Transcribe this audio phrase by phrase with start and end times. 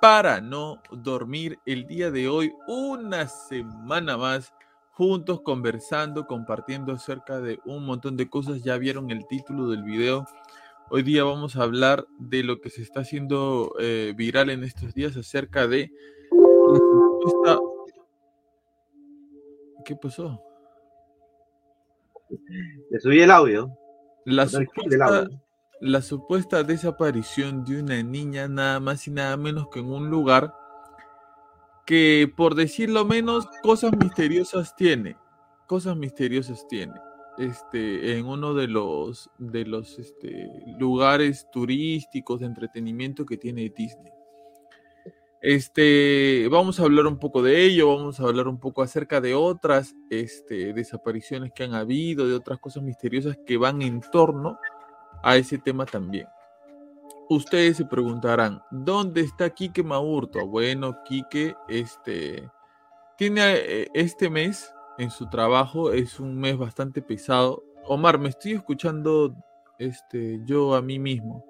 [0.00, 1.58] para no dormir.
[1.66, 4.52] El día de hoy, una semana más
[4.92, 8.62] juntos conversando, compartiendo acerca de un montón de cosas.
[8.62, 10.24] Ya vieron el título del video.
[10.88, 14.94] Hoy día vamos a hablar de lo que se está haciendo eh, viral en estos
[14.94, 15.90] días acerca de
[16.30, 17.58] la supuesta...
[19.84, 20.42] ¿Qué pasó?
[22.90, 23.70] Le subí el audio.
[24.24, 25.45] La supuesta, audio.
[25.80, 30.54] La supuesta desaparición de una niña nada más y nada menos que en un lugar
[31.84, 35.16] que, por decirlo menos, cosas misteriosas tiene.
[35.66, 36.94] Cosas misteriosas tiene.
[37.38, 44.12] Este, en uno de los, de los este, lugares turísticos de entretenimiento que tiene Disney.
[45.42, 49.34] Este, vamos a hablar un poco de ello, vamos a hablar un poco acerca de
[49.34, 54.58] otras este, desapariciones que han habido, de otras cosas misteriosas que van en torno
[55.22, 56.26] a ese tema también.
[57.28, 60.46] Ustedes se preguntarán, ¿dónde está Quique Maurto?
[60.46, 62.48] Bueno, Quique este,
[63.18, 67.62] tiene eh, este mes en su trabajo, es un mes bastante pesado.
[67.84, 69.34] Omar, me estoy escuchando
[69.78, 71.44] este, yo a mí mismo.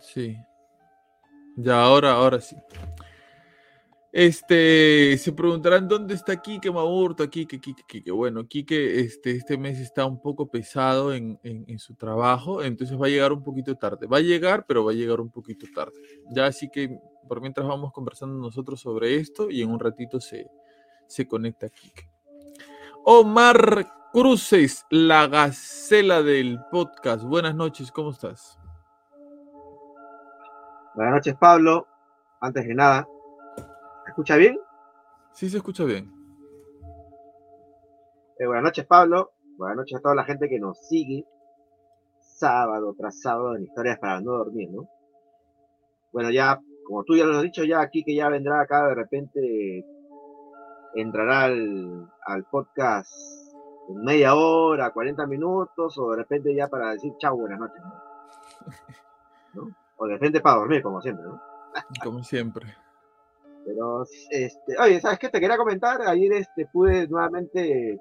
[0.00, 0.36] Sí.
[1.56, 2.56] Ya, ahora, ahora sí.
[4.16, 8.12] Este, se preguntarán dónde está Quique Maurto, Quique, Quique, Quique.
[8.12, 12.96] Bueno, Quique este, este mes está un poco pesado en, en- en su trabajo, entonces
[12.96, 14.06] va a llegar un poquito tarde.
[14.06, 15.94] Va a llegar, pero va a llegar un poquito tarde.
[16.30, 16.96] Ya así que
[17.28, 20.46] por mientras vamos conversando nosotros sobre esto y en un ratito se,
[21.08, 22.08] se conecta Quique.
[23.04, 27.24] Omar Cruces, la gacela del podcast.
[27.24, 28.60] Buenas noches, ¿cómo estás?
[30.94, 31.88] Buenas noches, Pablo.
[32.40, 33.08] Antes que nada,
[34.04, 34.58] ¿me escucha bien?
[35.32, 36.12] Sí se escucha bien.
[38.38, 39.32] Eh, buenas noches, Pablo.
[39.56, 41.24] Buenas noches a toda la gente que nos sigue
[42.20, 44.88] sábado tras sábado en Historias para no dormir, ¿no?
[46.12, 48.94] Bueno, ya, como tú ya lo has dicho, ya aquí que ya vendrá acá de
[48.94, 49.84] repente,
[50.94, 53.12] entrará al, al podcast
[53.88, 57.94] en media hora, 40 minutos, o de repente ya para decir chau, buenas noches, ¿no?
[59.54, 59.76] ¿No?
[59.96, 61.40] O de repente para dormir, como siempre, ¿no?
[62.02, 62.74] Como siempre.
[63.64, 65.28] Pero, este, oye, ¿sabes qué?
[65.28, 68.00] Te quería comentar, ayer este, pude nuevamente,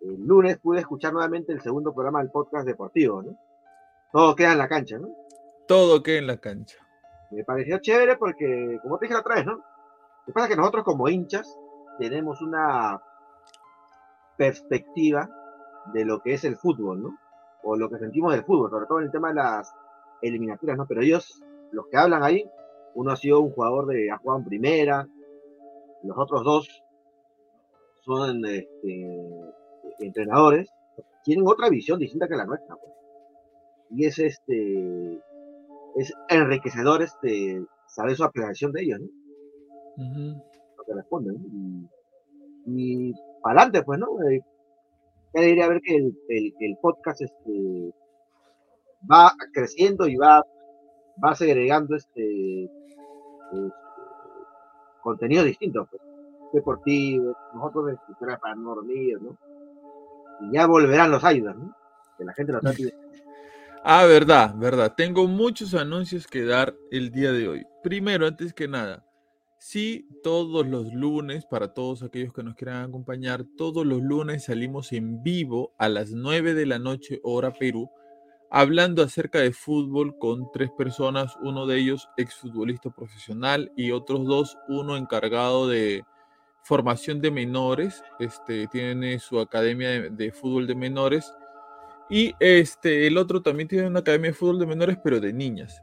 [0.00, 3.38] el lunes pude escuchar nuevamente el segundo programa del podcast deportivo, ¿no?
[4.12, 5.08] Todo queda en la cancha, ¿no?
[5.66, 6.76] Todo queda en la cancha.
[7.30, 9.52] Me pareció chévere porque, como te dije la otra vez, ¿no?
[9.52, 11.58] Lo que pasa es que nosotros como hinchas
[11.98, 13.00] tenemos una
[14.36, 15.28] perspectiva
[15.94, 17.18] de lo que es el fútbol, ¿no?
[17.62, 19.74] O lo que sentimos del fútbol, sobre todo en el tema de las
[20.20, 20.86] eliminatorias, ¿no?
[20.86, 22.48] Pero ellos, los que hablan ahí,
[22.94, 25.08] uno ha sido un jugador de, ha jugado en primera,
[26.02, 26.82] los otros dos
[28.04, 29.06] son este,
[30.00, 30.68] entrenadores,
[31.24, 32.92] tienen otra visión distinta que la nuestra, pues.
[33.90, 35.20] Y es este,
[35.96, 40.42] es enriquecedor este, saber su apreciación de ellos, ¿no?
[40.76, 41.34] Lo que responden.
[41.34, 41.88] ¿no?
[42.66, 43.12] Y, y
[43.42, 44.08] para adelante, pues, ¿no?
[44.28, 44.40] Eh,
[45.34, 47.94] ya debería ver que el, el, el podcast este,
[49.10, 50.44] va creciendo y va,
[51.22, 52.68] va segregando este,
[53.52, 53.74] este,
[55.02, 56.02] contenido distinto, pues,
[56.52, 59.36] deportivo, nosotros escritura para no dormir, ¿no?
[60.40, 61.74] Y ya volverán los ayudas, ¿no?
[62.18, 62.72] Que la gente lo está.
[63.84, 64.94] Ah, verdad, verdad.
[64.96, 67.66] Tengo muchos anuncios que dar el día de hoy.
[67.82, 69.04] Primero, antes que nada,
[69.58, 74.92] sí, todos los lunes, para todos aquellos que nos quieran acompañar, todos los lunes salimos
[74.92, 77.90] en vivo a las 9 de la noche, hora Perú,
[78.54, 84.58] hablando acerca de fútbol con tres personas, uno de ellos exfutbolista profesional y otros dos,
[84.68, 86.04] uno encargado de
[86.62, 91.32] formación de menores, este, tiene su academia de, fútbol de menores
[92.10, 95.82] y este, el otro también tiene una academia de fútbol de menores, pero de niñas.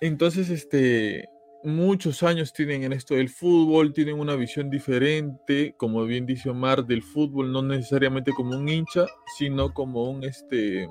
[0.00, 1.28] Entonces, este,
[1.62, 6.86] muchos años tienen en esto del fútbol, tienen una visión diferente, como bien dice Omar,
[6.86, 9.04] del fútbol, no necesariamente como un hincha,
[9.36, 10.88] sino como un, este,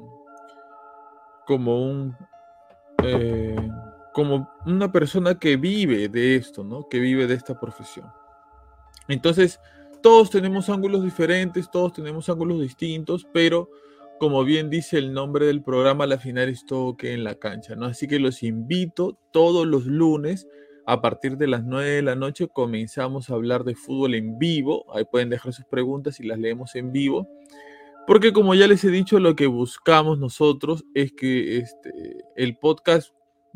[1.45, 2.15] como un,
[3.03, 3.55] eh,
[4.13, 6.87] como una persona que vive de esto, ¿no?
[6.89, 8.07] Que vive de esta profesión.
[9.07, 9.59] Entonces,
[10.01, 13.69] todos tenemos ángulos diferentes, todos tenemos ángulos distintos, pero
[14.19, 17.75] como bien dice el nombre del programa, la final es todo que en la cancha,
[17.75, 17.87] ¿no?
[17.87, 20.47] Así que los invito todos los lunes
[20.85, 24.85] a partir de las 9 de la noche comenzamos a hablar de fútbol en vivo.
[24.93, 27.27] Ahí pueden dejar sus preguntas y las leemos en vivo.
[28.05, 31.91] Porque como ya les he dicho, lo que buscamos nosotros es que este,
[32.35, 33.13] el podcast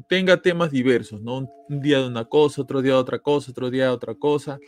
[0.08, 1.50] tenga temas diversos, ¿no?
[1.70, 4.60] Un día de una cosa, otro día de otra cosa, otro día de otra cosa.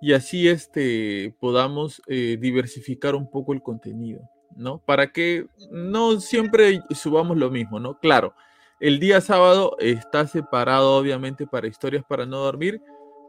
[0.00, 4.28] Y así este, podamos eh, diversificar un poco el contenido.
[4.56, 4.78] ¿no?
[4.78, 7.98] Para que no siempre subamos lo mismo, ¿no?
[7.98, 8.34] Claro,
[8.80, 12.80] el día sábado está separado obviamente para historias para no dormir,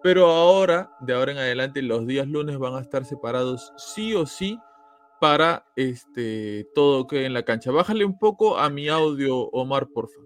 [0.01, 4.25] pero ahora, de ahora en adelante, los días lunes van a estar separados sí o
[4.25, 4.60] sí
[5.24, 7.72] para este todo que en la cancha.
[7.72, 10.20] Bájale un poco a mi audio, Omar, porfa.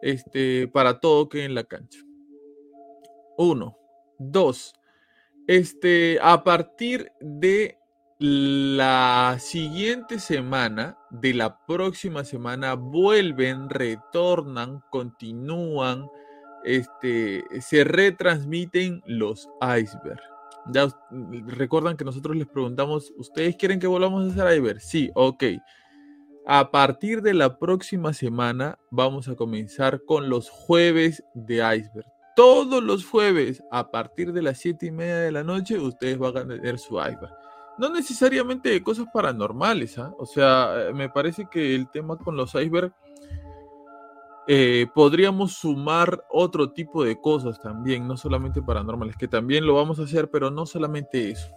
[0.00, 1.98] Este, para todo que en la cancha.
[3.36, 3.76] Uno.
[4.20, 4.74] Dos.
[5.48, 7.76] Este, a partir de
[8.20, 16.06] la siguiente semana, de la próxima semana, vuelven, retornan, continúan,
[16.62, 20.31] este, se retransmiten los icebergs.
[20.70, 20.88] Ya
[21.46, 24.80] recuerdan que nosotros les preguntamos, ¿ustedes quieren que volvamos a hacer iceberg?
[24.80, 25.44] Sí, ok.
[26.46, 32.06] A partir de la próxima semana vamos a comenzar con los jueves de iceberg.
[32.34, 36.36] Todos los jueves, a partir de las 7 y media de la noche, ustedes van
[36.36, 37.42] a tener su iceberg
[37.78, 40.12] no necesariamente de cosas paranormales, ¿ah?
[40.18, 42.94] O sea, eh, me parece que el tema con los iceberg
[44.48, 49.98] eh, podríamos sumar otro tipo de cosas también, no solamente paranormales, que también lo vamos
[49.98, 51.48] a hacer, pero no solamente eso.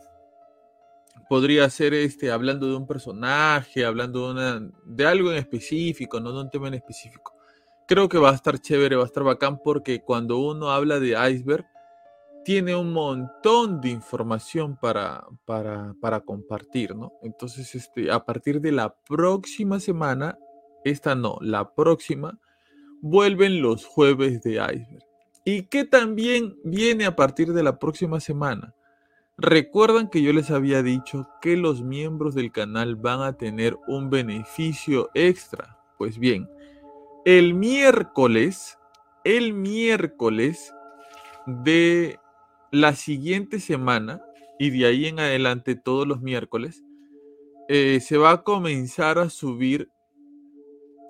[1.27, 6.31] Podría ser este, hablando de un personaje, hablando de, una, de algo en específico, no
[6.31, 7.33] de un tema en específico.
[7.87, 11.17] Creo que va a estar chévere, va a estar bacán, porque cuando uno habla de
[11.31, 11.65] iceberg,
[12.45, 17.13] tiene un montón de información para, para, compartir, ¿no?
[17.23, 20.37] Entonces, este, a partir de la próxima semana,
[20.83, 22.39] esta no, la próxima,
[23.01, 25.05] vuelven los jueves de iceberg.
[25.43, 28.73] ¿Y qué también viene a partir de la próxima semana?
[29.37, 34.09] Recuerdan que yo les había dicho que los miembros del canal van a tener un
[34.09, 35.77] beneficio extra.
[35.97, 36.49] Pues bien,
[37.25, 38.77] el miércoles,
[39.23, 40.73] el miércoles
[41.45, 42.19] de
[42.71, 44.21] la siguiente semana
[44.57, 46.83] y de ahí en adelante todos los miércoles,
[47.67, 49.89] eh, se va a comenzar a subir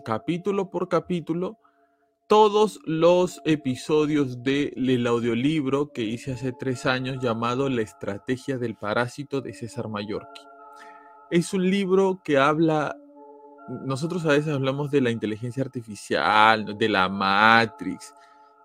[0.03, 1.57] capítulo por capítulo
[2.27, 9.41] todos los episodios del audiolibro que hice hace tres años llamado La estrategia del parásito
[9.41, 10.41] de César Mallorquí.
[11.29, 12.95] Es un libro que habla,
[13.85, 18.13] nosotros a veces hablamos de la inteligencia artificial, de la Matrix,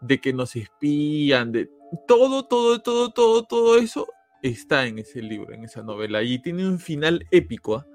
[0.01, 1.71] de que nos espían, de
[2.09, 4.07] todo, todo, todo, todo, todo eso
[4.43, 6.23] está en ese libro, en esa novela.
[6.23, 7.77] Y tiene un final épico.
[7.77, 7.87] ¿ah?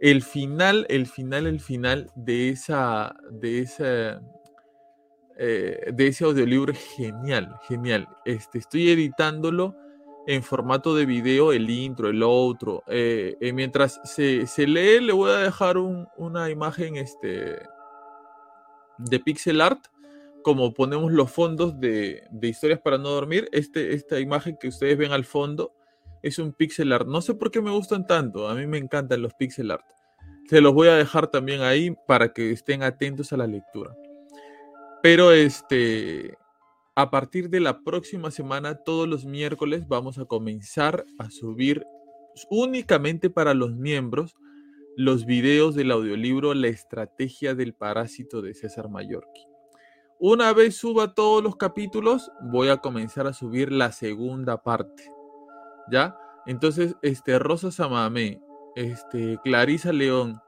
[0.00, 4.20] El final, el final, el final de esa, de esa,
[5.38, 8.08] eh, de ese audiolibro genial, genial.
[8.24, 9.76] Este, estoy editándolo
[10.26, 12.82] en formato de video, el intro, el outro.
[12.88, 17.58] Eh, eh, mientras se, lee, le voy a dejar una imagen este,
[18.98, 19.86] de pixel art
[20.42, 25.10] como ponemos los fondos de, historias para no dormir, este, esta imagen que ustedes ven
[25.10, 25.72] al fondo
[26.22, 27.06] es un pixel art.
[27.06, 29.84] No sé por qué me gustan tanto, a mí me encantan los pixel art.
[30.48, 33.96] Se los voy a dejar también ahí para que estén atentos a la lectura.
[35.06, 36.36] Pero este,
[36.96, 41.86] a partir de la próxima semana, todos los miércoles, vamos a comenzar a subir
[42.50, 44.34] únicamente para los miembros
[44.96, 49.46] los videos del audiolibro La estrategia del parásito de César Mallorquí.
[50.18, 55.08] Una vez suba todos los capítulos, voy a comenzar a subir la segunda parte.
[55.88, 56.18] ¿Ya?
[56.46, 58.40] Entonces, este, Rosa Samamé,
[58.74, 60.40] este, Clarisa León,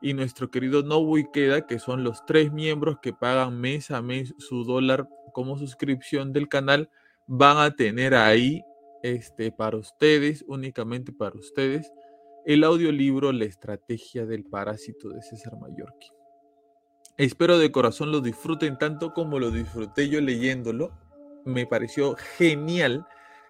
[0.00, 4.34] y nuestro querido Nobu Ikeda, que son los tres miembros que pagan mes a mes
[4.38, 6.90] su dólar como suscripción del canal,
[7.26, 8.62] van a tener ahí
[9.02, 11.92] este, para ustedes, únicamente para ustedes,
[12.44, 16.08] el audiolibro La estrategia del parásito de César Mallorquí.
[17.16, 20.90] Espero de corazón lo disfruten tanto como lo disfruté yo leyéndolo.
[21.44, 23.06] Me pareció genial,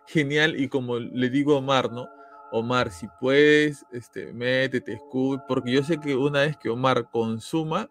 [0.08, 0.60] genial.
[0.60, 2.08] Y como le digo a Omar, ¿no?
[2.52, 7.88] Omar, si puedes, este, métete, escucha, porque yo sé que una vez que Omar consuma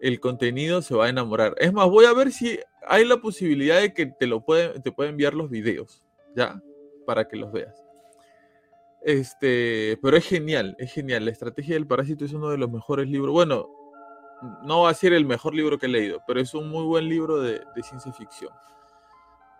[0.00, 1.54] el contenido se va a enamorar.
[1.58, 4.92] Es más, voy a ver si hay la posibilidad de que te lo puede, te
[4.92, 6.04] puede enviar los videos,
[6.36, 6.62] ¿ya?
[7.06, 7.84] Para que los veas.
[9.02, 11.24] Este, pero es genial, es genial.
[11.24, 13.32] La estrategia del parásito es uno de los mejores libros.
[13.32, 13.68] Bueno,
[14.64, 17.08] no va a ser el mejor libro que he leído, pero es un muy buen
[17.08, 18.52] libro de, ciencia ficción.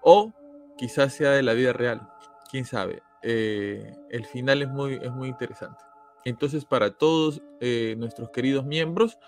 [0.03, 0.33] O
[0.77, 2.09] quizás sea de la vida real,
[2.51, 3.03] quién sabe.
[3.23, 5.83] Eh, el final es muy, es muy interesante.
[6.25, 9.19] Entonces, para todos eh, nuestros queridos miembros,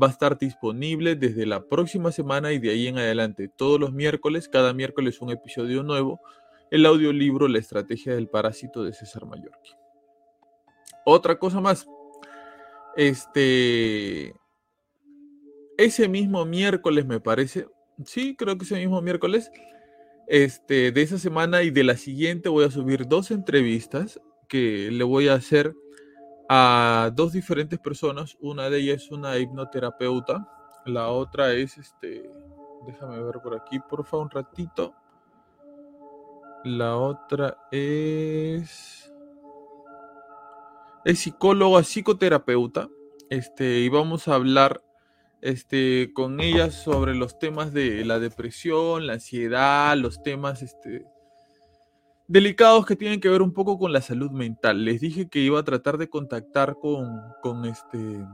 [0.00, 3.92] va a estar disponible desde la próxima semana y de ahí en adelante, todos los
[3.92, 6.20] miércoles, cada miércoles un episodio nuevo,
[6.70, 9.72] el audiolibro La estrategia del parásito de César Mallorquí.
[11.04, 11.86] Otra cosa más,
[12.96, 14.34] este,
[15.78, 17.68] ese mismo miércoles, me parece,
[18.04, 19.50] sí, creo que ese mismo miércoles,
[20.26, 25.04] este, de esa semana y de la siguiente voy a subir dos entrevistas que le
[25.04, 25.74] voy a hacer
[26.48, 28.36] a dos diferentes personas.
[28.40, 30.48] Una de ellas es una hipnoterapeuta,
[30.84, 32.30] la otra es, este,
[32.86, 34.94] déjame ver por aquí, por favor, un ratito.
[36.64, 39.12] La otra es,
[41.04, 42.88] es psicóloga, psicoterapeuta,
[43.30, 44.82] este, y vamos a hablar
[45.46, 51.06] este, con ellas sobre los temas de la depresión, la ansiedad, los temas este,
[52.26, 54.84] delicados que tienen que ver un poco con la salud mental.
[54.84, 58.26] Les dije que iba a tratar de contactar con, con este,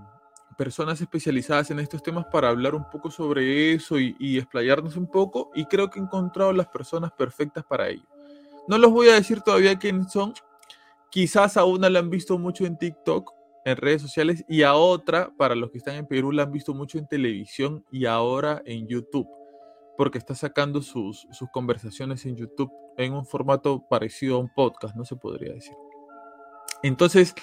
[0.56, 5.06] personas especializadas en estos temas para hablar un poco sobre eso y, y, explayarnos un
[5.06, 8.06] poco y creo que he encontrado las personas perfectas para ello.
[8.68, 10.32] No los voy a decir todavía quiénes son.
[11.10, 15.30] Quizás a una la han visto mucho en TikTok en redes sociales y a otra,
[15.36, 18.86] para los que están en Perú, la han visto mucho en televisión y ahora en
[18.88, 19.28] YouTube,
[19.96, 24.96] porque está sacando sus, sus conversaciones en YouTube en un formato parecido a un podcast,
[24.96, 25.74] no se podría decir.
[26.82, 27.34] Entonces,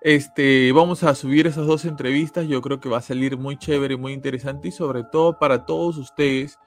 [0.00, 3.96] este, vamos a subir esas dos entrevistas, yo creo que va a salir muy chévere,
[3.96, 6.58] muy interesante y sobre todo para todos ustedes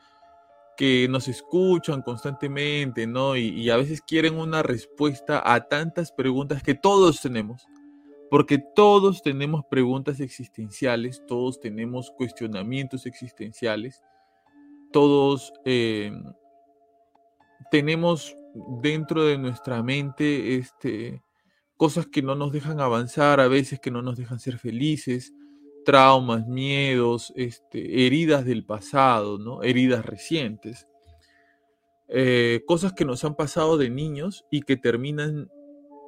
[0.77, 3.35] que nos escuchan constantemente, ¿no?
[3.35, 7.67] Y, y a veces quieren una respuesta a tantas preguntas que todos tenemos
[8.29, 14.01] porque todos tenemos preguntas existenciales, todos tenemos cuestionamientos existenciales,
[14.91, 16.11] todos eh,
[17.71, 18.35] tenemos
[18.81, 21.21] dentro de nuestra mente este,
[21.77, 25.33] cosas que no nos dejan avanzar, a veces que no nos dejan ser felices,
[25.85, 29.63] traumas, miedos, este, heridas del pasado, ¿no?
[29.63, 30.87] heridas recientes,
[32.09, 35.49] eh, cosas que nos han pasado de niños y que terminan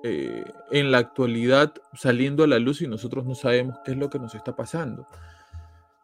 [0.04, 4.10] eh, en la actualidad saliendo a la luz y nosotros no sabemos qué es lo
[4.10, 5.08] que nos está pasando.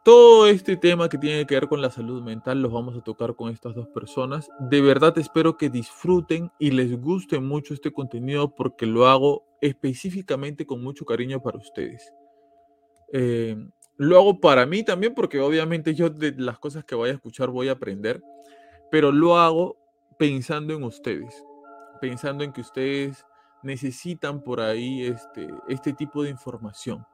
[0.04, 3.36] Todo este tema que tiene que ver con la salud mental los vamos a tocar
[3.36, 4.50] con estas dos personas.
[4.60, 10.66] De verdad espero que disfruten y les guste mucho este contenido porque lo hago específicamente
[10.66, 12.14] con mucho cariño para ustedes.
[13.14, 13.56] Eh,
[13.98, 17.50] lo hago para mí también porque obviamente yo de las cosas que voy a escuchar
[17.50, 18.22] voy a aprender,
[18.92, 19.78] pero lo hago
[20.20, 21.44] pensando en ustedes,
[22.02, 23.26] pensando en que ustedes
[23.66, 27.06] necesitan por ahí este, este tipo de información,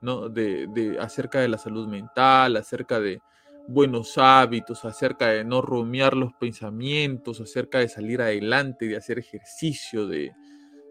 [0.00, 0.28] ¿no?
[0.28, 3.20] De, de, acerca de la salud mental, acerca de
[3.68, 10.08] buenos hábitos, acerca de no rumiar los pensamientos, acerca de salir adelante, de hacer ejercicio,
[10.08, 10.32] de,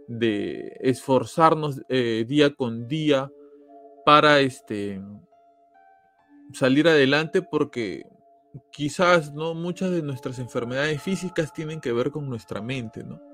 [0.07, 3.29] de esforzarnos eh, día con día
[4.05, 5.01] para este,
[6.53, 8.05] salir adelante porque
[8.71, 13.30] quizás no muchas de nuestras enfermedades físicas tienen que ver con nuestra mente, ¿no?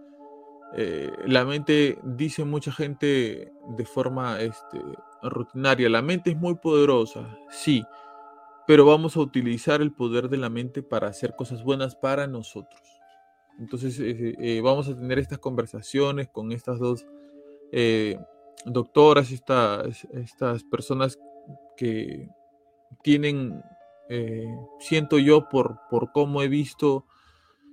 [0.75, 4.81] Eh, la mente, dice mucha gente de forma este,
[5.23, 7.85] rutinaria, la mente es muy poderosa, sí,
[8.65, 12.81] pero vamos a utilizar el poder de la mente para hacer cosas buenas para nosotros.
[13.59, 17.05] Entonces eh, eh, vamos a tener estas conversaciones con estas dos
[18.65, 21.17] doctoras, estas, estas personas
[21.75, 22.29] que
[23.03, 23.61] tienen,
[24.79, 27.05] siento yo por, por cómo he visto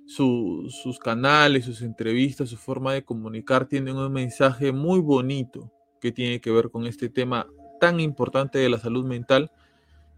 [0.05, 6.39] sus canales, sus entrevistas, su forma de comunicar tienen un mensaje muy bonito que tiene
[6.39, 7.47] que ver con este tema
[7.79, 9.51] tan importante de la salud mental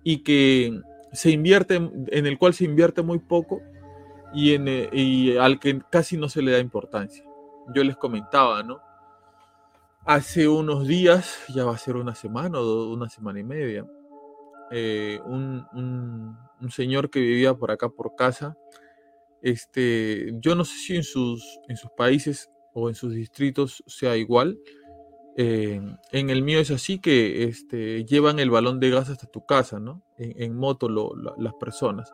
[0.04, 0.80] y que
[1.14, 3.62] se invierte, en el cual se invierte muy poco
[4.34, 7.24] y, en, y al que casi no se le da importancia.
[7.74, 8.80] Yo les comentaba, ¿no?
[10.08, 13.86] hace unos días, ya va a ser una semana o una semana y media,
[14.72, 15.68] eh, un,
[16.62, 18.56] un, señor que vivía por acá por casa,
[19.42, 24.16] este, yo no sé si en sus, en sus países o en sus distritos sea
[24.16, 24.60] igual.
[25.36, 25.80] Eh,
[26.12, 29.80] en el mío es así que este, llevan el balón de gas hasta tu casa,
[29.80, 30.02] ¿no?
[30.18, 30.90] En, moto
[31.38, 32.12] las personas.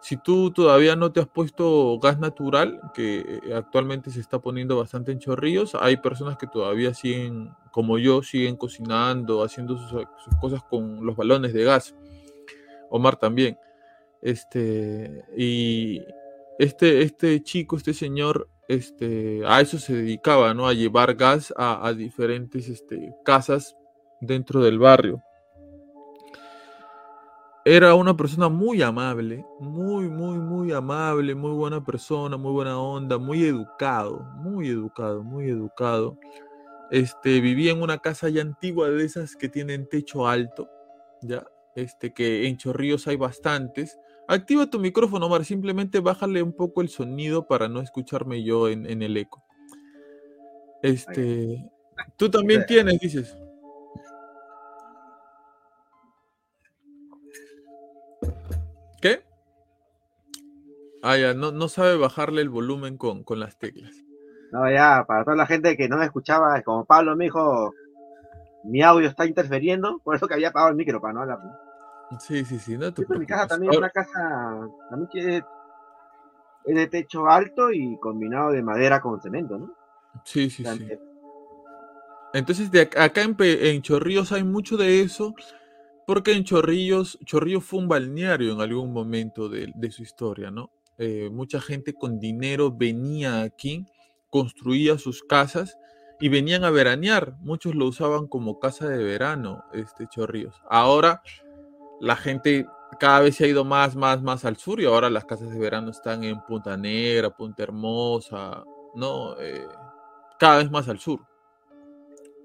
[0.00, 4.76] Si tú todavía no te has puesto gas natural, que eh, actualmente se está poniendo
[4.76, 10.34] bastante en chorrillos, hay personas que todavía siguen, como yo, siguen cocinando, haciendo sus, sus
[10.40, 11.94] cosas con los balones de gas.
[12.90, 13.58] Omar también.
[14.22, 16.00] Este, y
[16.58, 20.66] este, este chico, este señor, este, a eso se dedicaba, ¿no?
[20.66, 23.76] A llevar gas a, diferentes este, casas
[24.20, 25.22] dentro del barrio
[27.64, 33.16] era una persona muy amable, muy, muy, muy amable, muy buena persona, muy buena onda,
[33.16, 36.18] muy educado, muy educado, muy educado.
[36.90, 40.68] Este, vivía en una casa ya antigua de esas que tienen techo alto,
[41.22, 43.98] ya, este, que en Chorrillos hay bastantes.
[44.26, 48.86] Activa tu micrófono, Omar, simplemente bájale un poco el sonido para no escucharme yo en,
[48.86, 49.42] en el eco.
[50.82, 51.70] Este,
[52.16, 53.36] tú también tienes, dices.
[59.00, 59.22] ¿Qué?
[61.02, 63.92] Ah, ya, no, no sabe bajarle el volumen con, con las teclas.
[64.52, 67.74] No, ya, para toda la gente que no me escuchaba, como Pablo me dijo,
[68.64, 71.38] mi audio está interfiriendo, por eso que había apagado el micro para no hablar.
[72.20, 75.36] Sí, sí, sí, no te Mi casa también es una casa, también que
[76.64, 79.74] es de techo alto y combinado de madera con cemento, ¿no?
[80.24, 80.88] Sí, sí, sí.
[82.32, 85.34] Entonces, de acá en, en Chorrillos hay mucho de eso
[86.06, 90.70] porque en Chorrillos, Chorrillos fue un balneario en algún momento de, su historia, ¿no?
[90.98, 93.86] Eh, mucha gente con dinero venía aquí,
[94.30, 95.78] construía sus casas
[96.20, 97.36] y venían a veranear.
[97.40, 100.60] Muchos lo usaban como casa de verano, este Chorrillos.
[100.68, 101.22] Ahora
[102.04, 102.66] la gente
[103.00, 105.58] cada vez se ha ido más, más, más al sur y ahora las casas de
[105.58, 108.62] verano están en Punta Negra, Punta Hermosa,
[108.94, 109.38] ¿no?
[109.40, 109.66] Eh,
[110.38, 111.20] cada vez más al sur.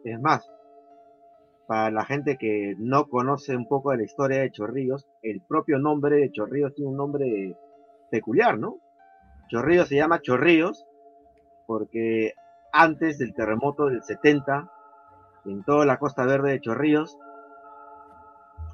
[0.06, 0.50] Es más,
[1.68, 5.78] para la gente que no conoce un poco de la historia de Chorrillos, el propio
[5.78, 7.56] nombre de Chorrillos tiene un nombre
[8.10, 8.78] peculiar, ¿no?
[9.50, 10.86] Chorrillos se llama Chorrillos
[11.68, 12.34] porque
[12.72, 14.72] antes del terremoto del 70,
[15.46, 17.18] en toda la costa verde de Chorrillos,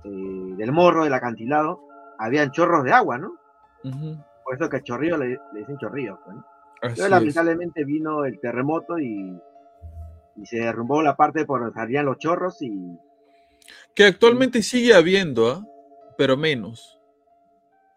[0.06, 1.82] eh, del morro, del acantilado,
[2.18, 3.36] habían chorros de agua, ¿no?
[4.44, 6.20] Por eso que a Chorrillos le, dicen Chorrillos.
[6.28, 6.46] ¿no?
[6.82, 9.40] Pero lamentablemente vino el terremoto y
[10.36, 12.98] y se derrumbó la parte por donde salían los chorros y...
[13.94, 15.66] Que actualmente sigue habiendo, ¿ah?
[16.18, 17.00] pero menos.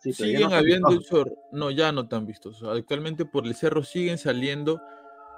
[0.01, 1.35] siguen habiendo chorros.
[1.53, 2.63] No, ya no tan vistos.
[2.63, 4.81] Actualmente por el cerro siguen saliendo,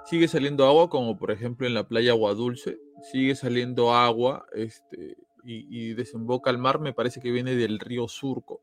[0.05, 2.79] sigue saliendo agua, como por ejemplo en la playa Agua Dulce,
[3.11, 8.61] sigue saliendo agua, este, y, desemboca al mar, me parece que viene del río Surco.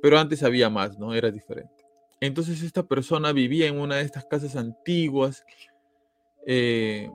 [0.00, 1.14] Pero antes había más, ¿no?
[1.14, 1.84] Era diferente.
[2.20, 5.44] Entonces esta persona vivía en una de estas casas antiguas,
[6.46, 7.10] eh,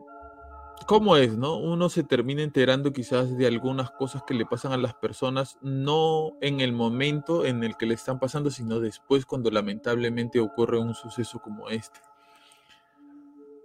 [0.85, 1.57] ¿Cómo es, no?
[1.57, 6.33] Uno se termina enterando quizás de algunas cosas que le pasan a las personas, no
[6.41, 10.93] en el momento en el que le están pasando, sino después cuando lamentablemente ocurre un
[10.93, 11.99] suceso como este.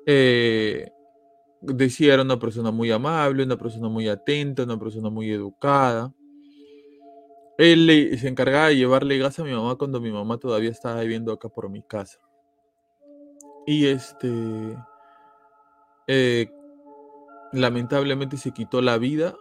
[0.06, 0.92] Eh,
[1.60, 6.12] decía, era una persona muy amable, una persona muy atenta, una persona muy educada.
[7.58, 11.32] Él se encargaba de llevarle gas a mi mamá cuando mi mamá todavía estaba viviendo
[11.32, 12.18] acá por mi casa.
[13.66, 14.28] Y este...
[16.06, 16.50] Eh,
[17.52, 19.34] lamentablemente se quitó la vida,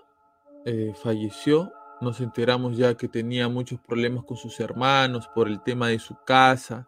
[0.65, 1.71] eh, falleció.
[2.01, 6.15] Nos enteramos ya que tenía muchos problemas con sus hermanos por el tema de su
[6.25, 6.87] casa,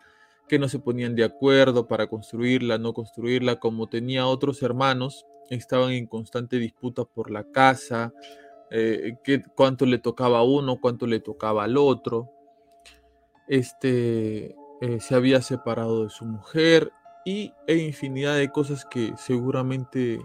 [0.50, 5.92] que no se ponían de acuerdo para construirla, no construirla, como tenía otros hermanos, estaban
[5.92, 8.12] en constante disputa por la casa,
[8.72, 9.16] eh,
[9.56, 12.30] cuánto le tocaba a uno, cuánto le tocaba al otro.
[13.48, 16.92] Este eh, se había separado de su mujer
[17.26, 20.20] y e infinidad de cosas que seguramente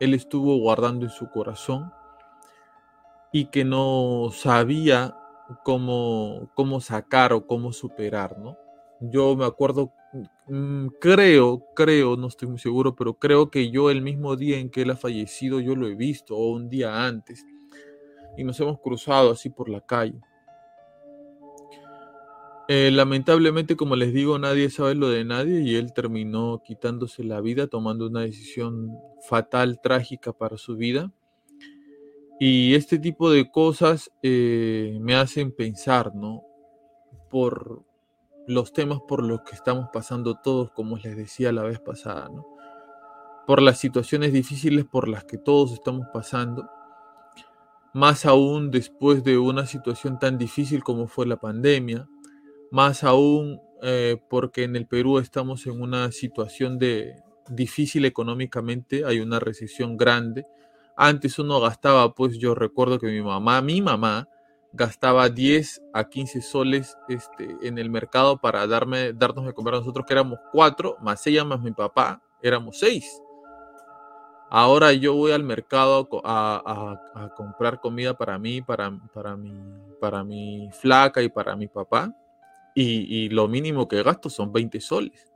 [0.00, 1.92] él estuvo guardando en su corazón
[3.32, 5.16] y que no sabía
[5.64, 8.56] cómo, cómo sacar o cómo superar, ¿no?
[9.00, 9.92] Yo me acuerdo,
[10.48, 14.70] mm, creo, creo, no estoy muy seguro, pero creo que yo el mismo día en
[14.70, 17.44] que él ha fallecido, yo lo he visto, o un día antes,
[18.36, 20.20] y nos hemos cruzado así por la calle.
[22.68, 27.40] Eh, lamentablemente, como les digo, nadie sabe lo de nadie y él terminó quitándose la
[27.40, 31.12] vida, tomando una decisión fatal, trágica para su vida.
[32.40, 36.42] Y este tipo de cosas eh, me hacen pensar, ¿no?
[37.30, 37.85] Por
[38.46, 42.30] los temas por los que estamos pasando todos, como les decía la vez pasada,
[43.46, 46.68] por las situaciones difíciles por las que todos estamos pasando,
[47.92, 52.08] más aún después de una situación tan difícil como fue la pandemia,
[52.70, 57.14] más aún eh, porque en el Perú estamos en una situación de
[57.48, 60.44] difícil económicamente, hay una recesión grande.
[60.96, 64.28] Antes uno gastaba, pues yo recuerdo que mi mamá, mi mamá,
[64.76, 69.78] gastaba 10 a 15 soles este, en el mercado para darme, darnos de comer a
[69.78, 73.20] nosotros, que éramos cuatro, más ella, más mi papá, éramos seis.
[74.48, 79.52] Ahora yo voy al mercado a, comprar comida para mí, para, para, mi,
[80.00, 82.14] para mi flaca y para mi papá.
[82.74, 85.26] Y, lo mínimo que gasto son 20 soles.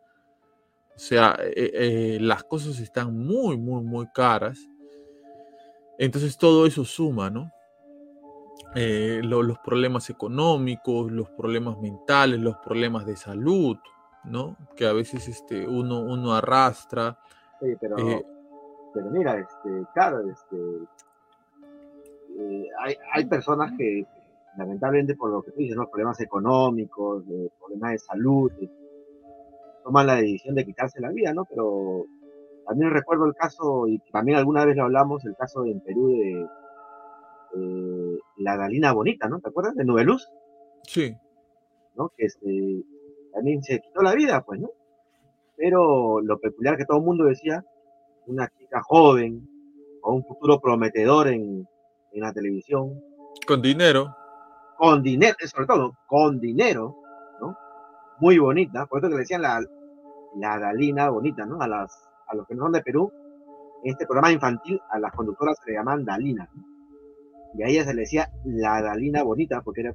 [0.95, 4.59] O sea, eh, eh, las cosas están muy, muy, muy caras.
[5.99, 7.51] Entonces todo eso suma, ¿no?
[8.75, 13.77] Eh, los problemas económicos, los problemas mentales, los problemas de salud,
[14.25, 14.57] ¿no?
[14.77, 17.19] Que a veces este, uno, uno arrastra.
[17.81, 17.97] pero
[18.93, 20.57] pero mira, este, claro, este,
[22.39, 24.05] eh, hay, hay personas que
[24.57, 25.89] lamentablemente por lo que tú dices, ¿no?
[25.89, 27.25] problemas económicos,
[27.59, 28.69] problemas de salud, eh,
[29.85, 31.45] toman la decisión de quitarse la vida, ¿no?
[31.45, 32.05] Pero
[32.67, 36.47] también recuerdo el caso, y también alguna vez lo hablamos, el caso en Perú de
[37.57, 39.41] eh, la Galina Bonita, ¿no?
[39.41, 39.75] ¿Te acuerdas?
[39.75, 40.29] De Nubeluz.
[40.85, 41.15] Sí.
[41.97, 42.11] ¿No?
[42.17, 42.85] Que este,
[43.33, 44.71] también se quitó la vida, pues, ¿no?
[45.57, 47.65] Pero lo peculiar que todo el mundo decía
[48.27, 49.47] una chica joven,
[50.01, 51.67] con un futuro prometedor en,
[52.13, 53.01] la televisión.
[53.47, 54.15] Con dinero.
[54.77, 56.97] Con dinero, sobre todo, con dinero,
[57.41, 57.57] ¿no?
[58.19, 59.63] Muy bonita, por eso que le decían la,
[60.37, 61.61] la Dalina bonita, ¿no?
[61.61, 63.13] A, las, a los que no son de Perú,
[63.85, 66.49] en este programa infantil, a las conductoras se le llaman Dalina.
[67.55, 69.95] Y a ella se le decía la Dalina bonita, porque era,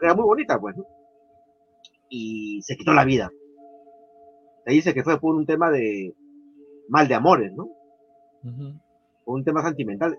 [0.00, 0.84] era muy bonita, pues, ¿no?
[2.08, 3.30] Y se quitó la vida.
[4.64, 6.14] Se dice que fue por un tema de,
[6.88, 7.68] mal de amores, ¿no?
[9.26, 10.18] Un tema sentimental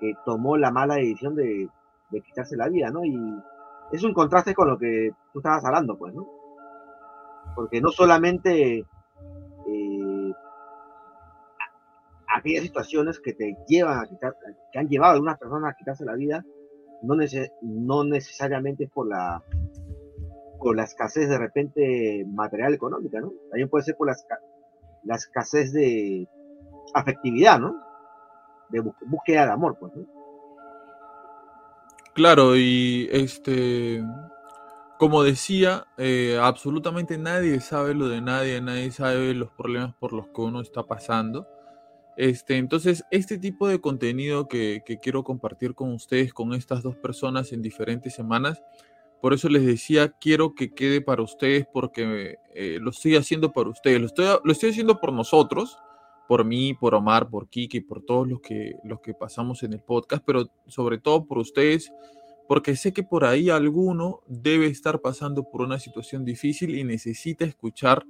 [0.00, 1.68] que tomó la mala decisión de,
[2.26, 3.04] quitarse la vida, ¿no?
[3.04, 3.16] Y
[3.92, 6.26] es un contraste con lo que tú estabas hablando, pues, ¿no?
[7.54, 8.84] Porque no solamente
[12.38, 14.36] aquellas situaciones que te llevan a quitar,
[14.72, 16.44] que han llevado a algunas personas a quitarse la vida,
[17.02, 17.14] no,
[17.62, 19.42] no necesariamente por la
[20.58, 23.20] por la escasez de repente material económica.
[23.50, 24.16] También puede ser por la,
[25.04, 26.28] la escasez de
[26.94, 27.80] afectividad, ¿no?
[28.70, 30.06] De búsqueda de amor, pues, ¿no?
[32.12, 34.02] Claro, y este,
[34.98, 40.26] como decía, eh, absolutamente nadie sabe lo de nadie, nadie sabe los problemas por los
[40.28, 41.46] que uno está pasando.
[42.18, 47.52] Este, entonces, este tipo de contenido que, quiero compartir con ustedes, con estas dos personas
[47.52, 48.60] en diferentes semanas,
[49.22, 53.70] por eso les decía, quiero que quede para ustedes porque eh, lo estoy haciendo para
[53.70, 54.00] ustedes.
[54.00, 55.78] Lo estoy, lo estoy haciendo por nosotros,
[56.26, 59.80] por mí, por Omar, por Kiki, por todos los que, los que pasamos en el
[59.80, 61.92] podcast, pero sobre todo por ustedes,
[62.48, 67.44] porque sé que por ahí alguno debe estar pasando por una situación difícil y necesita
[67.44, 68.04] escuchar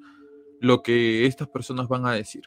[0.60, 2.44] lo que estas personas van a decir.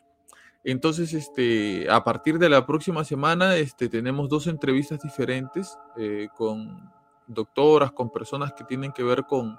[0.63, 6.91] Entonces, este, a partir de la próxima semana, este, tenemos dos entrevistas diferentes eh, con
[7.27, 9.57] doctoras, con personas que tienen que ver con,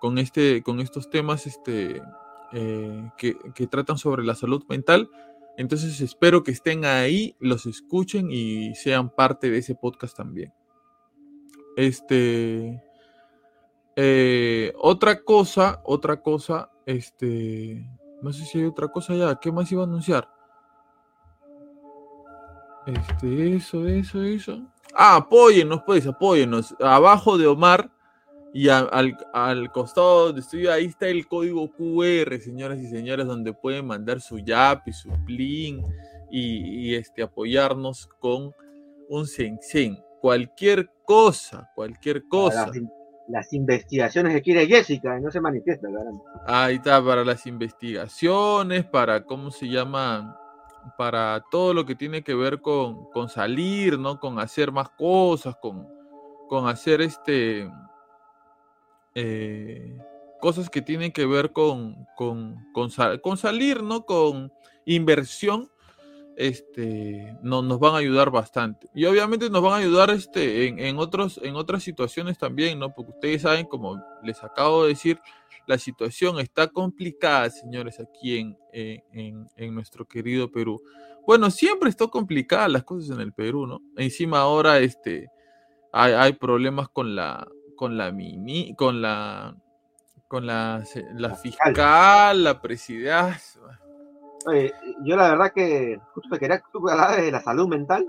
[0.00, 2.02] con, este, con estos temas este,
[2.52, 5.08] eh, que, tratan sobre la salud mental.
[5.56, 10.52] Entonces espero que estén ahí, los escuchen y sean parte de ese podcast también.
[11.76, 12.82] Este.
[13.96, 17.88] Eh, otra cosa, otra cosa, este.
[18.20, 19.36] No sé si hay otra cosa ya.
[19.36, 20.33] ¿Qué más iba a anunciar?
[22.86, 24.60] Este, eso, eso, eso.
[24.94, 26.74] Ah, apóyennos, pues, apóyennos.
[26.80, 27.90] Abajo de Omar
[28.52, 29.16] y al,
[29.72, 34.38] costado donde estoy, ahí está el código QR, señoras y señores, donde pueden mandar su
[34.38, 35.82] YAP y su PLIN
[36.30, 38.52] y, este, apoyarnos con
[39.08, 39.98] un Sensen.
[40.20, 42.70] Cualquier cosa, cualquier cosa.
[43.26, 45.88] Las, investigaciones que quiere Jessica, no se manifiesta,
[46.46, 50.38] Ahí está, para las investigaciones, para, ¿cómo se llama?
[50.96, 54.18] Para todo lo que tiene que ver con, salir, ¿no?
[54.20, 55.88] Con hacer más cosas, con,
[56.48, 57.70] con hacer este
[59.14, 59.96] eh,
[60.40, 64.04] cosas que tienen que ver con, con, con, salir, ¿no?
[64.04, 64.52] Con
[64.84, 65.70] inversión,
[66.36, 68.88] este, no, nos van a ayudar bastante.
[68.94, 72.92] Y obviamente nos van a ayudar este, en, en, otros, en otras situaciones también, ¿no?
[72.92, 75.18] Porque ustedes saben, como les acabo de decir,
[75.66, 80.82] la situación está complicada, señores, aquí en, en, nuestro querido Perú.
[81.26, 83.80] Bueno, siempre está complicada las cosas en el Perú, ¿no?
[83.96, 85.30] Encima ahora este,
[85.92, 87.46] hay, problemas con la,
[87.76, 89.56] con la mini, con la,
[90.28, 93.60] con la, la fiscal, la presidencia.
[94.46, 94.74] Oye,
[95.04, 98.06] yo la verdad que justo me quería hablar de la salud mental.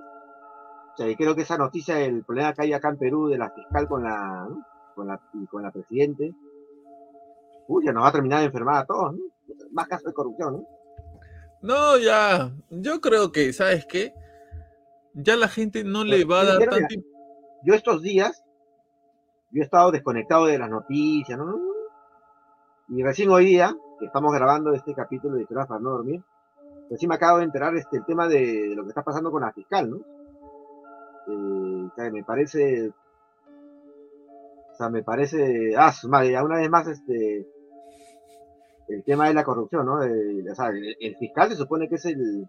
[0.93, 3.37] O sea, y creo que esa noticia del problema que hay acá en Perú de
[3.37, 4.65] la fiscal con la, ¿no?
[4.95, 5.19] con la,
[5.51, 6.33] con la presidente,
[7.67, 9.19] uy, ya nos va a terminar de enfermar a todos, ¿no?
[9.71, 10.67] Más casos de corrupción, ¿no?
[11.61, 14.13] No, ya, yo creo que, ¿sabes qué?
[15.13, 16.75] Ya la gente no le va a dar tanto...
[16.89, 17.01] mira,
[17.63, 18.43] Yo estos días,
[19.51, 21.59] yo he estado desconectado de las noticias, ¿no?
[22.89, 26.21] Y recién hoy día, que estamos grabando este capítulo de para no dormir,
[26.89, 29.41] recién me acabo de enterar este, el tema de, de lo que está pasando con
[29.41, 29.97] la fiscal, ¿no?
[31.27, 36.69] Eh, o sea, me parece, o sea, me parece, ah, su madre, ya una vez
[36.69, 37.47] más, este,
[38.87, 39.99] el tema de la corrupción, ¿no?
[39.99, 42.47] De- o sea, el, el fiscal se supone que es el,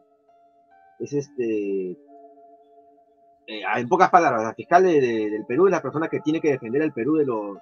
[0.99, 6.09] es este, eh, en pocas palabras, la fiscal de- de- del Perú es la persona
[6.09, 7.57] que tiene que defender al Perú de los,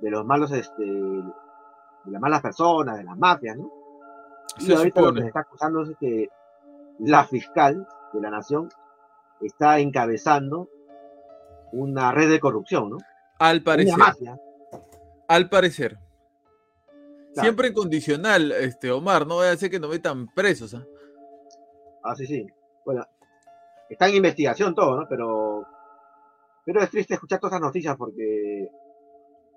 [0.00, 3.70] de los malos, este, de las malas personas, de las mafias, ¿no?
[4.58, 6.28] Y Se ahorita lo que se está acusando es que
[6.98, 8.68] la fiscal de la nación
[9.40, 10.68] está encabezando
[11.72, 12.98] una red de corrupción, ¿no?
[13.38, 14.38] Al Una parecer, mafia.
[15.28, 15.98] al parecer.
[17.34, 17.46] Claro.
[17.46, 20.84] Siempre en condicional, este Omar, no vaya a ser que nos metan presos, ¿ah?
[22.02, 22.46] Ah, sí, sí.
[22.84, 23.06] Bueno,
[23.88, 25.08] está en investigación todo, ¿no?
[25.08, 25.66] Pero,
[26.64, 28.68] pero es triste escuchar todas esas noticias porque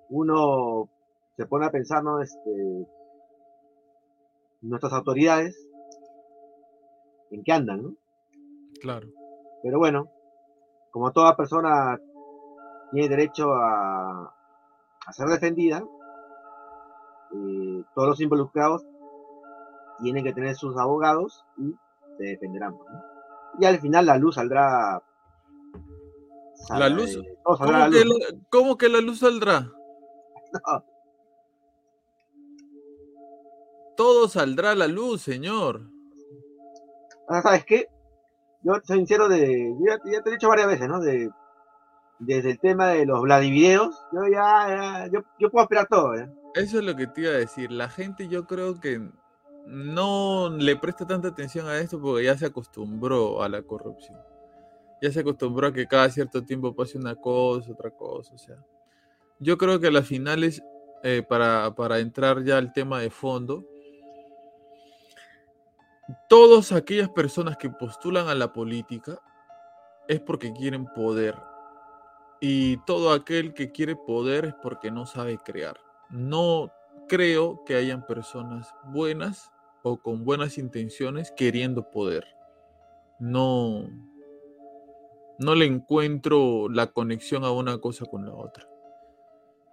[0.10, 0.90] uno
[1.36, 2.22] se pone a pensar, ¿no?
[2.22, 2.88] Este,
[4.62, 5.68] nuestras autoridades,
[7.32, 7.96] en qué andan, ¿no?
[8.80, 9.08] Claro.
[9.64, 10.12] Pero bueno,
[10.92, 12.00] como toda persona
[12.92, 14.34] tiene derecho a,
[15.06, 15.84] a ser defendida,
[17.36, 18.84] eh, todos los involucrados
[20.02, 21.74] tienen que tener sus abogados y
[22.18, 22.72] se defenderán.
[22.74, 23.04] ¿no?
[23.60, 25.02] Y al final la luz saldrá.
[26.70, 28.20] La luz- todo saldrá a ¿Cómo la que luz.
[28.20, 29.72] la, cómo que la luz saldrá?
[30.54, 30.84] No,
[33.98, 35.90] Todo saldrá a la luz, señor.
[37.30, 37.88] sea, ¿Sabes qué?
[38.64, 39.74] Yo soy sincero de.
[39.88, 41.00] Ya, ya te he dicho varias veces, ¿no?
[41.00, 41.30] De,
[42.20, 45.08] desde el tema de los Vladivideos, yo ya.
[45.12, 46.30] yo, yo puedo esperar todo, ¿eh?
[46.56, 47.72] Eso es lo que te iba a decir.
[47.72, 49.02] La gente yo creo que
[49.66, 54.18] no le presta tanta atención a esto porque ya se acostumbró a la corrupción.
[55.02, 58.34] Ya se acostumbró a que cada cierto tiempo pase una cosa, otra cosa.
[58.34, 58.56] O sea,
[59.40, 60.64] yo creo que a las finales,
[61.04, 63.66] eh, para, para entrar ya al tema de fondo,
[66.30, 69.20] todas aquellas personas que postulan a la política
[70.08, 71.36] es porque quieren poder.
[72.48, 75.80] Y todo aquel que quiere poder es porque no sabe crear.
[76.12, 76.72] No
[77.08, 82.24] creo que hayan personas buenas o con buenas intenciones queriendo poder.
[83.20, 83.90] No,
[85.40, 88.70] no le encuentro la conexión a una cosa con la otra.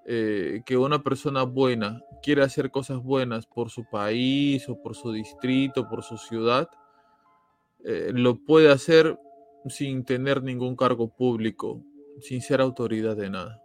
[0.07, 5.13] Eh, que una persona buena quiere hacer cosas buenas por su país o por su
[5.13, 6.71] distrito, por su ciudad,
[7.85, 9.19] eh, lo puede hacer
[9.67, 11.85] sin tener ningún cargo público,
[12.21, 13.63] sin ser autoridad de nada.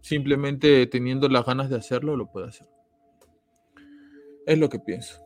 [0.00, 2.68] Simplemente teniendo las ganas de hacerlo, lo puede hacer.
[4.46, 5.20] Es lo que pienso.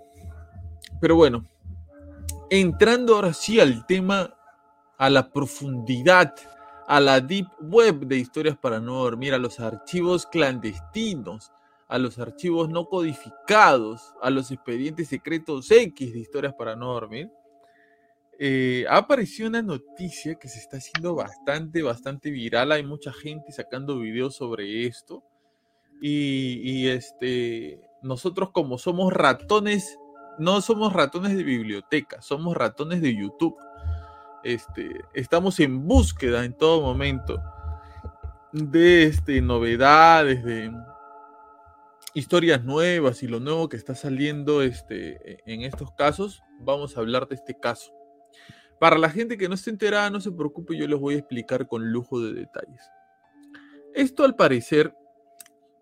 [1.00, 1.46] Pero bueno,
[2.50, 4.35] entrando ahora sí al tema,
[4.96, 6.35] a la profundidad,
[6.87, 11.52] a la deep web de historias para no dormir, a los archivos clandestinos,
[11.88, 17.31] a los archivos no codificados, a los expedientes secretos X de historias para no dormir,
[18.40, 22.70] eh, ha aparecido una noticia que se está haciendo bastante, bastante viral.
[22.70, 25.24] Hay mucha gente sacando videos sobre esto.
[26.01, 29.98] Y, y, este, nosotros como somos ratones,
[30.38, 33.57] no somos ratones de biblioteca, somos ratones de YouTube.
[34.44, 37.42] Este, estamos en búsqueda en todo momento
[38.53, 40.72] de este, novedades, de
[42.14, 46.40] historias nuevas y lo nuevo que está saliendo este, en estos casos.
[46.61, 47.97] Vamos a hablar de este caso.
[48.78, 51.66] Para la gente que no esté enterada, no se preocupe, yo les voy a explicar
[51.66, 52.82] con lujo de detalles.
[53.94, 54.94] Esto al parecer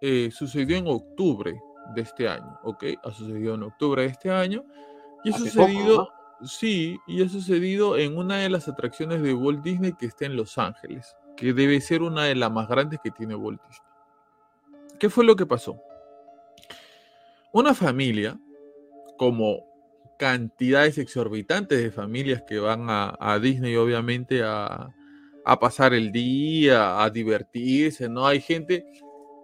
[0.01, 1.61] eh, sucedió en octubre
[1.95, 2.85] de este año, ¿ok?
[3.05, 4.65] Ha sucedido en octubre de este año
[5.25, 9.63] y ha sucedido, poco, sí, y ha sucedido en una de las atracciones de Walt
[9.63, 13.11] Disney que está en Los Ángeles, que debe ser una de las más grandes que
[13.11, 13.89] tiene Walt Disney.
[14.99, 15.79] ¿Qué fue lo que pasó?
[17.53, 18.39] Una familia,
[19.19, 19.66] como
[20.19, 24.89] cantidades exorbitantes de familias que van a, a Disney, obviamente, a,
[25.61, 28.27] pasar el día, a divertirse, ¿no?
[28.27, 28.85] Hay gente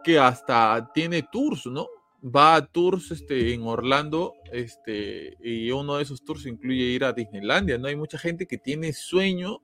[0.02, 1.86] que hasta tiene tours, ¿no?
[2.24, 7.12] Va a tours este, en Orlando, este, y uno de esos tours incluye ir a
[7.12, 7.86] Disneylandia, ¿no?
[7.86, 9.60] Hay mucha gente que tiene sueño,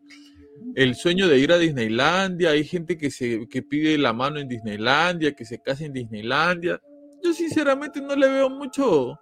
[0.77, 4.49] el sueño de ir a Disneylandia, hay gente que, se, que pide la mano en
[4.49, 6.81] Disneylandia, que se casa en Disneylandia.
[7.23, 9.18] Yo sinceramente no le veo mucho,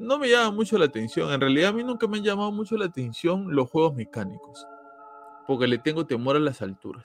[0.00, 1.30] no me llama mucho la atención.
[1.30, 4.66] En realidad a mí nunca me han llamado mucho la atención los juegos mecánicos,
[5.46, 7.04] porque le tengo temor a las alturas.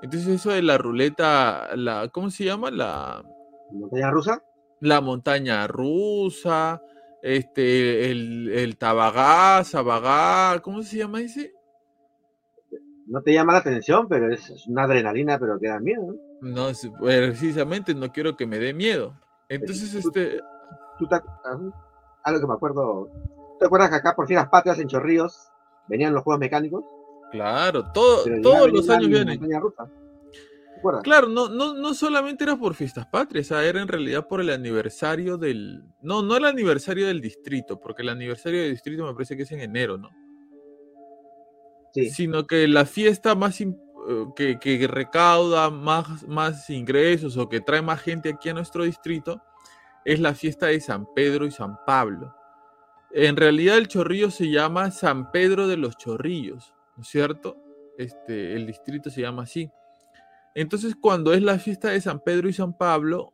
[0.00, 2.70] Entonces eso de la ruleta, la, ¿cómo se llama?
[2.70, 3.22] La
[3.72, 4.42] montaña rusa.
[4.80, 6.82] La montaña rusa,
[7.22, 11.52] este, el, el tabagá, sabagá, ¿cómo se llama ese?
[13.06, 16.16] No te llama la atención, pero es una adrenalina, pero que da miedo.
[16.40, 19.14] No, no precisamente no quiero que me dé miedo.
[19.48, 20.40] Entonces, este,
[22.24, 23.10] algo que me acuerdo.
[23.58, 25.50] ¿Te acuerdas que acá por fin las patrias en Chorrillos
[25.88, 26.84] venían los juegos mecánicos?
[27.30, 29.40] Claro, todo, todos los años vienen.
[31.04, 35.38] Claro, no, no, no solamente era por fiestas patrias, era en realidad por el aniversario
[35.38, 35.84] del.
[36.00, 39.52] No, no el aniversario del distrito, porque el aniversario del distrito me parece que es
[39.52, 40.10] en enero, ¿no?
[41.94, 42.10] Sí.
[42.10, 43.74] Sino que la fiesta más eh,
[44.34, 49.40] que, que recauda más, más ingresos o que trae más gente aquí a nuestro distrito
[50.04, 52.34] es la fiesta de San Pedro y San Pablo.
[53.12, 57.56] En realidad el chorrillo se llama San Pedro de los Chorrillos, ¿no es cierto?
[57.98, 59.70] Este, el distrito se llama así.
[60.54, 63.32] Entonces cuando es la fiesta de San Pedro y San Pablo,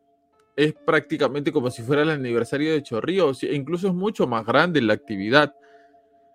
[0.57, 4.95] es prácticamente como si fuera el aniversario de Chorrillo, incluso es mucho más grande la
[4.95, 5.55] actividad.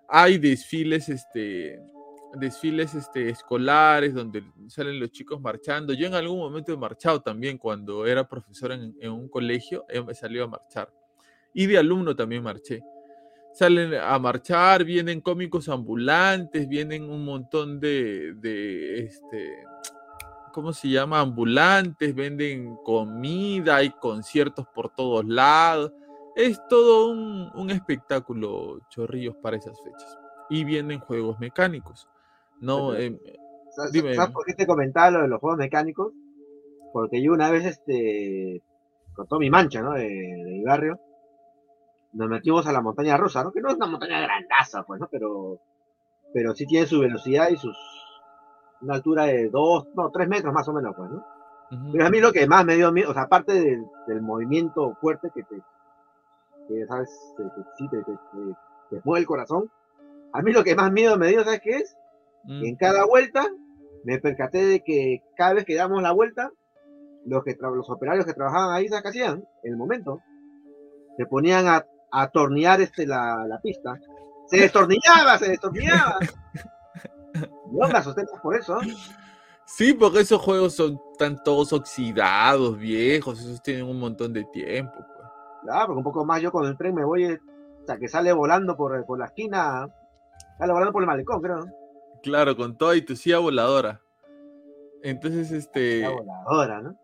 [0.08, 1.78] Hay desfiles, este,
[2.36, 5.92] desfiles este, escolares donde salen los chicos marchando.
[5.92, 10.44] Yo en algún momento he marchado también cuando era profesor en, un colegio, he salido
[10.44, 10.92] a marchar.
[11.52, 12.82] Y de alumno también marché.
[13.52, 19.64] Salen a marchar, vienen cómicos ambulantes, vienen un montón de, de este,
[20.52, 21.20] ¿cómo se llama?
[21.20, 25.92] Ambulantes, venden comida, hay conciertos por todos lados.
[26.34, 30.18] Es todo un, un espectáculo, chorrillos, para esas fechas.
[30.50, 32.08] Y vienen juegos mecánicos.
[32.60, 33.18] No, eh,
[33.74, 36.12] ¿Sabes, por qué te comentaba lo de los juegos mecánicos?
[36.92, 38.62] Porque yo una vez, este,
[39.14, 39.92] con toda mi mancha, ¿no?
[39.92, 41.00] De, mi barrio,
[42.12, 43.50] nos metimos a la montaña rusa, ¿no?
[43.50, 45.08] Que no es una montaña grandaza, pues, ¿no?
[45.10, 45.58] Pero,
[46.32, 47.76] pero sí tiene su velocidad y sus,
[48.80, 51.24] una altura de dos, no, tres metros más o menos, pues, ¿no?
[51.90, 53.52] Pero a mí lo que más me dio miedo, o sea, aparte
[54.06, 55.56] del, movimiento fuerte que te,
[56.68, 57.10] que, ¿sabes?
[57.36, 57.42] Te,
[57.88, 59.68] te, te, mueve el corazón,
[60.32, 61.96] a mí lo que más miedo me dio, ¿sabes qué es?
[62.44, 62.64] Mm.
[62.64, 63.46] En cada vuelta
[64.04, 66.50] me percaté de que cada vez que damos la vuelta,
[67.24, 69.44] los, que los operarios que trabajaban ahí, ¿sabes qué hacían?
[69.62, 70.20] En el momento,
[71.16, 73.98] se ponían a, atornillar este, la, la pista.
[74.46, 76.18] Se destornillaba, se destornillaba.
[77.34, 78.78] Yo me asusté por eso.
[79.66, 84.94] Sí, porque esos juegos son tan todos oxidados, viejos, esos tienen un montón de tiempo.
[84.94, 85.28] Pues.
[85.62, 88.32] Claro, porque un poco más yo con el tren me voy, o sea, que sale
[88.32, 89.88] volando por, por la esquina,
[90.58, 91.64] sale volando por el malecón, creo.
[92.24, 94.00] Claro, con toda y tu silla voladora.
[95.02, 96.08] Entonces, este.
[96.08, 96.98] voladora, ¿no?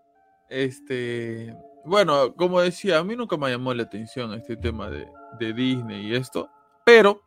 [0.48, 1.54] Este.
[1.84, 5.06] Bueno, como decía, a mí nunca me llamó la atención este tema de,
[5.52, 6.50] Disney y esto,
[6.84, 7.22] pero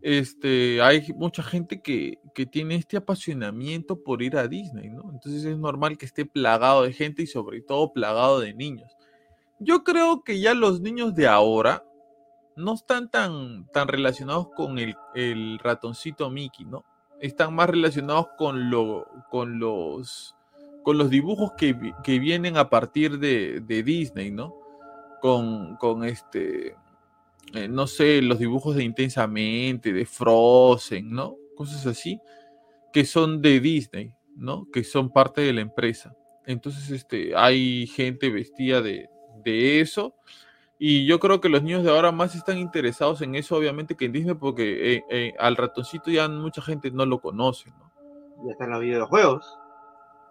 [0.00, 5.10] este, hay mucha gente que, que, tiene este apasionamiento por ir a Disney, ¿no?
[5.12, 8.96] Entonces es normal que esté plagado de gente y sobre todo plagado de niños.
[9.58, 11.84] Yo creo que ya los niños de ahora
[12.56, 16.84] no están tan, tan relacionados con el, el ratoncito Mickey, ¿no?
[17.20, 18.70] Están más relacionados con,
[19.30, 20.34] con, los,
[20.82, 21.72] con los dibujos que,
[22.18, 24.54] vienen a partir de, Disney, ¿no?
[25.20, 26.76] Con, con este,
[27.54, 31.36] eh, no sé, los dibujos de Intensamente, de Frozen, ¿no?
[31.54, 32.20] Cosas así,
[32.92, 34.68] que son de Disney, ¿no?
[34.70, 36.14] Que son parte de la empresa.
[36.44, 39.08] Entonces, este, hay gente vestida de,
[39.42, 40.14] de eso
[40.78, 44.04] y yo creo que los niños de ahora más están interesados en eso, obviamente, que
[44.04, 47.90] en Disney, porque eh, eh, al ratoncito ya mucha gente no lo conoce, ¿no?
[48.44, 49.58] Ya están los videojuegos.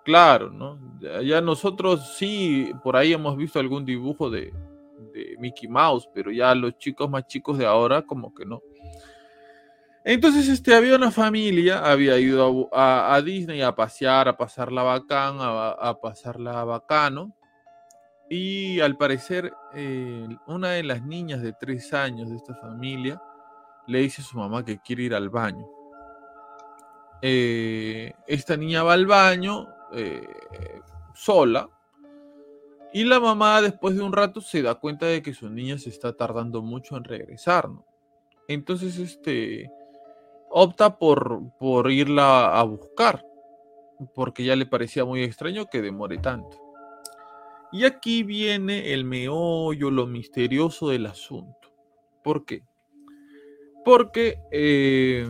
[0.04, 0.80] Claro, ¿no?
[1.24, 4.54] Ya, nosotros sí, por ahí hemos visto algún dibujo de,
[5.40, 8.62] Mickey Mouse, pero ya los chicos más chicos de ahora, como que no.
[10.04, 15.72] Entonces, este, había una familia, había ido a, Disney a pasear, a pasarla bacán, a,
[15.72, 17.36] a pasarla bacano.
[18.30, 23.22] Y al parecer, eh, una de las niñas de tres años de esta familia
[23.88, 25.68] le dice a su mamá que quiere ir al baño.
[27.22, 30.28] Eh, esta niña va al baño eh,
[31.14, 31.70] sola
[32.94, 35.90] y la mamá después de un rato se da cuenta de que su niña se
[35.90, 37.70] está tardando mucho en regresar.
[38.48, 39.70] Entonces este,
[40.50, 43.24] opta por, por irla a buscar
[44.14, 46.65] porque ya le parecía muy extraño que demore tanto.
[47.76, 51.76] Y aquí viene el meollo, lo misterioso del asunto.
[52.24, 52.64] ¿Por qué?
[53.84, 55.28] Porque eh,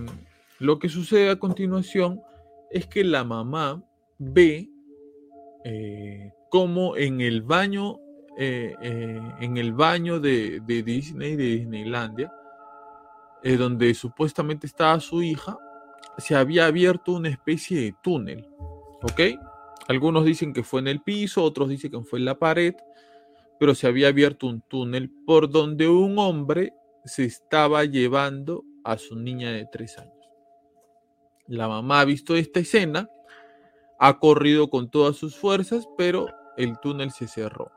[0.60, 2.22] lo que sucede a continuación
[2.70, 3.84] es que la mamá
[4.20, 4.70] ve
[5.64, 7.98] eh, cómo en el baño
[8.38, 12.32] eh, eh, en el baño de, de Disney, de Disneylandia,
[13.58, 15.58] donde supuestamente estaba su hija,
[16.20, 18.48] se había abierto una especie de túnel,
[19.02, 19.22] ¿ok?
[19.88, 22.76] Algunos dicen que fue en el piso, otros dicen que fue en la pared,
[23.60, 26.74] pero se había abierto un túnel por donde un hombre
[27.06, 30.14] se estaba llevando a su niña de tres años.
[31.48, 33.10] La mamá ha visto esta escena,
[34.00, 36.28] ha corrido con todas sus fuerzas, pero
[36.58, 37.72] el túnel se cerró.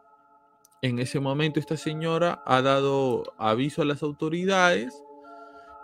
[0.80, 5.02] En ese momento esta señora ha dado aviso a las autoridades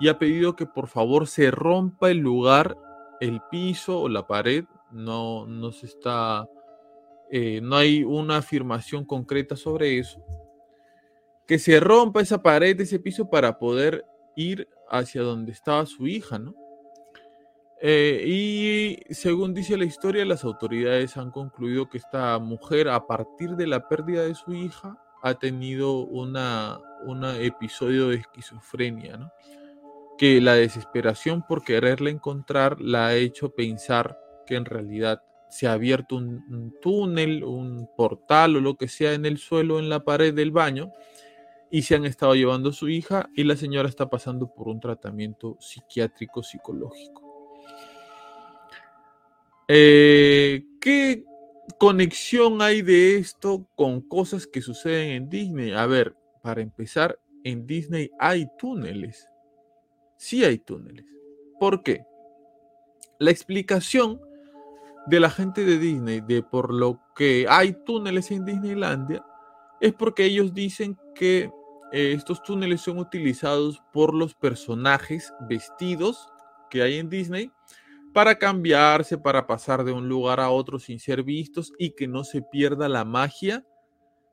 [0.01, 2.77] y ha pedido que por favor se rompa el lugar,
[3.21, 4.65] el piso o la pared.
[4.95, 6.49] No, no se está,
[7.31, 10.25] eh, no hay una afirmación concreta sobre eso.
[11.47, 14.05] Que se rompa esa pared, ese piso para poder
[14.37, 16.55] ir hacia donde estaba su hija, ¿no?
[17.83, 23.57] Eh, y según dice la historia, las autoridades han concluido que esta mujer, a partir
[23.57, 29.31] de la pérdida de su hija, ha tenido una, un episodio de esquizofrenia, ¿no?
[30.17, 35.73] que la desesperación por quererla encontrar la ha hecho pensar que en realidad se ha
[35.73, 40.35] abierto un, túnel, un portal o lo que sea en el suelo, en la pared
[40.35, 40.91] del baño,
[41.71, 44.81] y se han estado llevando a su hija y la señora está pasando por un
[44.81, 47.23] tratamiento psiquiátrico psicológico.
[49.69, 51.25] Eh, ¿Qué
[51.79, 55.73] conexión hay de esto con cosas que suceden en Disney?
[55.73, 59.29] A ver, para empezar, en Disney hay túneles
[60.25, 61.05] sí hay túneles.
[61.61, 62.07] ¿Por qué?
[63.19, 64.21] La explicación
[65.07, 69.25] de la gente de Disney de por lo que hay túneles en Disneylandia
[69.81, 71.51] es porque ellos dicen que
[71.93, 76.29] eh, estos túneles son utilizados por los personajes vestidos
[76.71, 77.51] que hay en Disney
[78.13, 82.25] para cambiarse, para pasar de un lugar a otro sin ser vistos y que no
[82.25, 83.65] se pierda la magia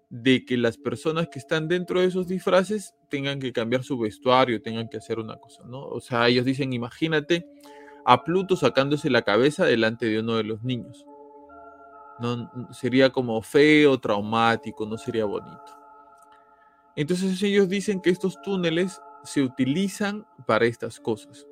[0.09, 4.61] de que las personas que están dentro de esos disfraces tengan que cambiar su vestuario,
[4.61, 5.85] tengan que hacer una cosa, ¿no?
[5.85, 7.45] O sea, ellos dicen, imagínate
[8.05, 11.05] a Pluto sacándose la cabeza delante de uno de los niños.
[12.19, 15.81] No, sería como feo, traumático, no sería bonito.
[16.95, 21.47] Entonces ellos dicen que estos túneles se utilizan para estas cosas.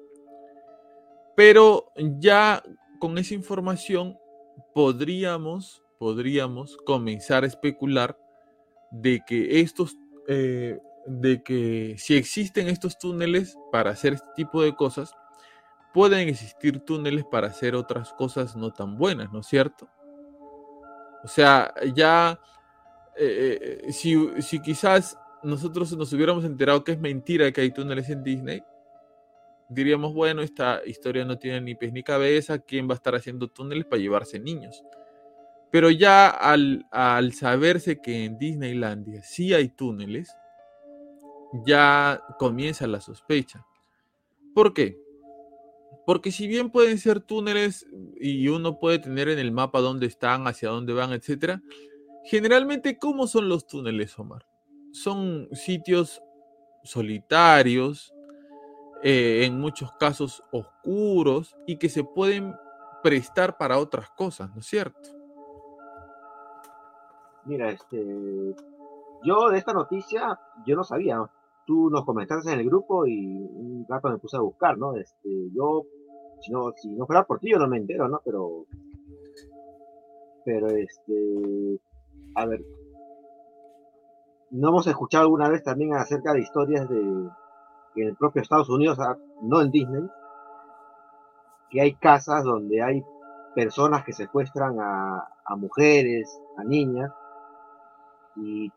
[1.36, 2.62] Pero ya
[3.00, 4.18] con esa información
[4.74, 8.18] podríamos, podríamos comenzar a especular
[8.92, 9.98] de que estos,
[10.28, 15.14] eh, de que si existen estos túneles para hacer este tipo de cosas,
[15.94, 19.90] pueden existir túneles para hacer otras cosas no tan buenas, ¿no es cierto?
[21.24, 22.40] O sea, ya,
[23.18, 28.10] eh, eh, si, si quizás nosotros nos hubiéramos enterado que es mentira que hay túneles
[28.10, 28.64] en Disney,
[29.70, 33.48] diríamos, bueno, esta historia no tiene ni pies ni cabeza, ¿quién va a estar haciendo
[33.48, 34.84] túneles para llevarse niños?
[35.72, 40.36] Pero ya al, al, saberse que en Disneylandia sí hay túneles,
[41.66, 43.64] ya comienza la sospecha.
[44.56, 44.98] ¿Por qué?
[46.10, 47.86] Porque si bien pueden ser túneles
[48.20, 51.62] y uno puede tener en el mapa dónde están, hacia dónde van, etc.,
[52.24, 54.44] generalmente, ¿cómo son los túneles, Omar?
[54.92, 56.20] Son sitios
[56.84, 58.12] solitarios,
[59.04, 62.56] eh, en muchos casos oscuros y que se pueden
[63.04, 65.10] prestar para otras cosas, ¿no es cierto?
[67.46, 68.56] Mira, este,
[69.24, 71.30] yo de esta noticia, yo no sabía,
[71.68, 74.96] tú nos comentaste en el grupo y un rato me puse a buscar, ¿no?
[74.96, 75.86] Este, yo,
[76.42, 78.22] si no, si no fuera por ti, yo no me entero, ¿no?
[78.24, 78.66] Pero,
[80.46, 81.80] pero este,
[82.36, 82.64] a ver,
[84.52, 87.30] no hemos escuchado alguna vez también acerca de historias de
[87.96, 88.98] en el propio Estados Unidos,
[89.42, 90.04] no en Disney,
[91.70, 93.04] que hay casas donde hay
[93.56, 97.12] personas que secuestran a, a mujeres, a niñas,
[98.36, 98.72] y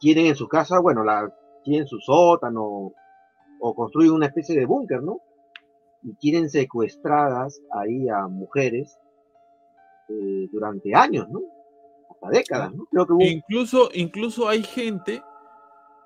[0.00, 1.32] quieren en su casa, bueno, la,
[1.64, 2.92] quieren su sótano
[3.60, 5.20] o construyen una especie de búnker, ¿no?
[6.06, 8.96] Y quieren secuestradas ahí a mujeres
[10.08, 11.40] eh, durante años, ¿no?
[12.10, 12.86] Hasta décadas, ¿no?
[12.86, 13.22] Creo que hubo...
[13.22, 15.22] incluso, incluso hay gente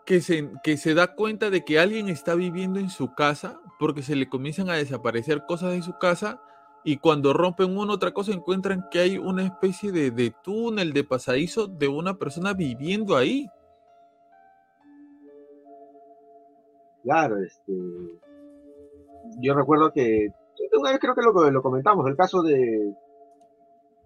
[0.07, 4.03] que se, que se da cuenta de que alguien está viviendo en su casa porque
[4.03, 6.41] se le comienzan a desaparecer cosas de su casa
[6.83, 11.05] y cuando rompen una otra cosa encuentran que hay una especie de, de, túnel, de
[11.05, 13.49] pasadizo de una persona viviendo ahí.
[17.03, 17.73] Claro, este.
[19.39, 20.29] Yo recuerdo que.
[20.79, 22.95] Una vez creo que lo, lo comentamos, el caso de.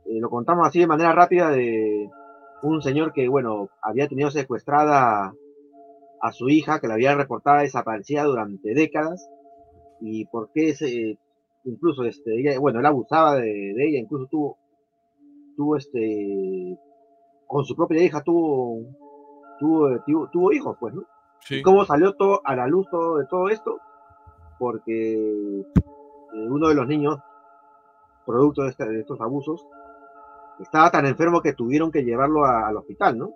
[0.06, 2.10] Eh, lo contamos así de manera rápida de
[2.62, 5.32] un señor que, bueno, había tenido secuestrada
[6.20, 9.28] a su hija, que la había reportada desaparecida durante décadas.
[10.00, 11.18] Y por qué se,
[11.64, 14.58] incluso este, ella, bueno, él abusaba de, ella, incluso tuvo,
[15.56, 16.78] tuvo este,
[17.46, 18.80] con su propia hija tuvo
[19.58, 21.02] tuvo, tuvo, tuvo hijos, pues, ¿no?
[21.40, 21.62] Sí.
[21.62, 23.78] ¿Cómo salió todo a la luz todo de todo esto?
[24.64, 27.18] Porque eh, uno de los niños,
[28.24, 29.62] producto de, este- de estos abusos,
[30.58, 33.34] estaba tan enfermo que tuvieron que llevarlo a- al hospital, ¿no?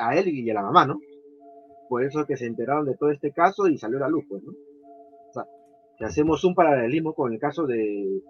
[0.00, 0.98] A, a él y a la mamá, ¿no?
[1.88, 4.24] Por eso es que se enteraron de todo este caso y salió a la luz,
[4.28, 4.50] pues, ¿no?
[4.50, 5.44] O sea,
[5.96, 8.20] si hacemos un paralelismo con el caso de,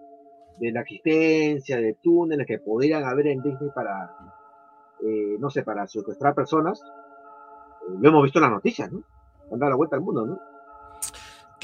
[0.60, 4.14] de la existencia de túneles que podrían haber en Disney para,
[5.02, 6.78] eh, no sé, para secuestrar personas,
[7.88, 9.00] eh, lo hemos visto en las noticias, ¿no?
[9.50, 10.38] Han dado la vuelta al mundo, ¿no?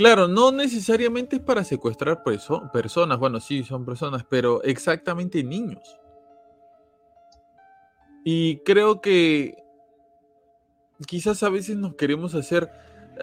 [0.02, 5.96] Claro, no necesariamente es para secuestrar perso- personas, bueno, sí, son personas, pero exactamente niños.
[8.24, 9.54] Y creo que
[11.06, 12.68] quizás a veces nos queremos hacer,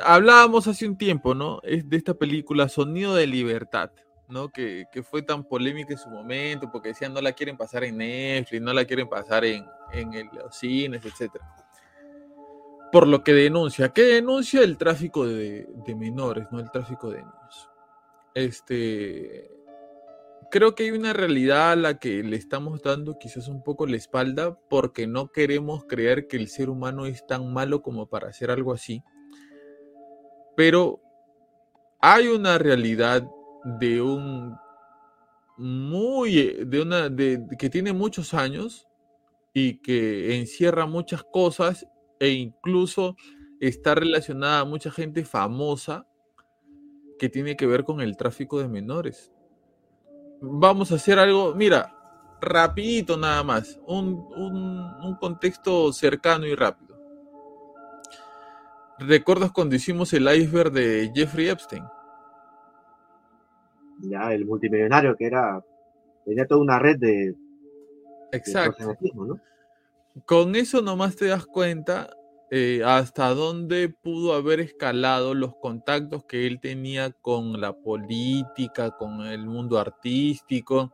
[0.01, 1.59] hablábamos hace un tiempo, ¿no?
[1.63, 3.91] Es de esta película Sonido de Libertad,
[4.29, 4.47] ¿no?
[4.47, 7.97] Que, que fue tan polémica en su momento, porque decían no la quieren pasar en
[7.97, 11.45] Netflix, no la quieren pasar en, en el- los cines, etcétera
[12.91, 13.89] por lo que denuncia.
[13.89, 14.61] ¿Qué denuncia?
[14.61, 17.69] El tráfico de, menores, no el tráfico de niños.
[18.33, 19.51] Este,
[20.49, 23.97] creo que hay una realidad a la que le estamos dando quizás un poco la
[23.97, 28.51] espalda porque no queremos creer que el ser humano es tan malo como para hacer
[28.51, 29.03] algo así.
[30.55, 31.01] Pero
[32.01, 33.23] hay una realidad
[33.79, 34.55] de un
[35.57, 38.87] muy de una de- que tiene muchos años
[39.53, 41.85] y que encierra muchas cosas
[42.19, 43.15] e incluso
[43.59, 46.05] está relacionada a mucha gente famosa
[47.17, 49.31] que tiene que ver con el tráfico de menores.
[50.41, 51.93] Vamos a hacer algo, mira,
[52.41, 56.97] rapidito nada más, un, un- un contexto cercano y rápido.
[58.99, 61.83] ¿Recuerdas cuando hicimos el iceberg de Jeffrey Epstein?
[64.01, 65.61] Ya el multimillonario que era,
[66.25, 67.35] tenía toda una red de,
[68.31, 68.95] Exacto.
[70.25, 72.09] Con eso nomás te das cuenta
[72.51, 79.21] eh, hasta dónde pudo haber escalado los contactos que él tenía con la política, con
[79.21, 80.91] el mundo artístico,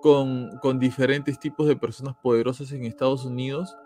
[0.00, 3.76] con, con diferentes tipos de personas poderosas en Estados Unidos,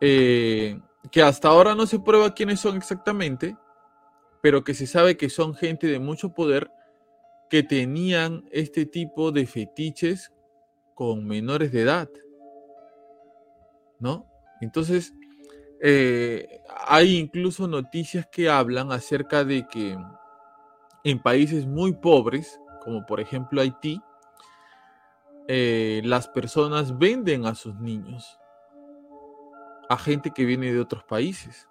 [0.00, 0.80] eh,
[1.10, 3.56] que hasta ahora no se prueba quiénes son exactamente,
[4.40, 6.70] pero que se sabe que son gente de mucho poder
[7.50, 10.32] que tenían este tipo de fetiches
[10.94, 12.08] con menores de edad.
[14.00, 14.26] ¿No?
[14.60, 15.14] Entonces,
[15.80, 19.96] eh, hay incluso noticias que hablan acerca de que
[21.04, 24.00] en países muy pobres, como por ejemplo Haití,
[25.46, 28.38] eh, las personas venden a sus niños
[29.88, 31.66] a gente que viene de otros países,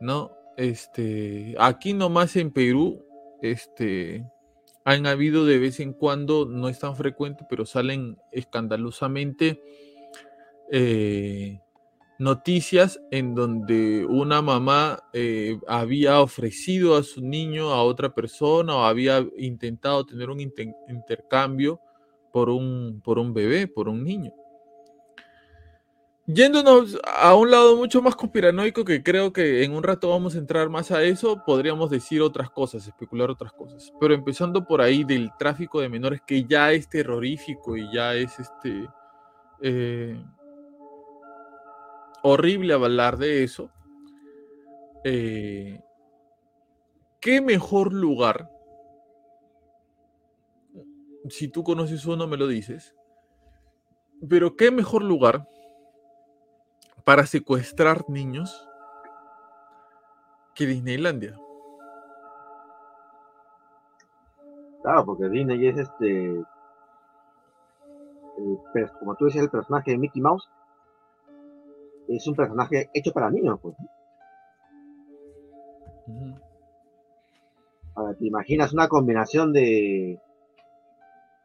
[0.00, 0.32] ¿no?
[0.56, 3.04] Este, aquí nomás en Perú,
[3.42, 4.26] este,
[4.84, 9.62] han habido de vez en cuando, no es tan frecuente, pero salen escandalosamente
[10.70, 11.60] eh,
[12.18, 18.84] noticias en donde una mamá eh, había ofrecido a su niño a otra persona o
[18.84, 21.80] había intentado tener un inter- intercambio
[22.32, 24.32] por un, por un bebé, por un niño.
[26.30, 30.38] Yéndonos a un lado mucho más conspiranoico, que creo que en un rato vamos a
[30.38, 33.90] entrar más a eso, podríamos decir otras cosas, especular otras cosas.
[33.98, 38.38] Pero empezando por ahí del tráfico de menores, que ya es terrorífico y ya es
[38.38, 38.86] este
[39.62, 40.22] eh,
[42.22, 43.70] horrible hablar de eso.
[45.04, 45.80] eh,
[47.20, 48.50] ¿Qué mejor lugar?
[51.28, 52.94] Si tú conoces uno, me lo dices.
[54.28, 55.48] Pero ¿qué mejor lugar
[57.04, 58.68] para secuestrar niños
[60.54, 61.36] que Disneylandia?
[64.82, 66.44] Claro, porque Disney es este,
[68.98, 70.48] como tú decías, el personaje de Mickey Mouse
[72.08, 73.76] es un personaje hecho para niños, pues.
[78.18, 80.20] te imaginas una combinación de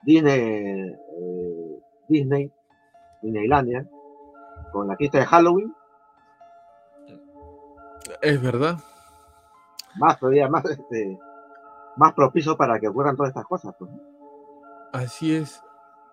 [0.04, 2.52] Disney, eh, Disney,
[3.22, 3.88] Disneylandia,
[4.72, 5.74] con la fiesta de Halloween,
[8.22, 8.78] Es verdad.
[9.96, 11.18] más todavía más este,
[11.98, 13.92] más propicio para que ocurran todas estas cosas, pues.
[14.92, 15.62] Así es.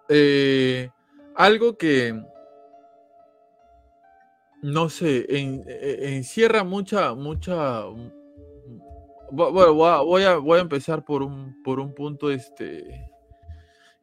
[0.09, 0.91] Eh,
[1.37, 2.23] algo que,
[4.63, 7.85] no sé, en- eh, encierra mucha, mucha...
[7.87, 8.13] bu-
[9.53, 13.11] Bueno, voy a, voy a, voy a empezar por un, por un punto este,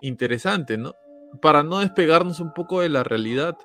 [0.01, 0.93] interesante, ¿no?
[1.41, 3.58] Para no despegarnos un poco de la realidad.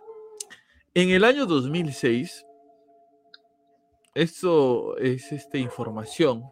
[0.95, 2.45] En el año 2006,
[4.15, 6.45] esto es este, información,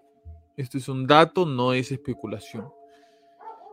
[0.57, 2.69] esto es un dato, no es especulación.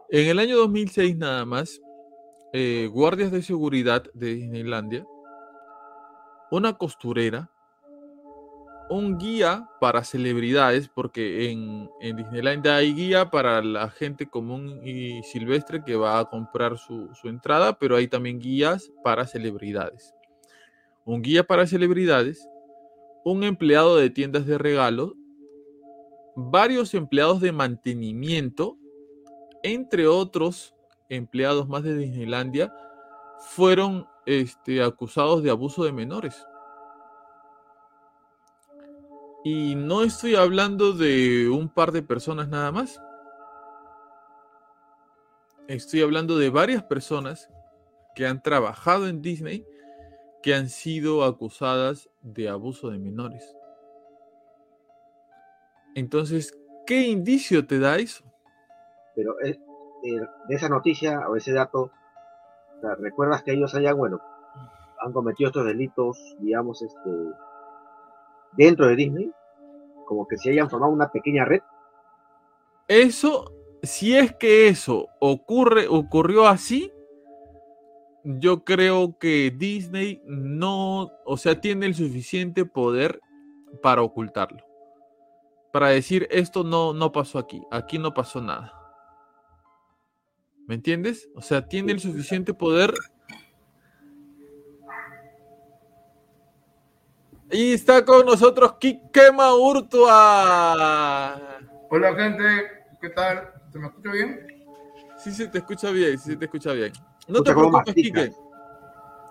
[0.10, 1.80] En el año 2006 nada más,
[2.54, 5.06] eh, guardias de seguridad de Disneylandia
[6.52, 7.50] una costurera,
[8.90, 15.22] un guía para celebridades, porque en, en Disneyland hay guía para la gente común y
[15.24, 20.14] silvestre que va a comprar su, su entrada, pero hay también guías para celebridades.
[21.04, 22.48] Un guía para celebridades,
[23.26, 25.14] un empleado de tiendas de regalos,
[26.36, 28.78] varios empleados de mantenimiento,
[29.64, 30.76] entre otros
[31.10, 32.74] empleados más de Disneylandia,
[33.40, 36.46] fueron este, acusados de abuso de menores.
[39.46, 43.02] Y no estoy hablando de un par de personas nada más.
[45.70, 47.50] Estoy hablando de varias personas
[48.16, 49.66] que han trabajado en Disney
[50.44, 53.56] que han sido acusadas de abuso de menores.
[55.96, 56.54] Entonces,
[56.86, 58.26] ¿qué indicio te da eso?
[59.16, 59.58] Pero eh,
[60.04, 60.20] eh,
[60.50, 61.92] de esa noticia o ese dato,
[63.00, 64.20] ¿recuerdas que ellos hayan, bueno,
[65.00, 67.10] han cometido estos delitos, digamos, este,
[68.54, 69.32] dentro de Disney?
[70.06, 71.62] Como que se hayan formado una pequeña red.
[72.88, 73.52] Eso,
[73.84, 76.92] si es que eso ocurre, ocurrió así,
[78.24, 83.22] yo creo que Disney no, o sea, tiene el suficiente poder
[83.82, 84.64] para ocultarlo.
[85.72, 88.77] Para decir, esto no, no pasó aquí, aquí no pasó nada.
[90.68, 91.28] ¿Me entiendes?
[91.34, 92.94] O sea, tiene el suficiente poder.
[97.50, 100.12] Y está con nosotros Kike Maurtua.
[101.90, 102.44] Hola gente,
[103.00, 103.50] ¿qué tal?
[103.72, 104.46] ¿Se me escucha bien?
[105.18, 106.92] Sí, se te escucha bien, sí se te escucha bien.
[107.30, 108.34] No te preocupes, Kike.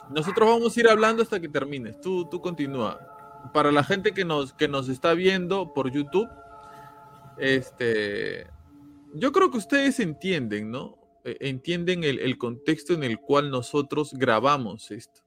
[0.08, 2.00] Nosotros vamos a ir hablando hasta que termines.
[2.00, 2.98] Tú, tú continúa.
[3.52, 6.30] Para la gente que nos, que nos está viendo por YouTube,
[7.36, 8.46] este,
[9.12, 11.05] yo creo que ustedes entienden, ¿no?
[11.26, 15.22] Eh, entienden el, contexto en el cual nosotros grabamos esto.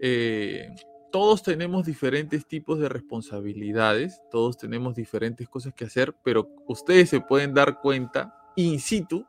[0.00, 0.68] Eh,
[1.12, 7.20] todos tenemos diferentes tipos de responsabilidades, todos tenemos diferentes cosas que hacer, pero ustedes se
[7.20, 9.24] pueden dar cuenta in situ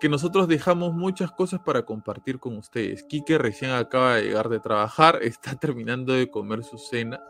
[0.00, 3.04] que nosotros dejamos muchas cosas para compartir con ustedes.
[3.04, 7.20] Quique recién acaba de llegar de trabajar, está terminando de comer su cena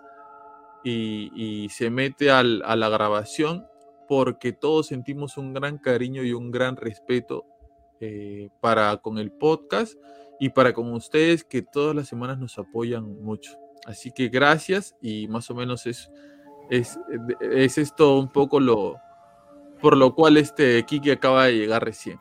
[0.85, 3.67] y, se mete a la grabación
[4.11, 7.47] porque todos sentimos un gran cariño y un gran respeto
[8.01, 9.95] eh, para con el podcast
[10.41, 13.57] y para con ustedes que todas las semanas nos apoyan mucho.
[13.87, 16.11] Así que gracias y más o menos es,
[16.71, 16.99] es,
[17.41, 18.97] es esto un poco lo
[19.81, 22.19] por lo cual este Kiki acaba de llegar recién.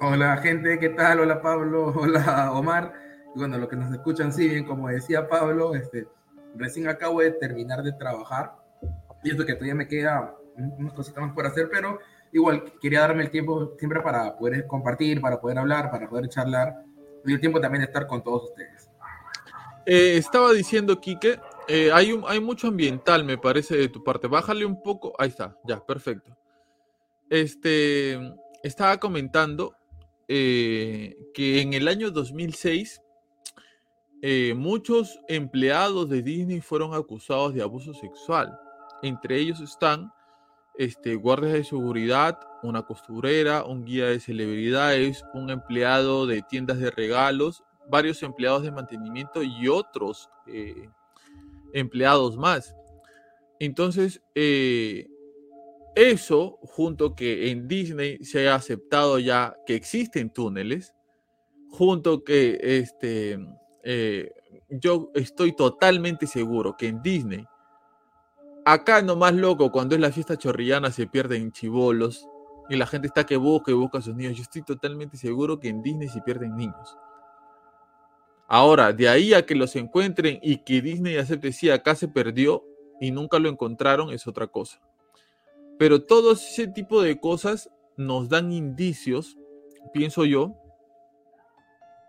[0.00, 1.18] Hola gente, ¿qué tal?
[1.18, 2.92] Hola Pablo, hola Omar.
[3.34, 6.06] bueno, lo que nos escuchan, sí, bien, como decía Pablo, este,
[6.54, 8.52] recién acabo de terminar de trabajar
[9.24, 11.98] y esto que todavía me queda unas cositas más por hacer, pero
[12.32, 16.84] igual quería darme el tiempo siempre para poder compartir, para poder hablar, para poder charlar
[17.24, 18.88] y el tiempo también de estar con todos ustedes.
[19.84, 24.28] Eh, estaba diciendo, Quique, eh, hay, un, hay mucho ambiental, me parece, de tu parte.
[24.28, 25.12] Bájale un poco.
[25.18, 26.36] Ahí está, ya, perfecto.
[27.28, 28.18] Este,
[28.62, 29.74] estaba comentando
[30.28, 33.00] eh, que en el año 2006
[34.54, 38.56] muchos empleados de Disney fueron acusados de abuso sexual.
[39.02, 40.12] Entre ellos están
[40.74, 46.90] este, guardias de seguridad, una costurera, un guía de celebridades, un empleado de tiendas de
[46.90, 50.88] regalos, varios empleados de mantenimiento y otros eh,
[51.72, 52.74] empleados más.
[53.58, 55.08] Entonces, eh,
[55.94, 60.94] eso, junto que en Disney se ha aceptado ya que existen túneles,
[61.68, 63.38] junto que este,
[63.82, 64.30] eh,
[64.68, 67.44] yo estoy totalmente seguro que en Disney
[68.64, 72.28] Acá nomás loco, cuando es la fiesta chorrillana se pierden chivolos
[72.68, 74.36] y la gente está que busca y busca a sus niños.
[74.36, 76.96] Yo estoy totalmente seguro que en Disney se pierden niños.
[78.46, 82.62] Ahora, de ahí a que los encuentren y que Disney acepte, sí, acá se perdió
[83.00, 84.80] y nunca lo encontraron, es otra cosa.
[85.78, 89.36] Pero todo ese tipo de cosas nos dan indicios,
[89.92, 90.54] pienso yo,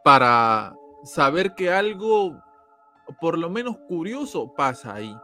[0.04, 2.40] para saber que algo,
[3.20, 5.16] por lo menos curioso, pasa ahí.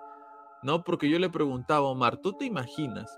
[0.64, 0.84] ¿No?
[0.84, 3.18] Porque yo le preguntaba Omar, ¿tú te imaginas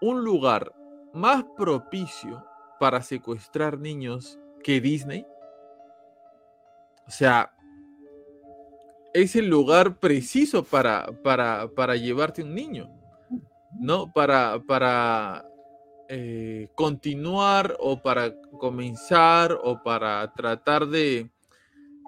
[0.00, 0.72] un lugar
[1.12, 2.44] más propicio
[2.78, 5.26] para secuestrar niños que Disney?
[7.06, 7.52] O sea,
[9.14, 12.90] es el lugar preciso para, para, para llevarte un niño,
[13.80, 14.12] ¿no?
[14.12, 15.44] Para, para
[16.08, 21.30] eh, continuar o para comenzar o para tratar de,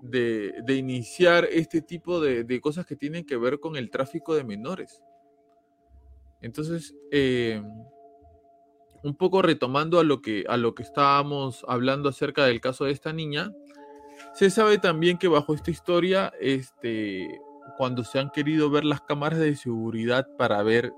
[0.02, 5.02] de, iniciar este tipo de, cosas que tienen que ver con el tráfico de menores.
[6.40, 7.62] Entonces, eh,
[9.02, 12.92] un poco retomando a lo, que, a lo que estábamos hablando acerca del caso de
[12.92, 13.52] esta niña,
[14.34, 17.40] Se sabe también que bajo esta historia, este,
[17.76, 20.92] cuando se han querido ver las cámaras de seguridad para ver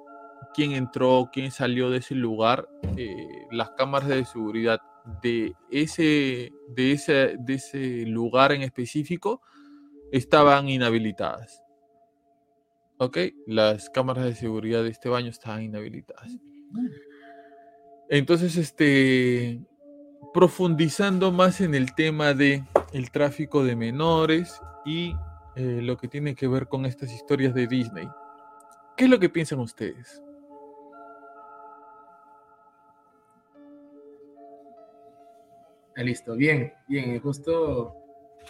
[0.54, 4.80] quién entró, quién salió de ese lugar, eh, las cámaras de seguridad
[5.22, 9.40] de ese, de, ese, de ese lugar en específico
[10.12, 11.62] estaban inhabilitadas.
[12.98, 13.18] ¿Ok?
[13.46, 16.36] Las cámaras de seguridad de este baño estaban inhabilitadas.
[18.08, 19.60] Entonces, este,
[20.32, 25.14] profundizando más en el tema de el tráfico de menores y
[25.56, 28.08] eh, lo que tiene que ver con estas historias de Disney.
[28.96, 30.22] ¿Qué es lo que piensan ustedes?
[35.96, 37.94] Ah, listo, bien, bien, justo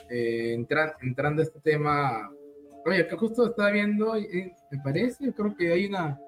[0.09, 2.31] eh, entrando a este tema,
[2.87, 6.19] oye, que justo estaba viendo, eh, me parece, creo que hay una,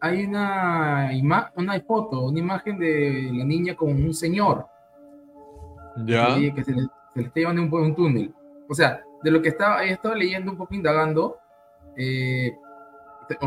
[0.00, 1.10] hay una,
[1.56, 4.66] una foto, una imagen de la niña con un señor.
[6.04, 6.36] Ya.
[6.54, 6.82] Que se le,
[7.14, 8.34] está llevando un, un túnel.
[8.68, 11.38] O sea, de lo que estaba, he estado leyendo un poco, indagando,
[11.96, 12.54] eh,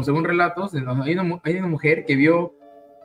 [0.02, 2.54] según relatos, hay una, hay una mujer que vio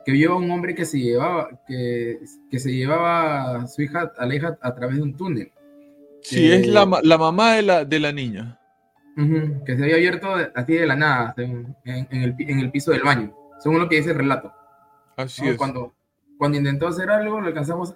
[0.09, 4.11] que vio a un hombre que se llevaba, que, que se llevaba a su hija,
[4.17, 5.51] a la hija a través de un túnel.
[6.23, 8.59] Sí, es la, la, mamá de la, de la niña.
[9.15, 13.03] que se había abierto así de la nada, en, en, el, en, el, piso del
[13.03, 14.51] baño, según lo que dice el relato.
[15.15, 15.57] Así es.
[15.57, 15.93] Cuando,
[16.39, 17.95] cuando intentó hacer algo, lo alcanzamos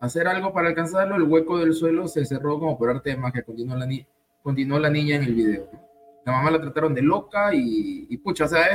[0.00, 3.18] a hacer algo para alcanzarlo, el hueco del suelo se cerró como por arte de
[3.18, 4.06] magia, continuó la, ni
[4.42, 5.70] continuó la niña en el video.
[6.24, 8.72] La mamá la trataron de loca y, y pucha, o sea,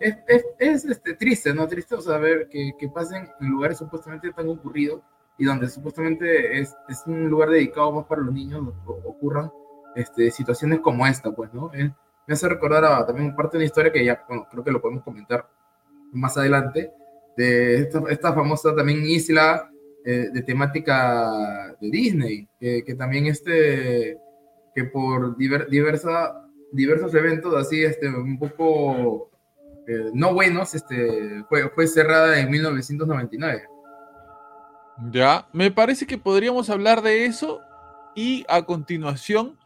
[0.00, 1.66] es es, es, es este, triste, ¿no?
[1.66, 5.00] Triste saber que, que, pasen en lugares supuestamente tan ocurridos
[5.38, 9.50] y donde supuestamente es, es un lugar dedicado más para los niños, ocurran
[9.94, 11.70] este, situaciones como esta, pues, ¿no?
[11.72, 14.82] me hace recordar a, también parte de una historia que ya, bueno, creo que lo
[14.82, 15.48] podemos comentar
[16.12, 16.92] más adelante,
[17.36, 19.70] de esta, esta famosa también isla
[20.04, 24.18] eh, de temática de Disney, que, que también este,
[24.74, 29.30] que por diver, diversa, diversos eventos así, este, un poco
[29.88, 33.62] eh, no buenos, este, fue, fue cerrada en 1999.
[35.10, 37.62] Ya, me parece que podríamos hablar de eso
[38.14, 39.58] y a continuación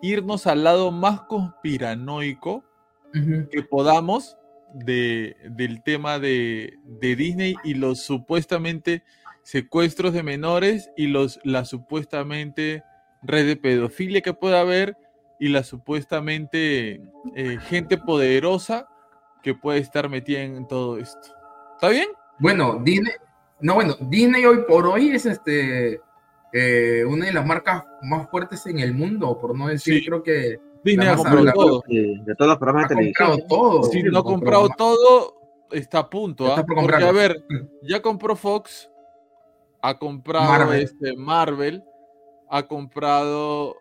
[0.00, 2.64] irnos al lado más conspiranoico
[3.12, 4.38] que podamos
[4.72, 9.02] de, del tema de, de, Disney y los supuestamente
[9.42, 12.82] secuestros de menores y los, la supuestamente
[13.22, 14.96] red de pedofilia que pueda haber
[15.40, 17.02] y la supuestamente
[17.34, 18.86] eh, gente poderosa
[19.42, 21.28] que puede estar metida en todo esto.
[21.74, 22.08] ¿Está bien?
[22.38, 23.12] Bueno, Disney,
[23.60, 26.00] no, bueno, Disney hoy por hoy es este
[26.52, 30.58] eh, una de las marcas más fuertes en el mundo, por no decir, creo que
[30.82, 31.82] Disney ha comprado todo.
[31.86, 33.42] De, todos los programas de televisión.
[33.48, 33.82] todo.
[33.84, 35.34] Si no ha comprado todo,
[35.70, 36.52] está a punto.
[36.52, 36.64] ¿ah?
[36.66, 37.44] Porque, a ver,
[37.82, 38.90] ya compró Fox,
[39.80, 41.84] ha comprado Marvel, este, Marvel
[42.48, 43.76] ha comprado.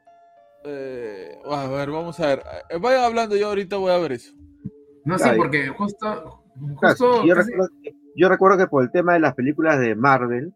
[0.63, 2.43] Eh, a ver, vamos a ver.
[2.69, 4.33] Eh, vayan hablando, yo ahorita voy a ver eso.
[5.09, 6.43] No, sí, porque justo.
[6.75, 10.53] justo yo, recuerdo, que por el tema de las películas de Marvel,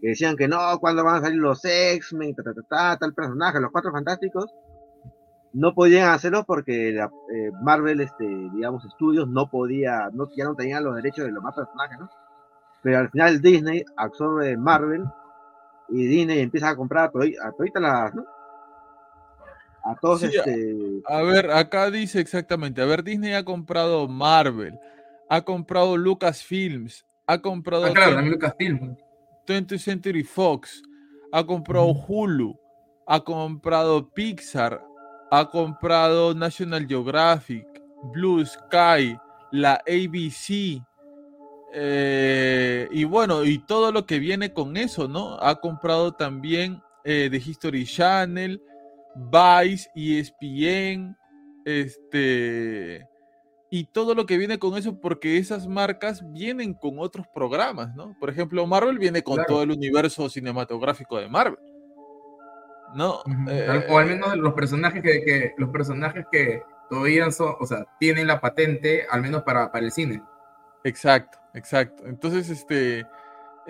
[0.00, 2.36] que decían que no, cuando van a salir los X-Men,
[2.68, 4.52] tal personaje, los cuatro fantásticos,
[5.54, 10.54] no podían hacerlo porque la, eh, Marvel, este, digamos, estudios no podía, no, ya no
[10.54, 12.10] tenían los derechos de los más personajes, ¿no?
[12.82, 15.04] Pero al final Disney absorbe Marvel
[15.88, 18.24] y Disney empieza a comprar a, todas las, ¿no?
[19.84, 21.02] A todos este...
[21.06, 24.78] A ver, acá dice exactamente, a ver, Disney ha comprado Marvel,
[25.28, 28.96] ha comprado Lucasfilms, ha comprado ah, claro, 20, Lucasfilm.
[29.46, 30.82] 20th Century Fox,
[31.32, 32.58] ha comprado Hulu,
[33.06, 34.82] ha comprado Pixar,
[35.30, 37.66] ha comprado National Geographic,
[38.12, 39.16] Blue Sky,
[39.52, 40.82] la ABC,
[41.72, 45.38] eh, y bueno, y todo lo que viene con eso, ¿no?
[45.40, 48.62] Ha comprado también eh, The History Channel,
[49.18, 51.16] Vice, ESPN,
[51.64, 53.06] este,
[53.70, 58.16] y todo lo que viene con eso, porque esas marcas vienen con otros programas, ¿no?
[58.18, 61.58] Por ejemplo, Marvel viene con todo el universo cinematográfico de Marvel.
[62.94, 63.20] ¿No?
[63.50, 68.26] Eh, o al menos los personajes que, los personajes que todavía son, o sea, tienen
[68.26, 70.22] la patente, al menos para, para el cine.
[70.84, 72.06] Exacto, exacto.
[72.06, 73.04] Entonces, este,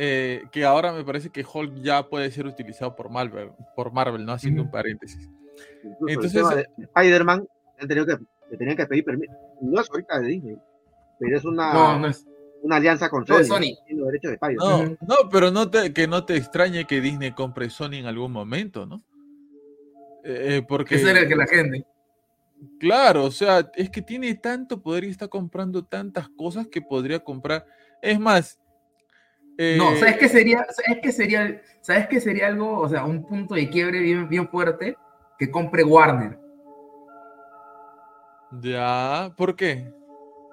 [0.01, 4.25] eh, que ahora me parece que Hulk ya puede ser utilizado por Marvel, por Marvel
[4.25, 4.33] ¿no?
[4.33, 5.29] Haciendo un paréntesis.
[6.07, 6.45] Entonces,
[6.79, 7.49] Spider-Man
[7.81, 9.33] le tenían que pedir permiso.
[9.61, 10.57] No es ahorita de Disney,
[11.19, 12.13] pero es una,
[12.63, 13.43] una alianza con Sony.
[13.43, 13.77] Sony.
[13.89, 18.07] De no, no, pero no te, que no te extrañe que Disney compre Sony en
[18.07, 19.03] algún momento, ¿no?
[20.23, 20.95] Eh, eh porque.
[20.95, 21.85] Es el que la gente.
[22.79, 27.19] Claro, o sea, es que tiene tanto poder y está comprando tantas cosas que podría
[27.21, 27.67] comprar.
[28.01, 28.59] Es más,
[29.59, 30.65] No, Eh, ¿sabes qué sería?
[30.71, 31.61] ¿Sabes qué sería?
[31.81, 34.97] ¿Sabes qué sería algo, o sea, un punto de quiebre bien, bien fuerte?
[35.39, 36.39] Que compre Warner.
[38.63, 39.93] Ya, ¿por qué?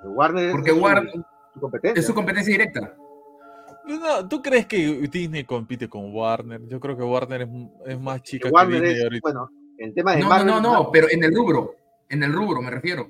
[0.04, 2.00] Warner Porque es Warner- su competencia.
[2.00, 2.96] Es su competencia directa.
[3.86, 4.78] No, ¿Tú crees que
[5.12, 6.62] Disney compite con Warner?
[6.68, 7.50] Yo creo que Warner es,
[7.86, 9.22] es más chica que Warner Disney es, ahorita.
[9.22, 11.76] bueno, en tema de No, no, Marvel, no, no, pero en el rubro.
[12.10, 13.08] En el rubro, me refiero.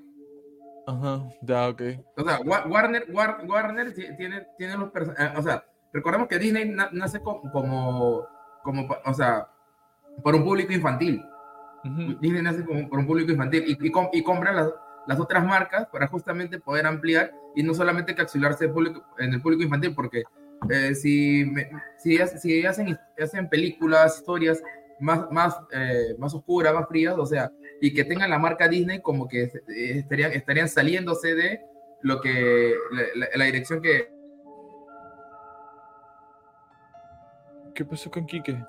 [0.88, 1.82] Ajá, ya, ok.
[2.18, 5.39] O sea, Wa- Warner, War- Warner ti- tiene, tiene los personajes.
[5.39, 5.66] O sea,
[5.96, 8.28] recordemos que Disney na- nace co- como,
[8.64, 9.48] como, pa- o sea,
[10.24, 11.24] por un público infantil.
[11.84, 12.20] Ujú.
[12.20, 14.72] Disney nace como por un público infantil y, y, com- y compra las,
[15.08, 19.41] las otras marcas para justamente poder ampliar y no solamente capsularse el público- en el
[19.41, 20.24] público infantil, porque
[20.70, 21.52] eh, si,
[21.98, 24.62] si, si hacen, hacen películas, historias
[25.00, 29.02] más, más, eh, más oscuras, más frías, o sea, y que tengan la marca Disney
[29.02, 29.52] como que eh,
[30.00, 31.62] estarían, estarían saliéndose de
[32.02, 34.10] lo que la, la- la dirección que
[37.76, 38.63] ¿Qué pasó con Quique?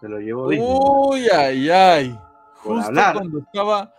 [0.00, 0.48] se lo llevó.
[0.48, 2.20] Uy, ay, ay.
[2.62, 3.14] Por Justo hablar.
[3.14, 3.94] cuando estaba.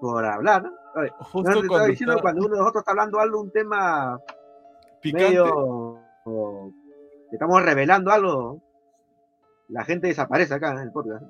[0.00, 0.62] por hablar,
[0.94, 3.50] ver, Justo te estaba cuando diciendo estaba cuando uno de nosotros está hablando algo, un
[3.50, 4.20] tema
[5.00, 5.26] picante.
[5.28, 6.72] medio o-
[7.30, 8.60] que estamos revelando algo,
[9.68, 11.24] la gente desaparece acá en el podcast.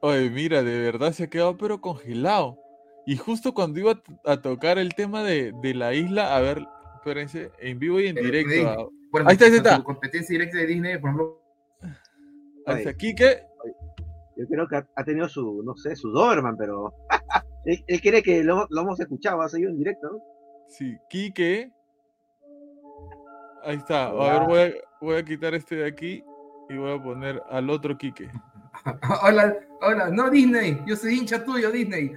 [0.00, 2.58] Oye, mira, de verdad se ha quedado pero congelado.
[3.06, 3.94] Y justo cuando iba
[4.26, 6.66] a tocar el tema de, de la isla, a ver,
[7.04, 8.50] espérense, en vivo y en directo.
[8.50, 8.66] Disney.
[8.66, 8.76] a-
[9.10, 9.82] por Ahí está, ahí está.
[9.84, 11.40] competencia directa de Disney, por ejemplo,
[12.66, 13.42] Ahí está Quique.
[14.36, 16.92] Yo creo que ha, ha tenido su, no sé, su Doberman, pero
[17.66, 20.18] él, él quiere que lo, lo hemos escuchado, ha seguido en directo, ¿no?
[20.68, 21.70] Sí, Quique.
[23.62, 24.06] Ahí está.
[24.08, 26.24] A ver, voy a, voy a quitar este de aquí
[26.68, 28.28] y voy a poner al otro Quique.
[29.22, 32.12] hola, hola, no Disney, yo soy hincha tuyo, Disney.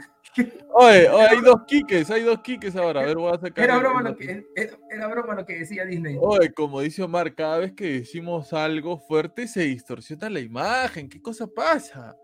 [0.73, 3.01] Oye, oye, hay dos Quiques, hay dos Quiques ahora.
[3.01, 3.63] A ver, voy a sacar.
[3.63, 6.17] Era broma, lo que, era, era broma lo que decía Disney.
[6.19, 11.09] Oye, como dice Omar, cada vez que decimos algo fuerte se distorsiona la imagen.
[11.09, 12.15] ¿Qué cosa pasa?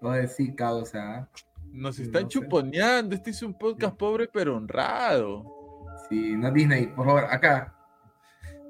[0.00, 1.28] Oye, sí, causa.
[1.72, 2.38] Nos están no sé.
[2.38, 3.14] chuponeando.
[3.14, 5.44] Este es un podcast pobre pero honrado.
[6.08, 7.74] Sí, no Disney, por favor, acá.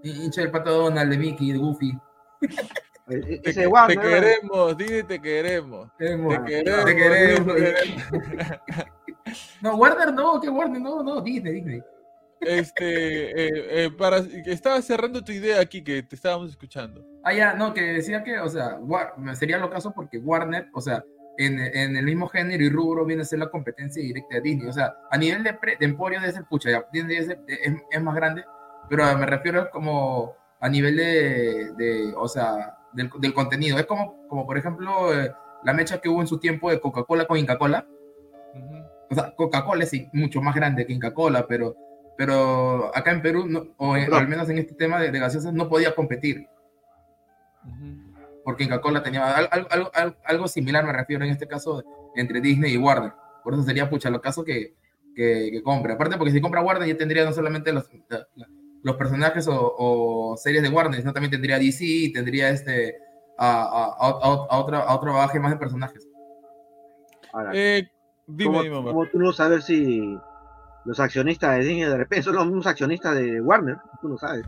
[0.04, 1.92] Hincha del pato Donald, de Mickey, de Goofy.
[3.20, 5.88] Te, Warner, te queremos, dime te queremos.
[5.98, 6.84] Te queremos.
[6.84, 7.54] te queremos.
[7.56, 8.02] dime, te queremos.
[9.62, 11.82] No, Warner no, que Warner no, no, Disney, Disney.
[12.40, 17.04] Este, eh, eh, para, estaba cerrando tu idea aquí que te estábamos escuchando.
[17.22, 20.80] Ah, ya, no, que decía que, o sea, War- sería lo caso porque Warner, o
[20.80, 21.04] sea,
[21.38, 24.68] en, en el mismo género y rubro viene a ser la competencia directa de Disney.
[24.68, 27.72] O sea, a nivel de, pre- de emporio debe ser, pucha, ya, Disney ser- es,
[27.90, 28.44] es más grande,
[28.90, 33.78] pero me refiero como a nivel de, de o sea, del, del contenido.
[33.78, 35.32] Es como, como por ejemplo, eh,
[35.64, 37.86] la mecha que hubo en su tiempo de Coca-Cola con Inca-Cola.
[39.10, 41.76] O sea, Coca-Cola es mucho más grande que Inca-Cola, pero,
[42.16, 45.52] pero acá en Perú, no- o en- al menos en este tema de, de gaseosas,
[45.52, 46.46] no podía competir
[48.44, 51.84] porque Coca-Cola tenía al- al- algo, algo- algo similar, me refiero en este caso,
[52.16, 53.12] entre Disney y Warner.
[53.44, 54.74] Por eso sería, pucha, lo caso que,
[55.14, 55.92] que, que compre.
[55.92, 58.48] Aparte, porque si compra Warner ya tendría no solamente los, la- la-
[58.82, 62.96] los personajes o, o series de Warner, sino también tendría DC y tendría este,
[63.38, 66.08] a, a, a, a- a otra, a otro bagaje más de personajes.
[67.32, 67.88] Ahora, Eh,
[68.26, 70.00] dime, ¿cómo, tú no sabes si
[70.84, 73.76] los accionistas de Disney de repente son los mismos accionistas de Warner?
[74.00, 74.44] Tú no sabes.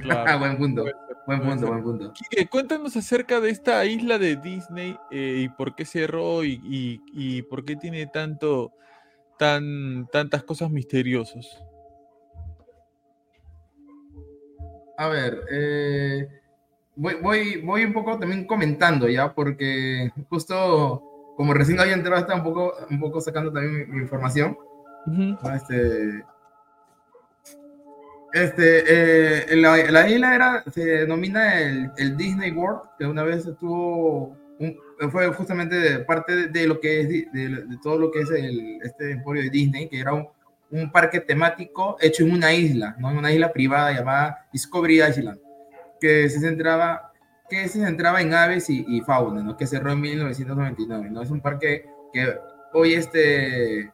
[0.00, 0.24] Claro.
[0.30, 0.84] Ah, buen punto,
[1.26, 2.12] buen punto, buen punto.
[2.12, 7.00] Quique, cuéntanos acerca de esta isla de Disney eh, y por qué cerró y, y-
[7.12, 8.72] y por qué tiene tanto,
[9.38, 11.62] tan, tantas cosas misteriosas.
[14.98, 16.28] A ver, eh,
[16.94, 21.02] voy, voy, voy un poco también comentando ya, porque justo
[21.36, 24.56] como recién había entrado, estaba un poco, un poco sacando también mi, mi información.
[25.06, 25.54] Ujú, ¿no?
[25.54, 26.24] Este,
[28.32, 33.46] este, eh, la, la isla era, se denomina el, el Disney World, que una vez
[33.46, 34.76] estuvo, un-
[35.10, 38.30] fue justamente de parte de, de lo que es, de, de todo lo que es
[38.30, 40.26] el, este emporio de Disney, que era un,
[40.70, 43.10] un parque temático hecho en una isla, ¿no?
[43.10, 45.38] En una isla privada llamada Discovery Island,
[46.00, 47.12] que se centraba,
[47.48, 49.56] que se centraba en aves y, y fauna, ¿no?
[49.56, 51.22] Que cerró en 1999, ¿no?
[51.22, 52.34] Es un parque que
[52.72, 53.92] hoy este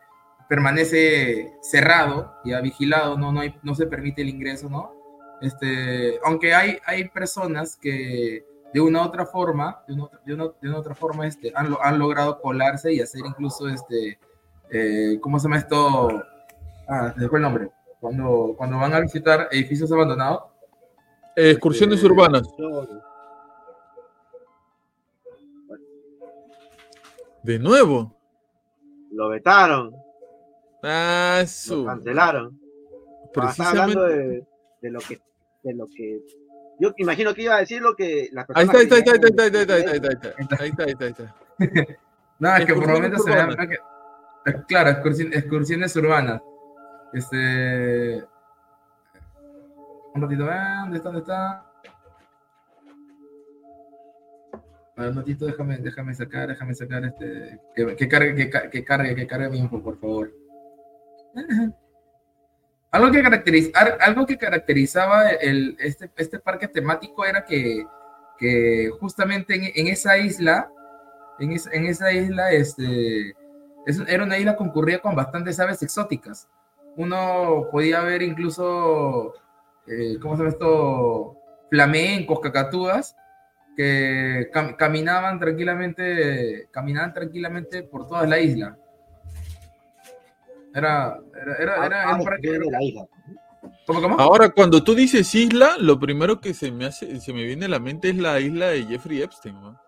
[0.48, 4.92] permanece cerrado, ya vigilado, no, no, no se permite el ingreso, ¿no?
[5.40, 10.44] Este, aunque hay, hay personas que de una u otra forma, de una, de una-
[10.60, 14.18] de una otra forma, este, han, han logrado colarse y hacer incluso, este,
[14.70, 16.22] eh, ¿cómo se llama esto?
[16.88, 17.70] Ah, se me fue el nombre.
[18.00, 20.42] Cuando, cuando van a visitar edificios abandonados,
[21.36, 22.42] Eh, excursiones Este, urbanas.
[27.42, 28.14] De nuevo.
[29.12, 29.94] Lo vetaron,
[30.82, 31.84] Ah, lo su.
[31.84, 32.58] cancelaron.
[33.36, 34.28] Ah, Estaba hablando Precisamente.
[34.28, 34.46] de,
[34.82, 35.20] de lo que
[35.62, 36.20] de lo que
[36.80, 39.16] yo imagino que iba a decir lo que la Ahí persona está, ahí está, ahí
[39.16, 40.28] está, ahí está, ahí está, ahí está, ahí está,
[40.62, 41.36] ahí está, ahí está, ahí está.
[42.38, 43.68] No, es que por momentos se ve urbanas.
[43.68, 46.42] que- eh, Claro, excursi- excursiones urbanas.
[47.12, 48.24] Este.
[50.14, 51.08] Un ratito, ah, ¿dónde está?
[51.08, 51.66] ¿Dónde está?
[54.96, 57.58] A ver, un ratito, déjame, déjame sacar, déjame sacar este.
[57.74, 60.30] Que, que cargue, que, ca- que cargue, que cargue mi info, por favor.
[62.90, 67.86] Algo que, caracteriz, ar- algo que caracterizaba el, este, este parque temático era que,
[68.38, 70.70] que justamente en, esa isla,
[71.38, 73.30] en, es- en esa isla, este,
[73.86, 76.50] es- era una isla concurrida con bastantes aves exóticas.
[76.96, 79.34] Uno podía ver incluso,
[79.86, 81.36] eh, ¿cómo se llama esto?
[81.70, 83.16] Flamencos, cacatúas,
[83.76, 88.76] que cam- caminaban tranquilamente, caminaban tranquilamente por toda la isla.
[90.74, 93.06] Era, era, era, era- era un Ah, parque- de la isla.
[93.86, 94.20] ¿Cómo, cómo?
[94.20, 97.68] Ahora, cuando tú dices isla, lo primero que se me hace, se me viene a
[97.68, 99.80] la mente es la isla de Jeffrey Epstein, ¿no?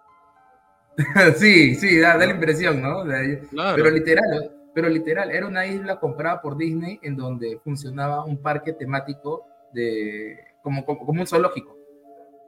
[1.36, 3.04] Sí, sí, da, da la impresión, ¿no?
[3.04, 3.36] De ahí.
[3.50, 3.76] Claro.
[3.76, 8.72] Pero literal, pero literal, era una isla comprada por Disney en donde funcionaba un parque
[8.72, 11.76] temático de como, como, como un zoológico.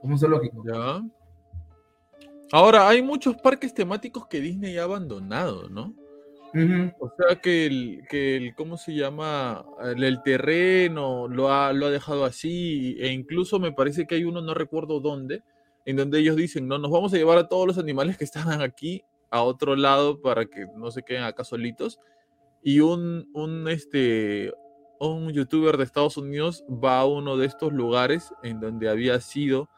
[0.01, 0.63] Como un zoológico.
[0.67, 1.03] Ya.
[2.53, 5.95] Ahora, hay muchos parques temáticos que Disney ha abandonado, ¿no?
[7.01, 9.67] O sea que el, que el ¿cómo se llama?
[9.83, 14.25] El, el terreno lo ha, lo ha dejado así, e incluso me parece que hay
[14.25, 15.43] uno, no recuerdo dónde,
[15.85, 18.63] en donde ellos dicen, no, nos vamos a llevar a todos los animales que están
[18.63, 22.01] aquí a otro lado para que no se queden acá solitos.
[22.67, 24.53] Y un, un, este,
[24.99, 29.69] un youtuber de Estados Unidos va a uno de estos lugares en donde había sido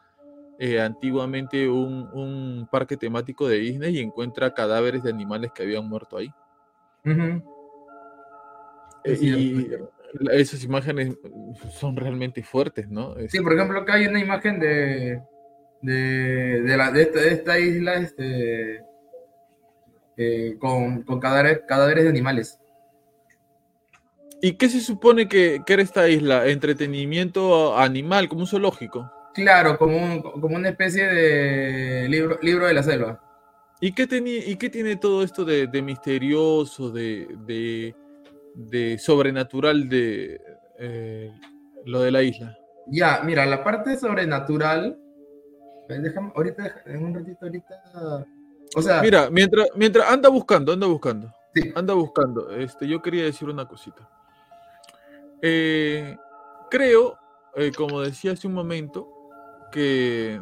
[0.57, 5.87] eh, antiguamente un, un parque temático de Disney y encuentra cadáveres de animales que habían
[5.87, 6.31] muerto ahí.
[9.03, 9.69] Eh, cierto, y
[10.31, 11.15] esas imágenes
[11.69, 13.13] son realmente fuertes, ¿no?
[13.17, 15.21] Sí, Este, por ejemplo, acá hay una imagen de,
[15.83, 18.83] de, de, la, de, esta, de esta isla este,
[20.17, 22.58] eh, con, con cadáveres, cadáveres de animales.
[24.41, 26.47] ¿Y qué se supone que, que era esta isla?
[26.47, 29.11] Entretenimiento animal, como un zoológico.
[29.33, 33.21] Claro, como, un- como una especie de libro, libro de la selva.
[33.81, 34.07] ¿Y qué,
[34.45, 37.95] y qué tiene todo esto de, de misterioso, de, de,
[38.55, 40.41] de sobrenatural de
[40.77, 41.31] eh,
[41.85, 42.57] lo de la isla?
[42.87, 44.97] Ya, mira, la parte sobrenatural.
[45.87, 48.25] Déjame, ahorita, en un ratito, ahorita.
[48.75, 51.31] O sea, Mira, mientras, mientras anda buscando, anda buscando.
[51.53, 52.51] sí, Anda buscando.
[52.51, 54.07] Este, yo quería decir una cosita.
[55.41, 56.17] Eh,
[56.69, 57.17] creo,
[57.55, 59.07] eh, como decía hace un momento,
[59.71, 60.41] que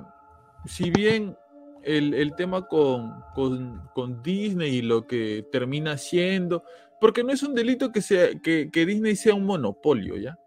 [0.65, 1.37] si bien
[1.83, 6.63] el, el tema con, con- con Disney y lo que termina siendo,
[6.99, 10.37] porque no es un delito que, sea, que, que Disney sea un monopolio, ¿ya?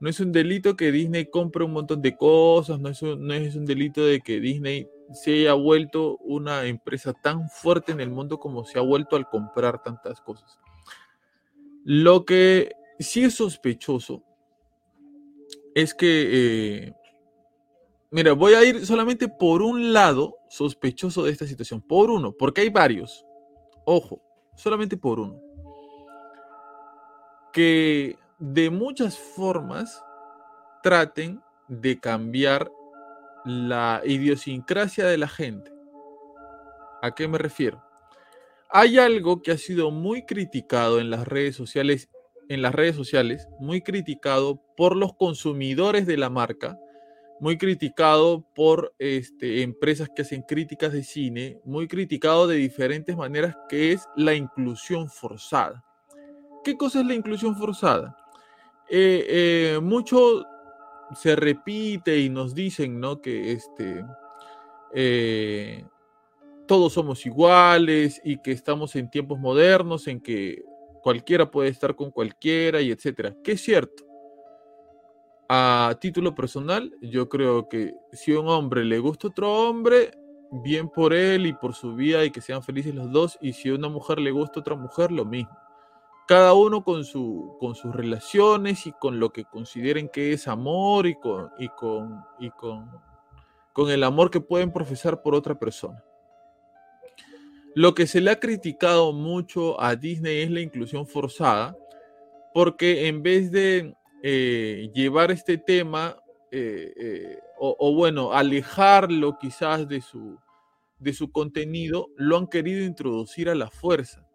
[0.00, 3.34] No es un delito que Disney compre un montón de cosas, no es un, no
[3.34, 8.10] es un delito de que Disney se haya vuelto una empresa tan fuerte en el
[8.10, 10.58] mundo como se ha vuelto al comprar tantas cosas.
[11.84, 14.22] Lo que sí es sospechoso
[15.74, 16.92] es que, eh,
[18.10, 22.60] mira, voy a ir solamente por un lado sospechoso de esta situación, por uno, porque
[22.62, 23.24] hay varios.
[23.86, 24.22] Ojo,
[24.56, 25.40] solamente por uno.
[27.52, 30.02] Que de muchas formas
[30.82, 32.70] traten de cambiar
[33.44, 35.72] la idiosincrasia de la gente.
[37.02, 37.82] ¿A qué me refiero?
[38.68, 42.08] Hay algo que ha sido muy criticado en las redes sociales,
[42.48, 46.78] en las redes sociales, muy criticado por los consumidores de la marca,
[47.40, 53.56] muy criticado por este, empresas que hacen críticas de cine, muy criticado de diferentes maneras,
[53.68, 55.84] que es la inclusión forzada.
[56.62, 58.16] ¿Qué cosa es la inclusión forzada?
[58.88, 59.26] Eh,
[59.74, 60.44] eh, mucho
[61.16, 63.20] se repite y nos dicen, ¿no?
[63.20, 64.04] Que este,
[64.94, 65.84] eh,
[66.66, 70.62] todos somos iguales y que estamos en tiempos modernos en que
[71.02, 73.34] cualquiera puede estar con cualquiera y etcétera.
[73.42, 74.04] Que es cierto.
[75.48, 80.12] A título personal, yo creo que si a un hombre le gusta otro hombre,
[80.50, 83.38] bien por él y por su vida y que sean felices los dos.
[83.40, 85.54] Y si a una mujer le gusta otra mujer, lo mismo
[86.26, 91.06] cada uno con, su, con sus relaciones y con lo que consideren que es amor
[91.06, 92.90] y con, y con, y con,
[93.72, 96.02] con el amor que pueden profesar por otra persona.
[97.74, 101.76] Lo que se le ha criticado mucho a Disney es la inclusión forzada,
[102.52, 106.16] porque en vez de eh, llevar este tema,
[106.50, 110.38] eh, eh, o, o, bueno, alejarlo quizás de su,
[110.98, 114.26] de su contenido, lo han querido introducir a la fuerza.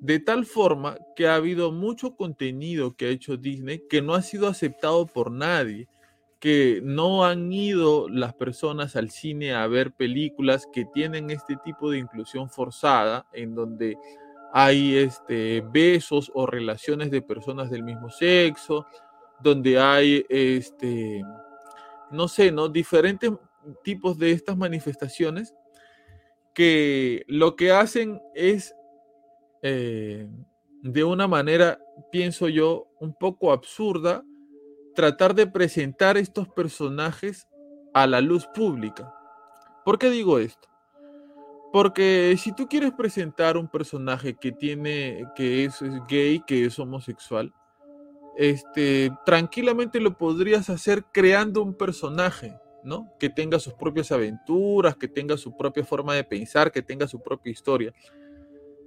[0.00, 4.20] De tal forma que ha habido mucho contenido que ha hecho Disney que no ha
[4.20, 5.88] sido aceptado por nadie,
[6.38, 11.90] que no han ido las personas al cine a ver películas que tienen este tipo
[11.90, 13.96] de inclusión forzada, en donde
[14.52, 18.86] hay este, besos o relaciones de personas del mismo sexo,
[19.40, 21.22] donde hay, este,
[22.10, 22.68] no sé, ¿no?
[22.68, 23.30] diferentes
[23.82, 25.54] tipos de estas manifestaciones
[26.54, 28.74] que lo que hacen es,
[29.62, 30.26] eh,
[30.82, 31.78] de una manera,
[32.10, 34.24] pienso yo, un poco absurda,
[34.96, 37.46] tratar de presentar estos personajes
[37.94, 39.14] a la luz pública.
[39.84, 40.68] ¿Por qué digo esto?
[41.72, 45.78] Porque si tú quieres presentar un personaje que tiene, que es,
[46.08, 47.52] gay, que es homosexual,
[48.36, 53.12] este, tranquilamente lo podrías hacer creando un personaje, ¿no?
[53.18, 57.22] Que tenga sus propias aventuras, que tenga su propia forma de pensar, que tenga su
[57.22, 57.92] propia historia.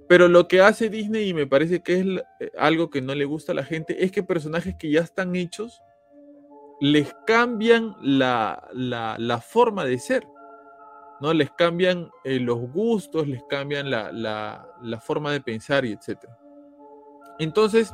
[0.08, 2.06] Pero lo que hace Disney, y me parece que es
[2.40, 5.36] eh, algo que no le gusta a la gente, es que personajes que ya están
[5.36, 5.80] hechos
[6.80, 10.26] les cambian la, forma de ser,
[11.20, 11.34] ¿no?
[11.34, 16.18] Les cambian eh, los gustos, les cambian la, forma de pensar y etc.
[17.38, 17.92] Entonces,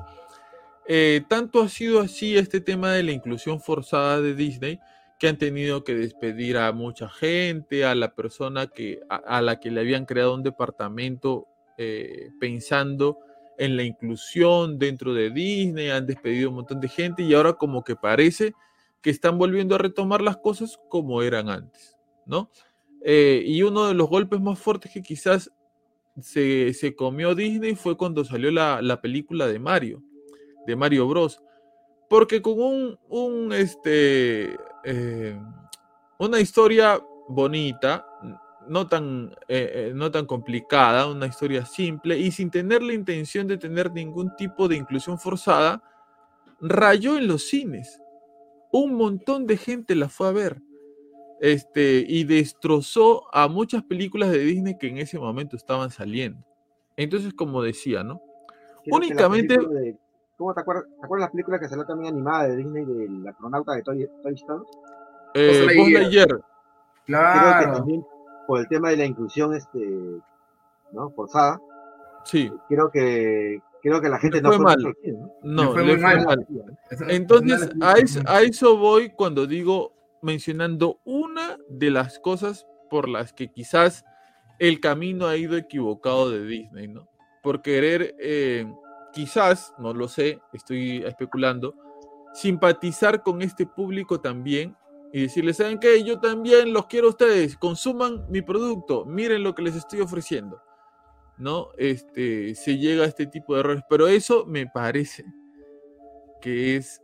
[0.87, 4.79] eh, tanto ha sido así este tema de la inclusión forzada de Disney,
[5.19, 9.71] que han tenido que despedir a mucha gente, a la persona que, a, la que
[9.71, 13.19] le habían creado un departamento eh, pensando
[13.59, 17.83] en la inclusión dentro de Disney, han despedido un montón de gente y ahora como
[17.83, 18.53] que parece
[19.07, 22.51] que están volviendo a retomar las cosas como eran antes, ¿no?
[23.05, 25.53] Eh, y uno de los golpes más fuertes que quizás
[26.21, 30.03] se, comió Disney fue cuando salió la, película de Mario,
[30.67, 31.41] de Mario Bros.
[32.11, 35.41] Porque con un, este, eh,
[36.19, 38.05] una historia bonita,
[38.67, 43.57] no tan, eh, no tan complicada, una historia simple y sin tener la intención de
[43.57, 45.81] tener ningún tipo de inclusión forzada,
[46.61, 48.01] rayó en los cines
[48.81, 50.63] un montón de gente la fue a ver.
[51.41, 56.45] Este, y destrozó a muchas películas de Disney que en ese momento estaban saliendo.
[56.97, 58.23] Entonces, como decía, ¿no?
[58.91, 59.59] Únicamente.
[60.39, 63.33] ¿Cómo te acuerdas, te acuerdas la película que salió también animada de Disney de la
[63.33, 64.65] cronauta de Toy, Story?
[65.35, 66.27] Eh, Buzz
[67.07, 67.41] Claro.
[67.41, 68.07] Creo que también
[68.47, 70.21] por el tema de la inclusión este,
[70.93, 71.11] ¿no?
[71.11, 71.61] forzada.
[72.25, 72.53] Sí.
[72.69, 74.95] Creo que creo que la gente no fue, mal.
[75.45, 75.73] ¿no?
[75.73, 76.47] fue, muy mal.
[77.09, 84.05] Entonces, a eso, voy cuando digo, mencionando una de las cosas por las que quizás
[84.59, 87.09] el camino ha ido equivocado de Disney, ¿no?
[87.45, 88.67] Por querer, eh,
[89.13, 91.75] quizás, no lo sé, estoy especulando,
[92.35, 94.77] simpatizar con este público también
[95.13, 96.03] y decirles, ¿saben qué?
[96.03, 100.61] Yo también los quiero a ustedes, consuman mi producto, miren lo que les estoy ofreciendo.
[101.39, 101.69] ¿No?
[101.77, 103.83] Este, se llega a este tipo de errores.
[103.89, 105.25] Pero eso me parece
[106.41, 107.03] que es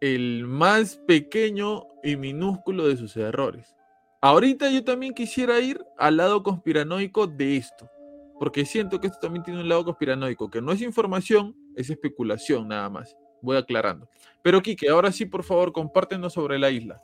[0.00, 3.74] el más pequeño y minúsculo de sus errores.
[4.20, 7.90] Ahorita yo también quisiera ir al lado conspiranoico de esto,
[8.38, 12.68] porque siento que esto también tiene un lado conspiranoico, que no es información, es especulación
[12.68, 13.16] nada más.
[13.40, 14.08] Voy aclarando.
[14.42, 17.02] Pero Kike, ahora sí, por favor, compártenos sobre la isla.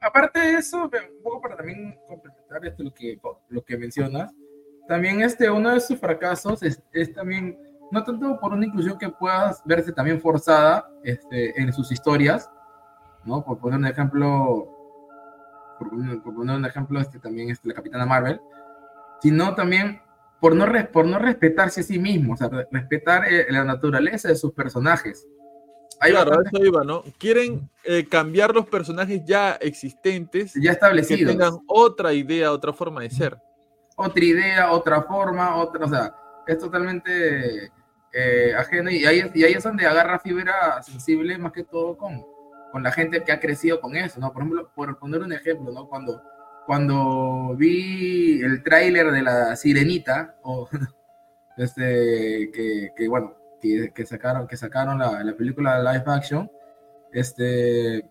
[0.00, 4.32] aparte de eso, un poco para también complementar lo que, lo que mencionas,
[4.90, 7.56] también este, uno de sus fracasos es, también,
[7.92, 12.50] no tanto por una inclusión que pueda verse también forzada este, en sus historias,
[13.24, 13.44] ¿no?
[13.44, 14.68] Por poner un ejemplo,
[15.78, 15.90] por,
[16.34, 18.40] poner un ejemplo, este, también este, la Capitana Marvel,
[19.22, 20.02] sino también
[20.40, 24.34] por no, por no respetarse a sí mismo, o sea, respetar eh, la naturaleza de
[24.34, 25.24] sus personajes.
[26.00, 27.04] claro, eso iba, ¿no?
[27.16, 33.02] Quieren eh, cambiar los personajes ya existentes, ya establecidos, que tengan otra idea, otra forma
[33.02, 33.38] de ser
[33.96, 36.14] otra idea, otra forma, otra, o sea,
[36.46, 37.70] es totalmente
[38.12, 42.24] eh, ajeno y ahí, y ahí es donde agarra fibra sensible más que todo con,
[42.72, 44.32] con la gente que ha crecido con eso, ¿no?
[44.32, 45.88] Por ejemplo, por poner un ejemplo, ¿no?
[45.88, 46.22] Cuando,
[46.66, 50.68] cuando vi el tráiler de la Sirenita, o
[51.56, 56.50] este, que, que bueno, que, que, sacaron, que sacaron la, la película live action,
[57.12, 58.08] este,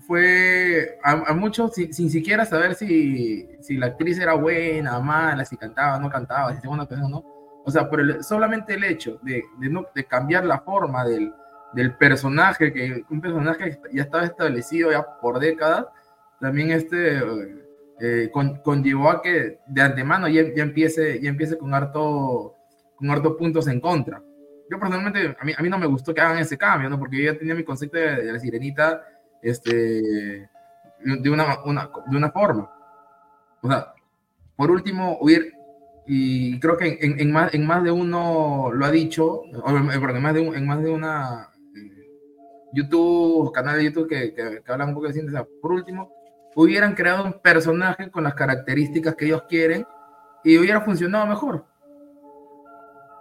[0.00, 5.98] fue a, muchos sin, siquiera saber si, si, la actriz era buena, mala, si cantaba,
[5.98, 7.24] no cantaba, si una canción no.
[7.64, 11.32] O sea, por solamente el hecho de, de, no, de cambiar la forma del,
[11.72, 15.86] del, personaje, que un personaje ya estaba establecido ya por décadas,
[16.40, 17.22] también este
[18.00, 22.56] eh, con, conllevó a que de antemano ya, ya, empiece, ya empiece con harto,
[22.96, 24.22] con harto puntos en contra.
[24.68, 26.98] Yo personalmente, a mí, a mí no me gustó que hagan ese cambio, ¿no?
[26.98, 29.02] Porque yo ya tenía mi concepto de la sirenita
[29.44, 30.48] este,
[31.04, 32.70] de, una, una, de una forma.
[33.62, 33.94] O sea,
[34.56, 35.52] por último, huir,
[36.06, 40.34] y creo que en, en, más, en más de uno lo ha dicho, en más
[40.34, 41.50] de, en más de una
[42.72, 46.10] YouTube, canales de YouTube que, que, que hablan un poco de ciencia, por último,
[46.56, 49.86] hubieran creado un personaje con las características que ellos quieren
[50.42, 51.64] y hubiera funcionado mejor.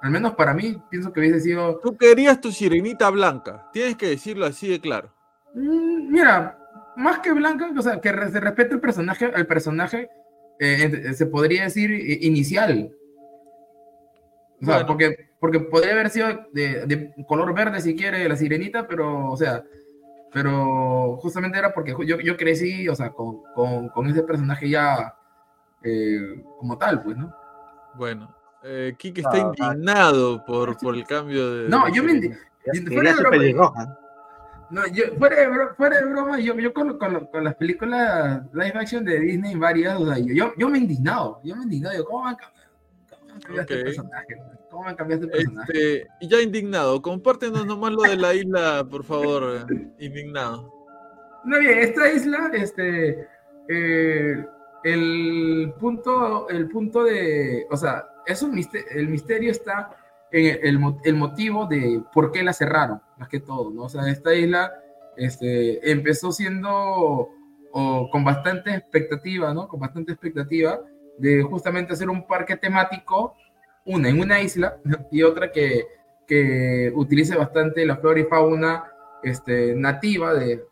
[0.01, 1.79] Al menos para mí, pienso que hubiese sido.
[1.79, 3.69] Tú querías tu sirenita blanca.
[3.71, 5.12] Tienes que decirlo así de claro.
[5.53, 6.57] Mm, mira,
[6.95, 10.09] más que blanca, o sea, que se respete el personaje, el personaje,
[10.59, 11.91] eh, se podría decir
[12.23, 12.95] inicial.
[14.61, 19.29] O sea, porque, porque podría haber sido de, color verde si quiere la sirenita, pero,
[19.29, 19.63] o sea,
[20.31, 25.15] pero justamente era porque yo, yo crecí, o sea, con, con, con ese personaje ya
[25.83, 27.35] eh, como tal, pues, ¿no?
[27.95, 31.69] Bueno, eh, Kike está indignado por, por el cambio de.
[31.69, 32.37] No, yo me indigno.
[32.87, 33.13] Fuera,
[34.73, 38.41] no, yo, fuera, de broma, fuera de broma, yo, yo con, con, con, las películas
[38.53, 41.63] live action de Disney varias, o sea, yo, yo me he indignado, yo me he
[41.65, 42.67] indignado, yo, ¿cómo van a cambiar,
[43.07, 44.37] cómo cambiar este personaje?
[44.71, 45.71] ¿Cómo van a cambiar este personaje?
[45.71, 49.67] Este, ya indignado, compártenos nomás lo de la isla, por favor,
[49.99, 50.73] indignado.
[51.45, 53.27] No, bien, esta isla, este,
[53.69, 54.43] eh,
[54.85, 59.95] el punto, el punto de, o sea, es un misterio, el misterio está
[60.33, 63.83] el, el, motivo de por qué la cerraron, más que todo, ¿no?
[63.83, 64.73] O sea, esta isla
[65.15, 67.29] este, empezó siendo
[67.71, 69.67] o, con bastante expectativa, ¿no?
[69.67, 70.79] Con bastante expectativa
[71.19, 73.35] de justamente hacer un parque temático,
[73.85, 74.77] una en una isla
[75.11, 75.85] y otra que,
[76.27, 78.85] que utilice bastante la flora y fauna
[79.21, 80.63] este, nativa de,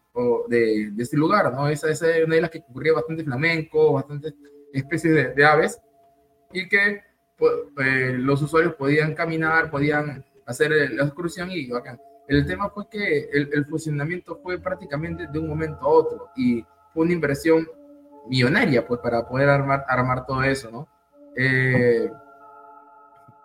[0.47, 1.67] de, de, este lugar, ¿no?
[1.67, 4.33] Esa, esa es una isla que ocurría bastante flamenco, bastantes
[4.73, 5.79] especies de, de aves
[6.51, 7.10] y que
[7.41, 11.99] eh, los usuarios podían caminar, podían hacer la excursión y bacán.
[12.27, 16.63] El tema fue que el, funcionamiento fue prácticamente de un momento a otro y
[16.93, 17.67] fue una inversión
[18.27, 20.87] millonaria pues para poder armar, armar todo eso, ¿no?
[21.35, 22.09] Eh,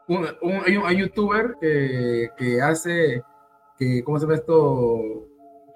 [0.08, 0.26] un,
[0.64, 3.22] hay, un, youtuber que, que, hace,
[3.76, 5.28] que, ¿cómo se llama esto?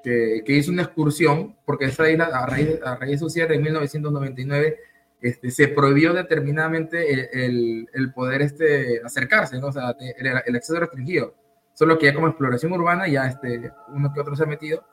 [0.04, 4.78] Que, que, hizo una excursión, porque esa isla a raíz, a raíz cierre en 1999
[5.20, 9.66] este, se prohibió determinadamente el, el, poder este, acercarse, ¿no?
[9.66, 11.34] o sea, el, el, acceso restringido.
[11.74, 14.84] Solo que ya como exploración urbana, ya este, uno que otro se ha metido.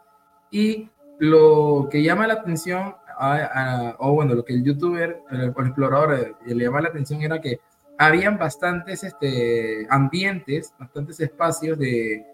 [0.51, 0.89] Y
[1.19, 2.95] lo que llama la atención,
[3.99, 7.59] o bueno, lo que el youtuber, el, explorador eh, le llama la atención era que
[7.97, 12.25] habían bastantes este, ambientes, bastantes espacios de,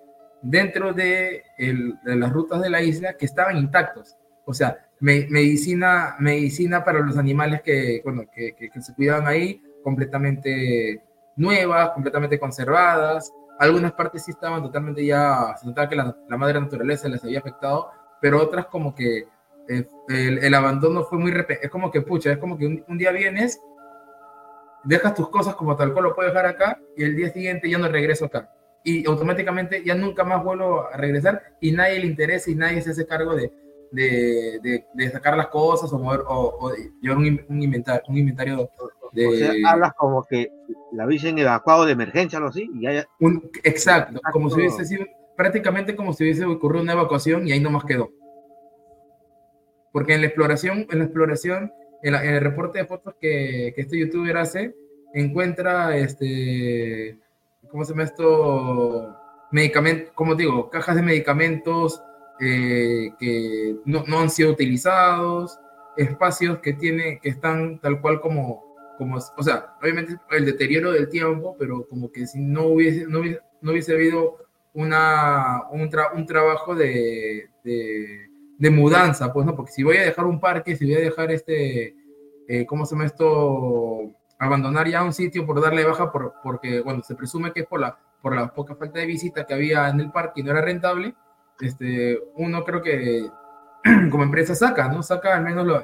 [0.42, 4.18] dentro de, de las rutas de la isla que estaban intactos.
[4.46, 11.04] O sea, medicina, medicina para los animales que, bueno, que, que, se cuidaban ahí, completamente
[11.36, 13.32] nuevas, completamente conservadas.
[13.60, 17.40] Algunas partes sí estaban totalmente ya, se notaba que la, la madre naturaleza les había
[17.40, 19.28] afectado, pero otras como que
[19.68, 21.66] eh, el, abandono fue muy repentino.
[21.66, 23.60] Es como que, pucha, es como que un, un, día vienes,
[24.86, 27.78] dejas tus cosas como tal cual lo puedes dejar acá y el día siguiente ya
[27.78, 28.50] no regreso acá.
[28.86, 32.92] Y automáticamente ya nunca más vuelvo a regresar y nadie le interesa y nadie se
[32.92, 33.52] hace cargo de,
[33.94, 38.70] de, de, sacar las cosas o mover o, o llevar un, un, inventario, un inventario
[39.12, 39.28] de...
[39.28, 40.52] O sea, hablas como que
[40.92, 43.08] la hubiesen evacuado de emergencia, algo así, y haya...
[43.20, 45.06] Un, exacto, como si hubiese sido,
[45.38, 48.10] prácticamente como si hubiese ocurrido una evacuación y ahí no más quedó.
[49.92, 51.72] Porque en la exploración, en la exploración,
[52.02, 54.74] en, la, en el reporte de fotos que, que, este youtuber hace,
[55.14, 57.20] encuentra, este,
[57.70, 59.16] ¿cómo se llama esto?
[59.52, 62.02] Medicamentos, como digo, cajas de medicamentos,
[62.40, 65.60] eh, que no, no, han sido utilizados,
[65.96, 68.64] espacios que, tiene, que están tal cual como,
[68.98, 73.20] como, o sea, obviamente el deterioro del tiempo, pero como que si no hubiese, no
[73.20, 74.38] hubiese, no hubiese habido
[74.74, 80.26] una, un, tra un trabajo de, de, mudanza, pues no, porque si voy a dejar
[80.26, 81.96] un parque, si voy a dejar este,
[82.48, 84.14] eh, ¿cómo se llama esto?
[84.40, 87.80] Abandonar ya un sitio por darle baja, por, porque, bueno, se presume que es por
[87.80, 90.62] la, por la poca falta de visita que había en el parque y no era
[90.62, 91.14] rentable,
[91.62, 93.30] este, uno creo que
[94.12, 95.04] como empresa saca, ¿no?
[95.04, 95.82] Saca al menos lo,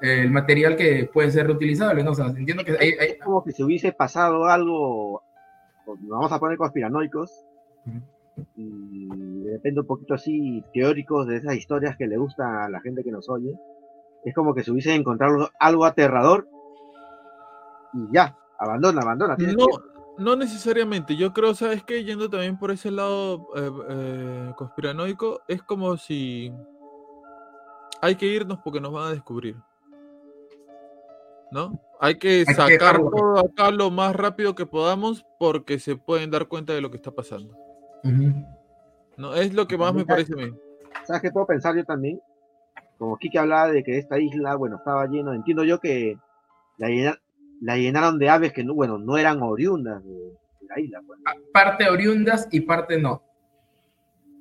[0.00, 2.12] el material que puede ser reutilizable, ¿no?
[2.12, 3.08] O sea, entiendo que hay, hay...
[3.12, 5.22] Es como que si hubiese pasado algo,
[5.86, 7.46] vamos a poner conspiranoicos,
[7.86, 8.46] uh -huh.
[8.56, 13.04] y depende un poquito así teóricos de esas historias que le gusta a la gente
[13.04, 13.54] que nos oye,
[14.24, 16.48] es como que se hubiese encontrado algo aterrador
[17.92, 19.36] y ya, abandona, abandona.
[19.38, 19.66] No,
[20.18, 22.04] no necesariamente, yo creo, ¿sabes qué?
[22.04, 26.52] Yendo también por ese lado eh, eh, conspiranoico, es como si
[28.00, 29.56] hay que irnos porque nos van a descubrir.
[31.50, 31.80] ¿No?
[32.00, 36.30] Hay que hay sacar que todo acá lo más rápido que podamos porque se pueden
[36.30, 37.54] dar cuenta de lo que está pasando.
[38.02, 38.56] Uh -huh.
[39.16, 40.52] No, es lo que más me parece a mí.
[41.04, 42.20] ¿Sabes qué puedo pensar yo también?
[42.98, 46.18] Como Kike hablaba de que esta isla, bueno, estaba lleno, entiendo yo que
[46.78, 46.88] la,
[47.60, 51.00] la llenaron de aves que, no, bueno, no eran oriundas de, de la isla.
[51.06, 51.20] Pues.
[51.52, 53.22] Parte oriundas y parte no.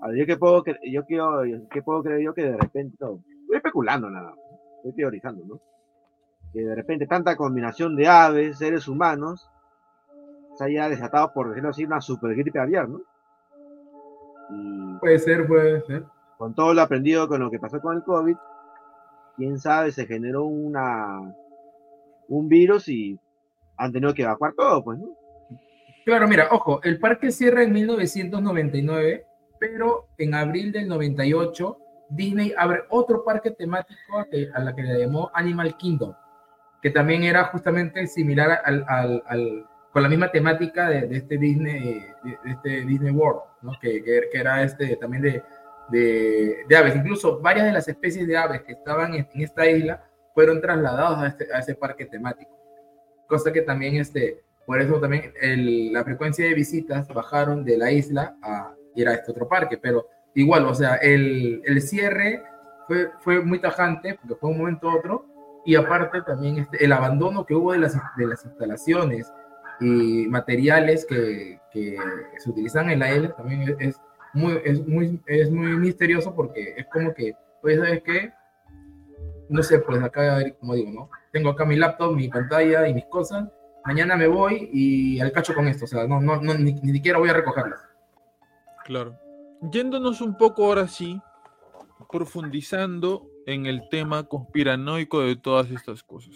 [0.02, 1.42] A ver, yo qué puedo, yo quiero,
[1.72, 4.34] qué puedo creer yo que de repente, no, estoy especulando nada,
[4.78, 5.62] estoy teorizando, ¿no?
[6.52, 9.50] Que de repente tanta combinación de aves, seres humanos,
[10.56, 13.00] se haya desatado, por decirlo así, una super gripe aviar, ¿no?
[14.52, 16.04] Y Puede ser, puede ser.
[16.38, 18.36] con todo lo aprendido con lo que pasó con el COVID,
[19.38, 21.34] quién sabe, se generó una
[22.28, 23.20] un virus y
[23.78, 25.00] han tenido que evacuar todo, pues.
[26.06, 29.26] Claro, mira, ojo, el parque cierra en 1999,
[29.60, 31.78] pero en abril del 98
[32.10, 36.14] Disney abre otro parque temático a, que- la que le llamó Animal Kingdom,
[36.82, 42.04] que también era justamente similar al, con la misma temática de, este Disney,
[42.46, 43.72] este Disney World, ¿no?
[43.80, 45.24] que, era este también
[45.90, 46.96] de, aves.
[46.96, 51.28] Incluso varias de las especies de aves que estaban en esta isla fueron trasladados a,
[51.28, 52.52] este- a ese parque temático.
[53.28, 57.92] Cosa que también, este, por eso también el- la frecuencia de visitas bajaron de la
[57.92, 59.78] isla a ir a este otro parque.
[59.78, 62.44] Pero igual, o sea, el, el cierre
[62.88, 65.26] fue, fue muy tajante, porque fue un momento otro,
[65.66, 69.32] y aparte también este, el abandono que hubo de las, de las instalaciones
[69.80, 71.98] y materiales que, que
[72.38, 74.02] se utilizan en la isla también es, es
[74.34, 77.34] muy, es, muy, es muy misterioso porque es como que,
[77.64, 78.34] oye, ¿sabes qué?
[79.54, 81.10] No sé, pues acá, como digo, ¿no?
[81.32, 83.48] Tengo acá mi laptop, mi pantalla y mis cosas.
[83.86, 85.86] Mañana me voy y al cacho con esto.
[85.86, 87.80] O sea, no, no, no ni, ni siquiera voy a recogerlas.
[88.84, 89.16] Claro.
[89.72, 91.22] Yéndonos un poco ahora sí,
[92.12, 96.34] profundizando en el tema conspiranoico de todas estas cosas.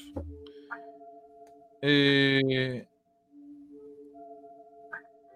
[1.82, 2.88] Eh,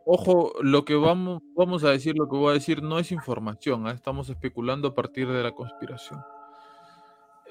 [0.05, 3.87] ojo, lo que vamos, vamos a decir, lo que voy a decir no es información,
[3.87, 3.91] ¿ah?
[3.91, 6.21] estamos especulando a partir de la conspiración.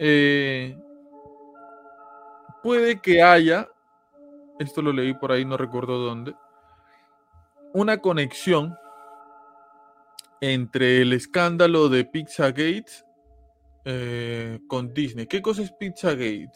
[0.02, 0.78] Eh,
[2.62, 3.68] puede que haya,
[4.58, 6.34] esto lo leí por ahí, no recuerdo dónde,
[7.74, 8.74] una conexión
[10.40, 12.90] entre el escándalo de Pizzagate
[13.84, 15.26] eh, con Disney.
[15.26, 16.50] ¿Qué cosa es Pizzagate?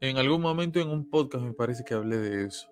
[0.00, 2.68] En algún momento en un podcast me parece que hablé de eso.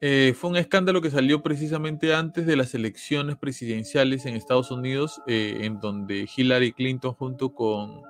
[0.00, 5.22] Eh, fue un escándalo que salió precisamente antes de las elecciones presidenciales en Estados Unidos,
[5.28, 8.02] eh, en donde Hillary Clinton junto con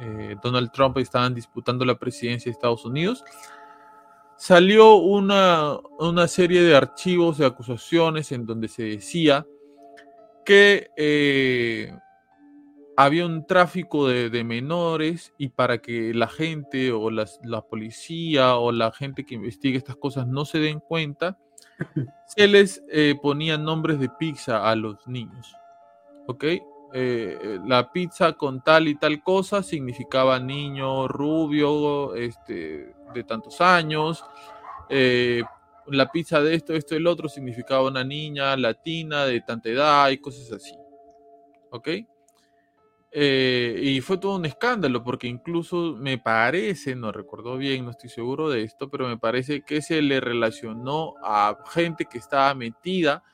[0.00, 3.24] eh, Donald Trump estaban disputando la presidencia de Estados Unidos.
[4.36, 9.46] Salió una, una serie de archivos de acusaciones en donde se decía
[10.46, 11.92] que eh,
[12.96, 18.56] había un tráfico de, de menores y para que la gente o las- la policía
[18.56, 21.38] o la gente que investigue estas cosas no se den cuenta,
[22.26, 25.54] se les eh, ponían nombres de pizza a los niños.
[26.26, 26.44] ¿Ok?
[26.92, 33.60] Eh, eh, la pizza con tal y tal cosa significaba niño rubio, este, de tantos
[33.60, 34.24] años.
[34.88, 35.42] eh,
[35.86, 40.10] la pizza de esto, esto y el otro significaba una niña latina de tanta edad
[40.10, 40.74] y cosas así.
[41.70, 41.88] ¿Ok?
[43.12, 48.48] Y fue todo un escándalo porque incluso me parece, no recuerdo bien, no estoy seguro
[48.50, 53.24] de esto, pero me parece que se le relacionó a gente que estaba metida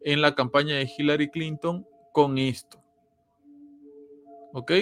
[0.00, 2.79] en la campaña de Hillary Clinton con esto.
[4.52, 4.72] ¿Ok?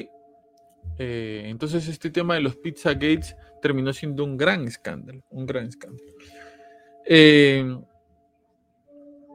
[0.99, 5.67] Eh, entonces este tema de los Pizza Gates terminó siendo un gran escándalo, un gran
[5.67, 6.13] escándalo.
[7.05, 7.79] Eh,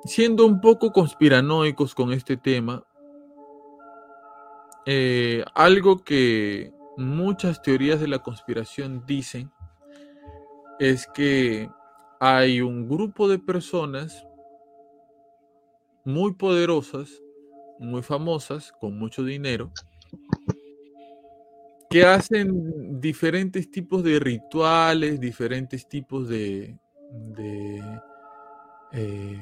[0.05, 2.84] siendo un poco conspiranoicos con este tema,
[4.85, 9.51] eh, algo que muchas teorías de la conspiración dicen
[10.80, 11.69] es que
[12.19, 14.27] hay un grupo de personas
[16.03, 17.22] muy poderosas,
[17.80, 19.72] muy famosas, con mucho dinero,
[21.94, 26.76] que hacen diferentes tipos de rituales, diferentes tipos de,
[28.91, 29.41] eh,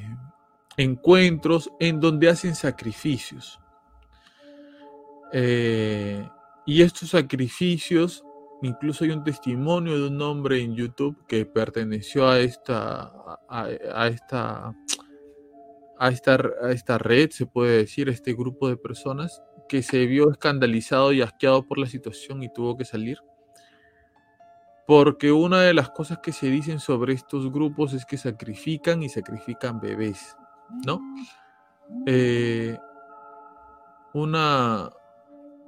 [0.76, 3.58] encuentros en donde hacen sacrificios.
[5.32, 6.28] Eh,
[6.66, 8.22] y estos sacrificios,
[8.62, 13.14] incluso hay un testimonio de un hombre en YouTube que perteneció a esta,
[13.48, 14.76] a esta,
[15.98, 19.42] a esta, a esta red, se puede decir, a este grupo de personas,
[19.72, 23.20] que se vio escandalizado y asqueado por la situación y tuvo que salir.
[24.86, 29.08] Porque una de las cosas que se dicen sobre estos grupos es que sacrifican y
[29.08, 30.36] sacrifican bebés,
[30.86, 31.00] ¿no?
[32.06, 32.78] Eh,
[34.14, 34.90] una,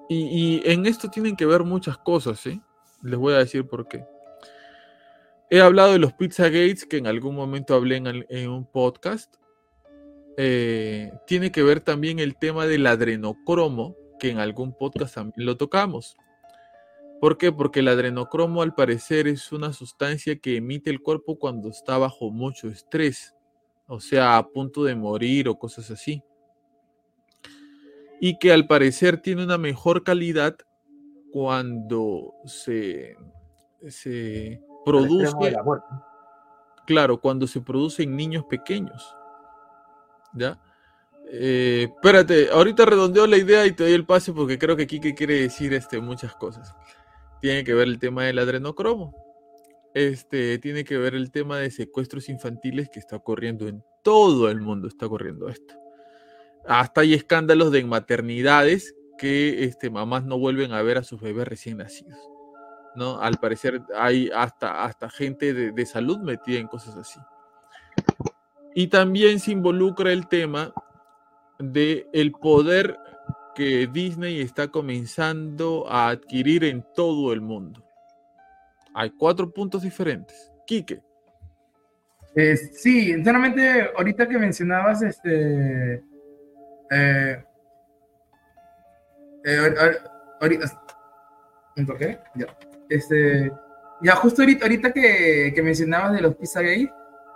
[0.09, 2.59] y, en esto tienen que ver muchas cosas, ¿eh?
[3.03, 4.05] Les voy a decir por qué.
[5.49, 9.33] He hablado de los Pizza Gates, que en algún momento hablé en un podcast.
[10.37, 15.57] Eh, tiene que ver también el tema del adrenocromo, que en algún podcast también lo
[15.57, 16.17] tocamos.
[17.21, 17.51] ¿Por qué?
[17.51, 22.31] Porque el adrenocromo al parecer es una sustancia que emite el cuerpo cuando está bajo
[22.31, 23.33] mucho estrés,
[23.87, 26.23] o sea, a punto de morir o cosas así.
[28.19, 30.55] y que al parecer tiene una mejor calidad
[31.31, 33.17] cuando se,
[33.87, 35.33] se produce,
[36.85, 39.15] claro, cuando se produce en niños pequeños.
[40.33, 40.59] ¿Ya?
[41.35, 45.15] Eh, espérate, ahorita redondeo la idea y te doy el pase porque creo que Kike
[45.15, 46.75] quiere decir este, muchas cosas.
[47.41, 49.15] Tiene que ver el tema del adrenocromo.
[49.93, 54.59] Este, tiene que ver el tema de secuestros infantiles que está ocurriendo en todo el
[54.59, 55.75] mundo, está ocurriendo esto.
[56.67, 61.47] Hasta hay escándalos de maternidades que este, mamás no vuelven a ver a sus bebés
[61.47, 62.19] recién nacidos.
[62.95, 63.19] ¿no?
[63.19, 67.19] Al parecer hay hasta, hasta gente de, de salud metida en cosas así.
[68.75, 70.73] Y también se involucra el tema
[71.59, 72.97] de el poder
[73.55, 77.83] que Disney está comenzando a adquirir en todo el mundo.
[78.93, 80.51] Hay cuatro puntos diferentes.
[80.65, 81.01] Quique.
[82.35, 86.03] Eh, sí, sinceramente, ahorita que mencionabas este.
[86.91, 87.43] Eh,
[89.45, 89.75] eh,
[90.39, 90.65] ahorita.
[92.35, 92.57] Ya.
[92.89, 93.51] Este,
[94.01, 96.89] ya, justo ahorita, que, que mencionabas de los Pizza Gay,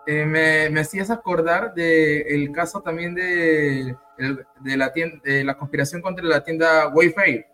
[0.08, 3.96] eh, me, me, hacías acordar del caso también de,
[4.64, 7.46] la tienda, de la conspiración contra la tienda Wayfair,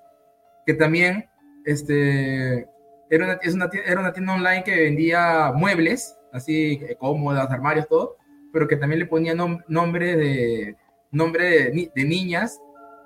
[0.65, 1.27] que también
[1.65, 2.67] este,
[3.09, 8.17] era, una, es una, era una tienda online que vendía muebles, así cómodas, armarios, todo,
[8.53, 10.77] pero que también le ponía nombre de
[11.13, 12.59] nombre de, niñas,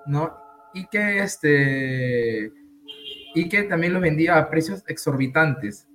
[0.08, 0.36] ¿no?
[0.74, 2.52] Y que este
[3.36, 5.87] y que también los vendía a precios exorbitantes.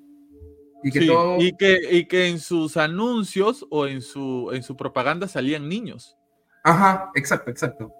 [0.82, 1.40] Y que, todo...
[1.40, 6.16] y que, y que en sus anuncios o en su, en su propaganda salían niños.
[6.64, 7.92] Ajá, exacto, exacto.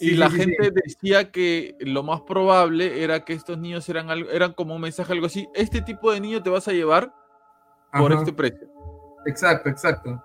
[0.00, 4.74] y la gente decía que lo más probable era que estos niños eran, eran como
[4.74, 5.48] un mensaje, algo así.
[5.54, 7.12] Este tipo de niño te vas a llevar
[7.92, 8.68] por este precio.
[9.26, 10.22] Exacto, exacto.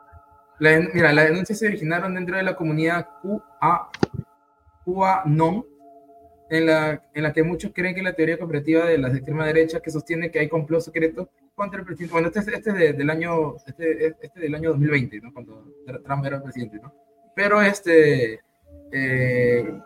[0.59, 3.89] mira, las denuncias se originaron dentro de la comunidad QA,
[4.85, 5.65] QAnon,
[6.49, 9.81] en la, en la que muchos creen que la teoría cooperativa de la extrema derecha
[9.81, 12.13] que sostiene que hay complot secreto contra el presidente.
[12.13, 15.33] Bueno, este, este es del año, este, este del año 2020, ¿no?
[15.33, 15.65] Cuando
[16.05, 16.93] Trump era presidente, ¿no?
[17.35, 18.39] Pero este,
[18.91, 19.79] eh,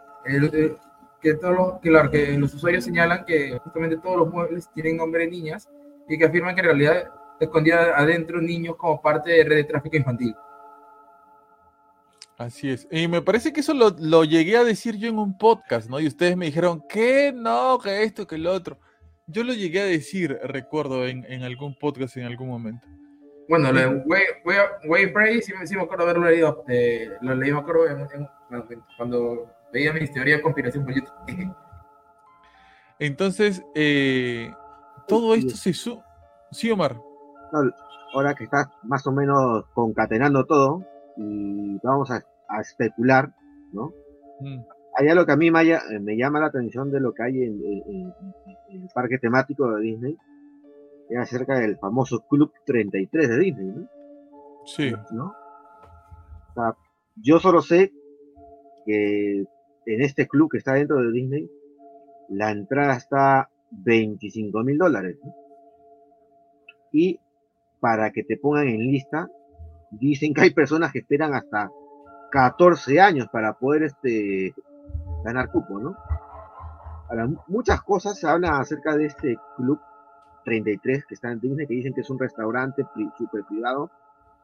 [1.21, 5.31] que, todo que, que los usuarios señalan que justamente todos los muebles tienen nombre de
[5.31, 5.69] niñas
[6.09, 9.95] y que afirman que en realidad escondía adentro niños como parte de red de tráfico
[9.95, 10.35] infantil.
[12.37, 12.85] Así es.
[12.91, 16.01] Y me parece que eso lo, lo, llegué a decir yo en un podcast, ¿no?
[16.01, 18.77] Y ustedes me dijeron, que no, que esto, que lo otro.
[19.27, 22.87] Yo lo llegué a decir, recuerdo, en, en algún podcast en algún momento.
[23.47, 24.03] Bueno, lo de
[24.85, 26.63] Way, sí, sí, me acuerdo haberlo leído.
[26.67, 27.85] Eh, lo leí, me acuerdo
[28.97, 31.13] cuando veía mi teoría de conspiración por YouTube.
[32.99, 34.53] Entonces, eh,
[35.07, 36.01] todo esto se su...
[36.51, 36.97] Sí, Omar.
[38.13, 40.85] Ahora que estás más o menos concatenando todo,
[41.17, 43.31] y vamos a a especular,
[43.71, 43.93] ¿no?
[44.41, 44.59] Mm.
[44.97, 48.13] Hay algo que a mí me, llama la atención de lo que hay en,
[48.71, 50.17] el parque temático de Disney,
[51.09, 53.87] es acerca del famoso Club 33 de Disney, ¿no?
[54.65, 54.91] Sí.
[55.11, 55.35] ¿No?
[57.15, 57.91] yo solo sé
[58.85, 59.45] que
[59.85, 61.49] en este club que está dentro de Disney,
[62.29, 65.17] la entrada está 25 mil dólares.
[66.91, 67.19] Y
[67.79, 69.27] para que te pongan en lista,
[69.91, 71.71] dicen que hay personas que esperan hasta
[72.31, 74.53] 14 años para poder este,
[75.23, 75.95] ganar cupo, ¿no?
[77.47, 79.79] Muchas cosas se hablan acerca de este club
[80.45, 82.85] 33 que está en Disney, que dicen que es un restaurante
[83.17, 83.91] súper privado,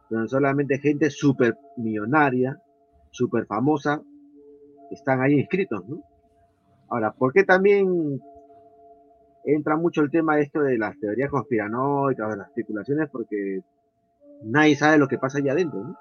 [0.09, 2.61] donde solamente gente súper millonaria,
[3.09, 4.01] súper famosa,
[4.91, 5.83] están ahí inscritos.
[6.89, 8.21] Ahora, ¿por qué también
[9.45, 13.09] entra mucho el tema de esto de las teorías conspiranoicas, de las especulaciones?
[13.09, 13.61] Porque
[14.43, 15.97] nadie sabe lo que pasa allá adentro, ¿no?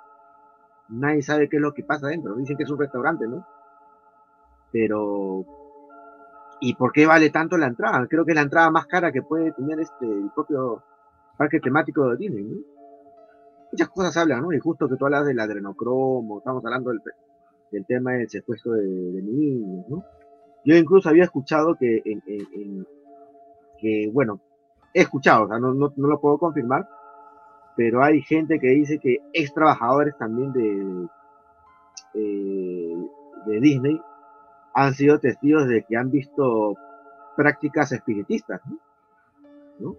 [0.89, 2.35] nadie sabe qué es lo que pasa adentro.
[2.37, 3.47] Dicen que es un restaurante, ¿no?
[4.73, 5.45] Pero,
[6.61, 8.07] ¿y por qué vale tanto la entrada?
[8.09, 10.83] Creo que es la entrada más cara que puede tener este el propio
[11.37, 12.57] parque temático de Disney, ¿no?
[13.73, 14.53] Muchas cosas hablan, ¿no?
[14.53, 16.93] Y justo que tú hablas del adrenocromo, estamos hablando
[17.71, 18.83] del, tema del secuestro de,
[19.23, 20.05] niños, ¿no?
[20.65, 22.03] Yo incluso había escuchado que,
[23.79, 24.41] que bueno,
[24.95, 26.89] he escuchado, o sea, no, no, no lo puedo confirmar,
[27.77, 31.09] pero hay gente que dice que ex trabajadores también de,
[32.15, 32.97] eh,
[33.47, 34.01] de Disney
[34.77, 36.77] han sido testigos de que han visto
[37.35, 38.61] prácticas espiritistas,
[39.79, 39.97] ¿no?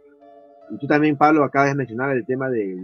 [0.70, 2.78] Y tú también, Pablo, acabas de mencionar el tema de,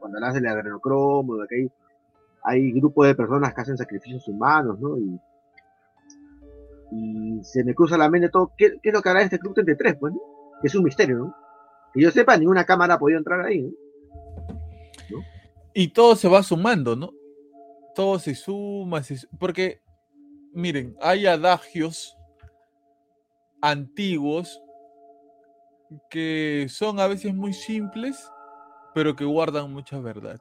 [0.00, 1.70] cuando hablas del adrenocromo, de que hay,
[2.42, 4.98] hay grupos de personas que hacen sacrificios humanos, ¿no?
[4.98, 5.20] Y,
[7.42, 10.14] se me cruza la mente todo, ¿qué, es lo que hará este Club 33, pues.
[10.60, 11.36] Que es un misterio, ¿no?
[11.92, 13.62] Que yo sepa, ninguna cámara ha podido entrar ahí,
[15.10, 15.18] ¿no?
[15.74, 17.12] Y todo se va sumando, ¿no?
[17.94, 19.02] Todo se suma,
[19.38, 19.83] porque
[20.54, 22.16] miren, hay adagios
[23.60, 24.62] antiguos
[26.08, 28.30] que son a veces muy simples,
[28.94, 30.40] pero que guardan mucha verdad.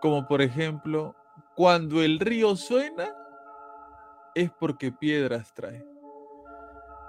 [0.00, 1.14] Como por ejemplo,
[1.56, 3.14] cuando el río suena,
[4.34, 5.84] es porque piedras trae.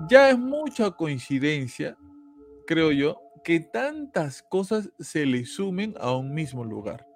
[0.08, 1.98] Ya es mucha coincidencia,
[2.66, 7.11] creo yo, que tantas cosas se le sumen a un mismo lugar.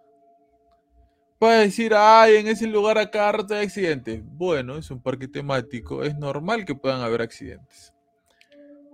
[1.37, 4.21] Puede decir, ay, en ese lugar acá hay accidentes.
[4.23, 7.93] Bueno, es un parque temático, es normal que puedan haber accidentes.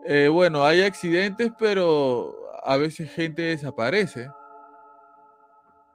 [0.05, 4.29] Eh, bueno, hay accidentes, pero a veces gente desaparece.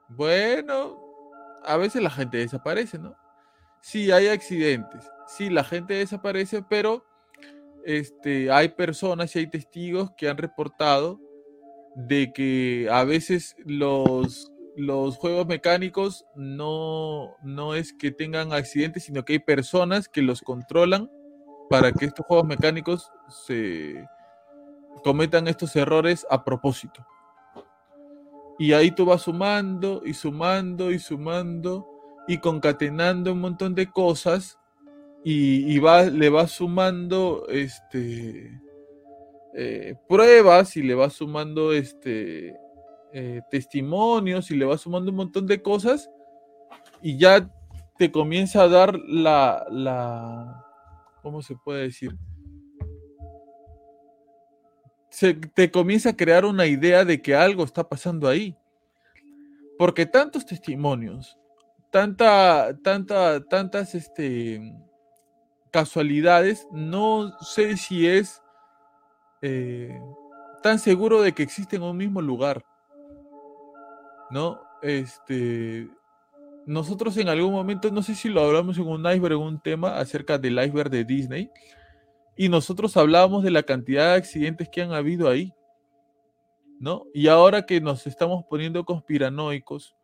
[0.07, 0.97] Bueno,
[1.65, 3.15] a veces la gente desaparece, ¿no?
[3.81, 7.05] Sí, hay accidentes, sí, la gente desaparece, pero
[7.85, 11.19] este, hay personas y hay testigos que han reportado
[11.95, 19.25] de que a veces los, los juegos mecánicos no, no es que tengan accidentes, sino
[19.25, 21.09] que hay personas que los controlan
[21.67, 24.05] para que estos juegos mecánicos se
[25.03, 27.03] cometan estos errores a propósito.
[28.59, 31.87] Y ahí tú vas sumando y sumando y sumando
[32.27, 34.59] y concatenando un montón de cosas
[35.23, 38.61] y, va, le vas sumando este,
[39.55, 42.55] eh, pruebas y le vas sumando este,
[43.19, 46.07] eh, testimonios y le vas sumando un montón de cosas
[47.01, 47.49] y ya
[47.97, 50.63] te comienza a dar la, la
[51.23, 52.15] ¿cómo se puede decir?
[55.09, 58.55] Se, te comienza a crear una idea de que algo está pasando ahí.
[59.79, 61.39] Porque tantos testimonios,
[61.89, 64.61] tanta, tanta, tantas este,
[65.71, 68.43] casualidades, no sé si es
[69.41, 69.99] eh,
[70.61, 72.63] tan seguro de que existen en un mismo lugar.
[74.29, 74.59] ¿No?
[74.81, 75.89] Este.
[76.65, 80.37] Nosotros en algún momento, no sé si lo hablamos en un iceberg, un tema acerca
[80.37, 81.49] del iceberg de Disney,
[82.35, 85.53] y nosotros hablábamos de la cantidad de accidentes que han habido ahí.
[86.79, 87.05] ¿No?
[87.13, 89.95] Y ahora que nos estamos poniendo conspiranoicos,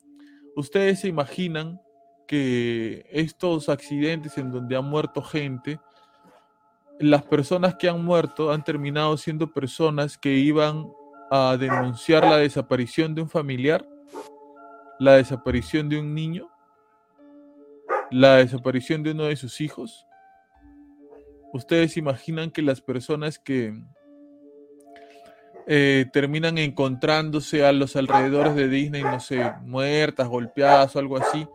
[0.55, 1.79] ¿ustedes se imaginan
[2.27, 5.79] que estos accidentes en donde ha muerto gente,
[6.99, 10.87] las personas que han muerto han terminado siendo personas que iban
[11.29, 13.87] a denunciar la desaparición de un familiar,
[14.99, 16.49] la desaparición de un niño,
[18.11, 20.05] la desaparición de uno de sus hijos.
[21.53, 23.73] Ustedes imaginan que las personas que
[25.65, 31.47] eh, terminan encontrándose a los alrededores de Disney, no sé, muertas, golpeadas o algo así,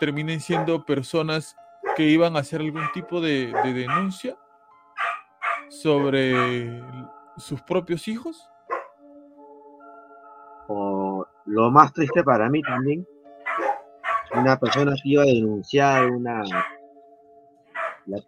[0.00, 1.54] terminen siendo personas
[1.94, 4.36] que iban a hacer algún tipo de, denuncia
[5.68, 6.82] sobre
[7.36, 8.48] sus propios hijos.
[10.68, 11.13] O
[11.46, 13.06] lo más triste para mí también,
[14.34, 16.42] una persona que iba a denunciar una
[18.06, 18.22] la, eh,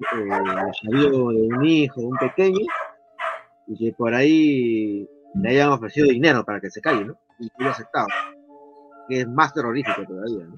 [0.91, 2.67] de un hijo, un pequeño,
[3.67, 7.19] y que por ahí le hayan ofrecido dinero para que se calle, ¿no?
[7.39, 8.07] Y que aceptado.
[9.09, 10.55] Que es más terrorífico todavía, ¿no?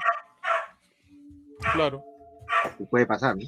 [1.72, 2.04] Claro.
[2.76, 3.42] ¿Qué puede pasar, ¿no?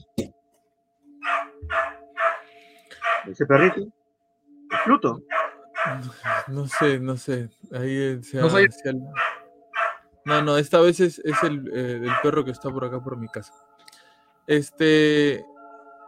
[3.31, 3.81] Ese perrito.
[3.81, 5.21] ¿Es Pluto?
[6.49, 7.51] No sé, no sé.
[7.73, 9.13] Ahí eh, se no,
[10.25, 13.29] no, no, esta vez es, el, eh, el, perro que está por acá por mi
[13.29, 13.53] casa.
[14.47, 15.45] Este,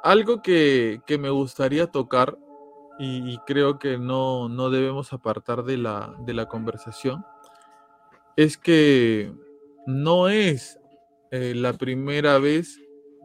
[0.02, 2.36] algo que, que me gustaría tocar
[2.98, 7.24] y, y, creo que no, no debemos apartar de la, de la conversación
[8.36, 9.32] es que
[9.86, 10.78] no es
[11.30, 12.80] eh, la primera vez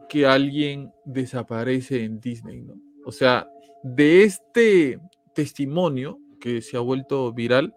[0.08, 2.74] que alguien desaparece en Disney, ¿no?
[3.04, 3.48] O sea,
[3.82, 4.98] de este
[5.34, 7.74] testimonio que se ha vuelto viral,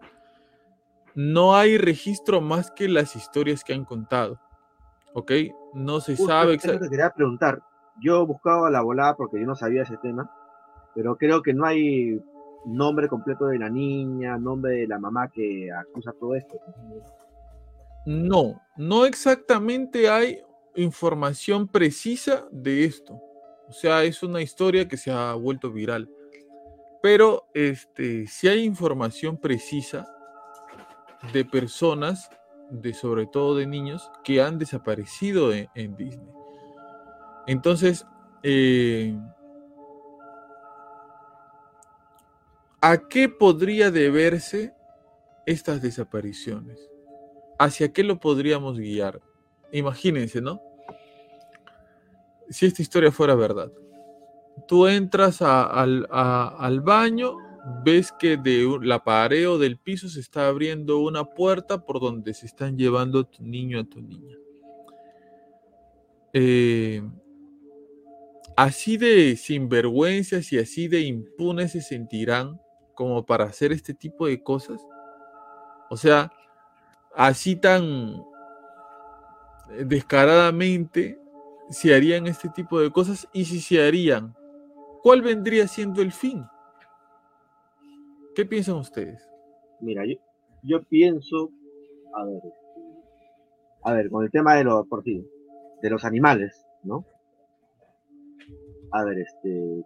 [1.14, 4.40] no hay registro más que las historias que han contado.
[5.14, 5.32] ¿Ok?
[5.74, 6.90] No se sabe exactamente.
[6.90, 7.62] quería preguntar.
[8.00, 10.30] Yo buscaba la volada porque yo no sabía ese tema,
[10.94, 12.18] pero creo que no hay
[12.64, 16.58] nombre completo de la niña, nombre de la mamá que acusa todo esto.
[18.06, 20.40] No, no exactamente hay
[20.74, 23.20] información precisa de esto.
[23.68, 26.08] O sea, es una historia que se ha vuelto viral.
[27.02, 30.06] Pero este, sí hay información precisa
[31.32, 32.30] de personas,
[32.70, 36.32] de sobre todo de niños, que han desaparecido en, Disney.
[37.46, 38.06] Entonces,
[38.42, 39.18] eh,
[42.80, 44.72] ¿a qué podría deberse
[45.44, 46.92] estas desapariciones?
[47.62, 49.20] ¿hacia qué lo podríamos guiar?
[49.70, 50.60] Imagínense, ¿no?
[52.50, 53.70] Si esta historia fuera verdad.
[54.68, 57.36] Tú entras al baño,
[57.84, 62.34] ves que de la pared o del piso se está abriendo una puerta por donde
[62.34, 64.36] se están llevando a tu niño a tu niña.
[66.34, 67.02] Eh,
[68.56, 72.58] así de sinvergüenzas y así de impunes se sentirán
[72.94, 74.80] como para hacer este tipo de cosas?
[75.90, 76.32] O sea,
[77.14, 78.22] así tan
[79.86, 81.18] descaradamente
[81.70, 84.34] se harían este tipo de cosas y si se harían,
[85.02, 86.44] ¿cuál vendría siendo el fin?
[88.34, 89.28] ¿Qué piensan ustedes?
[89.80, 90.04] Mira,
[90.62, 91.50] yo, pienso,
[92.14, 92.42] a ver,
[93.84, 97.04] a ver, con el tema de los, por de los animales, ¿no?
[98.92, 99.84] A ver, este,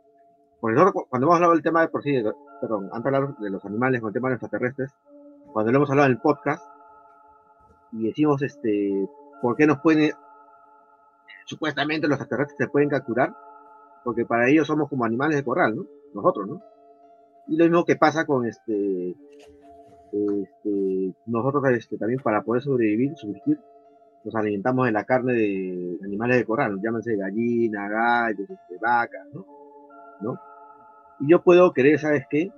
[0.60, 2.22] por ejemplo, cuando hemos hablado del tema de por sí,
[2.60, 4.94] perdón, antes de hablar de los animales con el tema de los extraterrestres,
[5.52, 6.62] cuando lo hemos hablado en el podcast,
[7.92, 9.08] y decimos, este,
[9.40, 10.12] ¿por qué nos pueden,
[11.46, 13.34] supuestamente los extraterrestres se pueden capturar?
[14.06, 15.84] Porque para ellos somos como animales de corral, ¿no?
[16.14, 16.62] Nosotros, ¿no?
[17.48, 19.16] Y lo mismo que pasa con este,
[20.12, 23.58] este nosotros este, también para poder sobrevivir, subsistir,
[24.22, 29.44] nos alimentamos de la carne de animales de corral, llámense gallina, gallos, este, vacas, ¿no?
[30.20, 30.40] ¿no?
[31.18, 32.52] Y yo puedo creer, ¿sabes qué?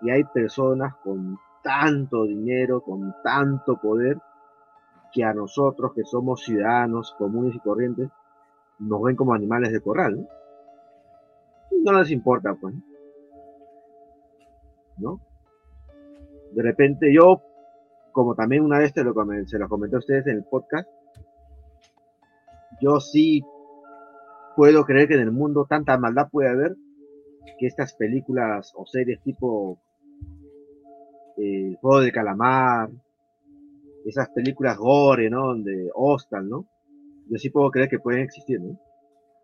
[0.00, 4.16] Que hay personas con tanto dinero, con tanto poder,
[5.12, 8.08] que a nosotros que somos ciudadanos comunes y corrientes,
[8.82, 10.28] nos ven como animales de corral, ¿no?
[11.84, 12.74] No les importa, pues.
[14.98, 15.20] ¿No?
[16.52, 17.42] De repente yo,
[18.12, 19.14] como también una vez lo,
[19.46, 20.88] se lo comenté a ustedes en el podcast,
[22.80, 23.42] yo sí
[24.56, 26.76] puedo creer que en el mundo tanta maldad puede haber
[27.58, 29.78] que estas películas o series tipo
[31.36, 32.90] eh, Juego de Calamar,
[34.04, 35.48] esas películas gore, ¿no?
[35.48, 36.66] Donde Hostal, ¿no?
[37.28, 38.78] Yo sí puedo creer que pueden existir, ¿no?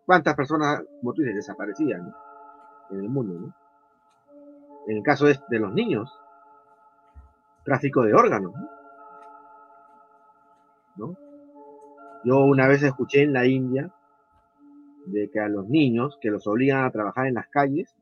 [0.05, 2.13] ¿Cuántas personas, como tú dices, desaparecían
[2.91, 3.55] en el mundo, ¿no?
[4.87, 6.11] En el caso de, los niños,
[7.63, 8.53] tráfico de órganos,
[10.95, 11.15] ¿no?
[12.23, 13.93] Yo una vez escuché en la India
[15.05, 17.95] de que a los niños que los obligan a trabajar en las calles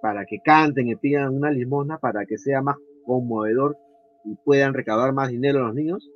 [0.00, 3.76] para que canten y pidan una limosna para que sea más conmovedor
[4.24, 6.10] y puedan recaudar más dinero los niños,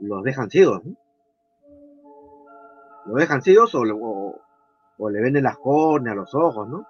[0.00, 0.84] los dejan ciegos.
[0.84, 0.96] ¿no?
[3.06, 3.82] Los dejan ciegos o,
[4.98, 6.86] o, le venden las córneas, los ojos, ¿no?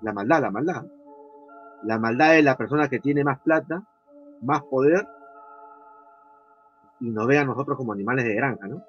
[0.00, 0.84] La maldad, la maldad.
[1.82, 3.82] La maldad es la persona que tiene más plata,
[4.42, 5.06] más poder
[7.00, 8.84] y nos ve a nosotros como animales de granja, ¿no?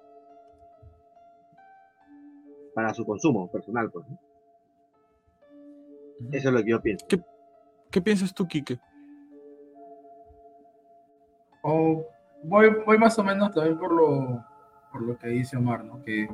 [2.73, 3.89] para su consumo personal.
[3.91, 4.05] Pues,
[6.31, 7.05] Eso es lo que yo pienso.
[7.89, 8.79] ¿Qué, piensas tú, Quique?
[11.63, 12.03] Oh,
[12.43, 14.43] voy, voy más o menos también por lo,
[14.91, 16.01] por lo que dice Omar, ¿no?
[16.03, 16.27] Que,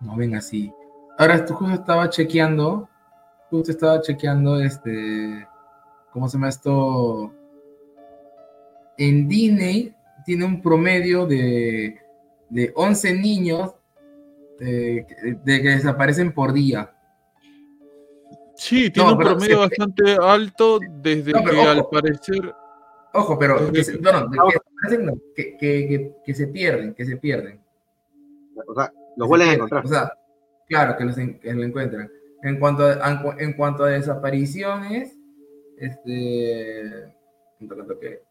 [0.00, 0.72] no ven así.
[1.18, 2.88] Ahora, tú justo estaba chequeando,
[3.50, 5.46] justo estaba chequeando este,
[6.12, 7.32] ¿cómo se llama esto?
[8.96, 9.94] En Disney
[10.24, 12.00] tiene un promedio de
[12.48, 13.74] de 11 niños
[14.58, 15.06] de,
[15.44, 16.92] que desaparecen por día.
[18.56, 22.54] Sí, tiene un promedio bastante alto desde que al parecer...
[23.14, 24.58] Ojo, pero que no, que,
[25.34, 27.60] que, que, se pierden, que se pierden.
[28.66, 29.84] O sea, los vuelven a encontrar.
[29.84, 30.12] O sea,
[30.68, 32.10] claro, que los lo encuentran.
[32.42, 35.18] En cuanto, a, en cuanto a desapariciones,
[35.78, 37.12] este...
[38.00, 38.22] ¿qué?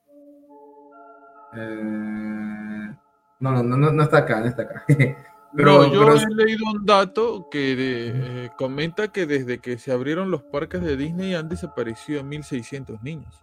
[1.53, 2.95] Eh,
[3.39, 4.85] no, no, no, no está acá, no está acá.
[5.55, 10.43] Pero, yo he leído un dato que eh, comenta que desde que se abrieron los
[10.43, 13.39] parques de Disney han desaparecido 1.600 niños.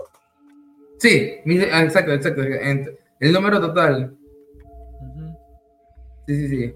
[0.98, 1.32] Sí,
[1.72, 2.42] ah, exacto, exacto.
[3.20, 4.16] El número total.
[6.26, 6.74] Sí, sí, sí.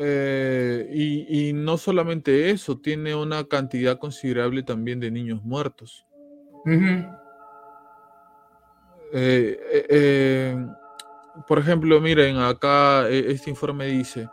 [0.00, 6.06] Eh, y, y, no solamente eso, tiene una cantidad considerable también de niños muertos.
[9.12, 10.56] eh,
[11.46, 14.28] por ejemplo, miren, acá este informe dice,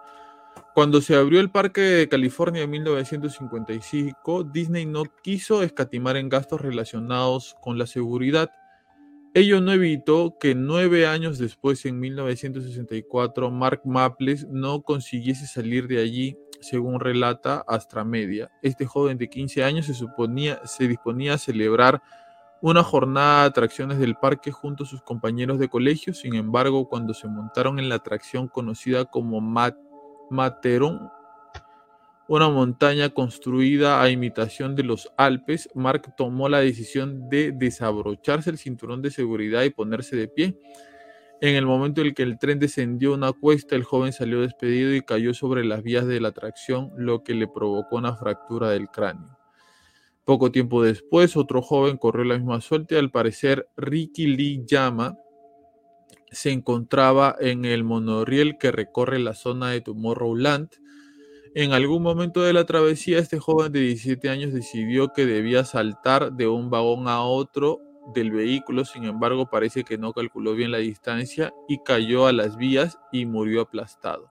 [0.74, 6.62] cuando se abrió el Parque de California en 1955, Disney no quiso escatimar en gastos
[6.62, 8.52] relacionados con la seguridad.
[9.38, 16.00] Ello no evitó que nueve años después, en 1964, Mark Maples no consiguiese salir de
[16.02, 18.50] allí, según relata Astra Media.
[18.62, 22.02] Este joven de 15 años se, se disponía a celebrar
[22.62, 26.14] una jornada de atracciones del parque junto a sus compañeros de colegio.
[26.14, 29.42] Sin embargo, cuando se montaron en la atracción conocida como
[30.30, 31.10] Materon,
[32.28, 38.58] una montaña construida a imitación de los Alpes, Mark tomó la decisión de desabrocharse el
[38.58, 40.60] cinturón de seguridad y ponerse de pie.
[41.42, 45.02] En el momento en que el tren descendió una cuesta, el joven salió despedido y
[45.02, 49.38] cayó sobre las vías de la atracción, lo que le provocó una fractura del cráneo.
[50.24, 52.98] Poco tiempo después, otro joven corrió la misma suerte.
[52.98, 55.18] Al parecer, Ricky Lee Yama
[56.32, 60.70] se encontraba en el monorriel que recorre la zona de Tomorrowland.
[61.58, 66.34] En algún momento de la travesía, este joven de 17 años decidió que debía saltar
[66.34, 67.80] de un vagón a otro
[68.14, 72.58] del vehículo, sin embargo parece que no calculó bien la distancia y cayó a las
[72.58, 74.30] vías y murió aplastado.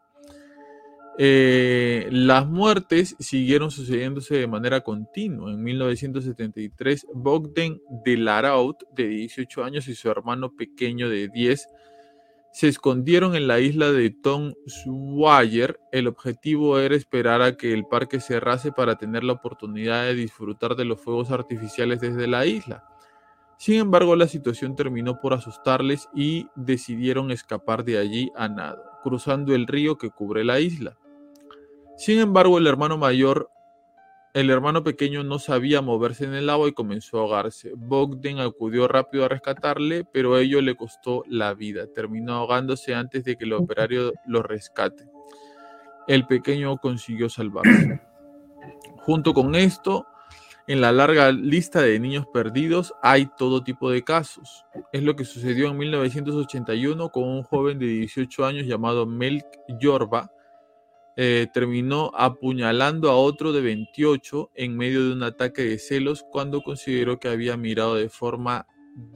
[1.17, 5.51] Eh, las muertes siguieron sucediéndose de manera continua.
[5.51, 11.69] En 1973, Bogdan de Laraut, de 18 años, y su hermano pequeño de 10
[12.55, 14.55] se escondieron en la isla de Tom.
[15.91, 20.77] El objetivo era esperar a que el parque cerrase para tener la oportunidad de disfrutar
[20.77, 22.85] de los fuegos artificiales desde la isla.
[23.59, 29.53] Sin embargo, la situación terminó por asustarles y decidieron escapar de allí a nado, cruzando
[29.53, 30.97] el río que cubre la isla.
[31.97, 33.51] Sin embargo, el hermano mayor,
[34.35, 37.73] el hermano pequeño no sabía moverse en el agua y comenzó a ahogarse.
[37.77, 41.87] Bogdan acudió rápido a rescatarle, pero ello le costó la vida.
[41.87, 45.09] Terminó ahogándose antes de que el operario lo rescate.
[46.09, 48.01] El pequeño consiguió salvarse.
[49.03, 50.05] Junto con esto,
[50.67, 54.65] en la larga lista de niños perdidos hay todo tipo de casos.
[54.93, 59.47] Es lo que sucedió en 1981 con un joven de 18 años llamado Melk
[59.79, 60.33] Yorba,
[61.17, 66.63] eh, terminó apuñalando a otro de 28 en medio de un ataque de celos cuando
[66.63, 68.67] consideró que había mirado de forma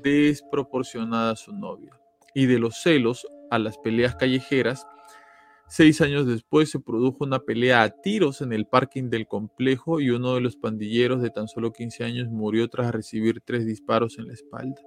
[0.03, 1.93] desproporcionada a su novia.
[2.35, 4.87] Y de los celos a las peleas callejeras,
[5.67, 10.11] seis años después se produjo una pelea a tiros en el parking del complejo y
[10.11, 14.29] uno de los pandilleros de tan solo 15 años murió tras recibir tres disparos en
[14.29, 14.81] la espalda.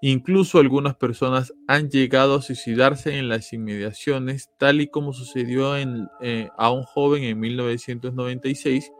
[0.00, 6.48] Incluso algunas personas han llegado a suicidarse en las inmediaciones, tal y como sucedió eh,
[6.56, 8.92] a un joven en 1996,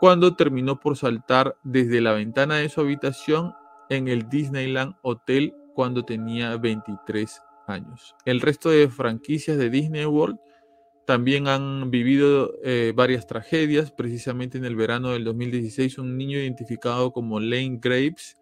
[0.00, 3.52] cuando terminó por saltar desde la ventana de su habitación
[3.90, 8.16] en el Disneyland Hotel cuando tenía 23 años.
[8.24, 10.38] El resto de franquicias de Disney World
[11.06, 13.92] también han vivido eh, varias tragedias.
[13.92, 18.36] Precisamente en el verano del 2016, un niño identificado como Lane Graves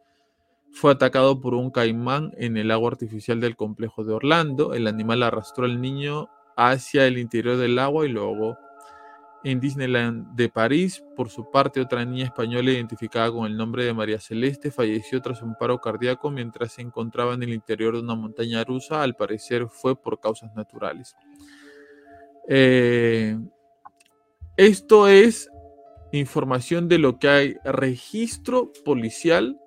[0.77, 4.75] fue atacado por un caimán en el agua artificial del complejo de Orlando.
[4.75, 8.59] El animal arrastró al niño hacia el interior del agua y lo ahogó.
[9.43, 13.95] En Disneyland de París, por su parte, otra niña española identificada con el nombre de
[13.95, 18.15] María Celeste falleció tras un paro cardíaco mientras se encontraba en el interior de una
[18.15, 19.03] montaña rusa.
[19.03, 21.17] Al parecer fue por causas naturales.
[22.49, 23.39] Eh,
[24.59, 25.49] esto es
[26.13, 29.59] información de lo que hay registro policial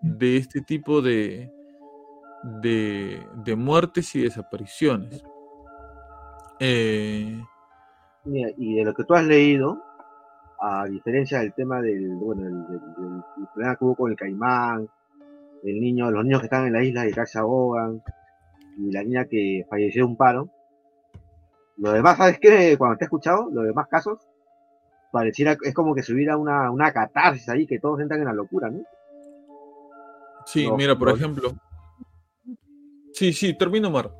[0.00, 1.50] de este tipo de,
[2.42, 5.24] de, muertes y desapariciones.
[6.60, 7.42] Eh,
[8.24, 9.82] y de lo que tú has leído,
[10.60, 12.80] a diferencia del tema del, bueno, del,
[13.52, 14.88] problema que hubo con el caimán,
[15.62, 17.40] el niño, los niños que están en la isla y acá se
[18.78, 20.50] y la niña que falleció de un paro,
[21.78, 22.76] lo demás, ¿sabes qué?
[22.78, 24.18] Cuando te he escuchado, los demás casos,
[25.12, 28.32] pareciera, es como que se hubiera una, una catarsis ahí, que todos entran en la
[28.32, 28.80] locura, ¿no?
[30.46, 31.50] Sí, mira, por ejemplo.
[33.12, 34.10] Sí, sí, termino, Mar.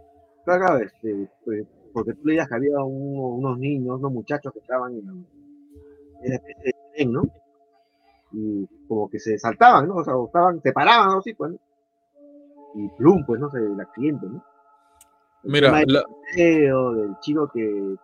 [0.45, 5.27] Claro, este, pues, porque tú leías que había unos niños, unos muchachos que estaban en,
[6.23, 7.23] en especie de tren, ¿no?
[8.33, 9.97] Y como que se saltaban, ¿no?
[9.97, 11.23] O sea, estaban, se paraban, ¿no?
[11.23, 11.59] Sí, pues, ¿no?
[12.75, 14.45] Y plum, pues, no sé, el accidente, ¿no?
[15.45, 16.05] Mira, la...
[16.35, 17.95] del chico que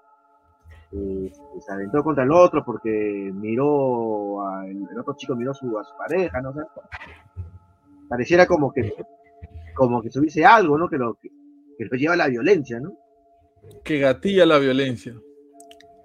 [0.93, 5.85] eh, se aventó contra el otro porque miró a, el, otro chico miró su, a
[5.85, 6.53] su pareja, ¿no?
[6.53, 6.61] sé
[8.13, 8.95] pareciera como que
[9.75, 10.87] como que se algo, ¿no?
[10.87, 11.31] Que lo que,
[11.79, 12.99] lo lleva a la violencia, ¿no?
[13.83, 15.15] Que gatilla la violencia.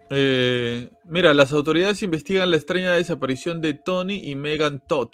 [0.09, 5.09] Eh, mira, las autoridades investigan la extraña desaparición de Tony y Megan Todd,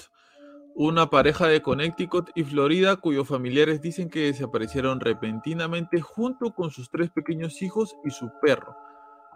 [0.75, 6.91] una pareja de Connecticut y Florida cuyos familiares dicen que desaparecieron repentinamente junto con sus
[6.91, 8.75] tres pequeños hijos y su perro.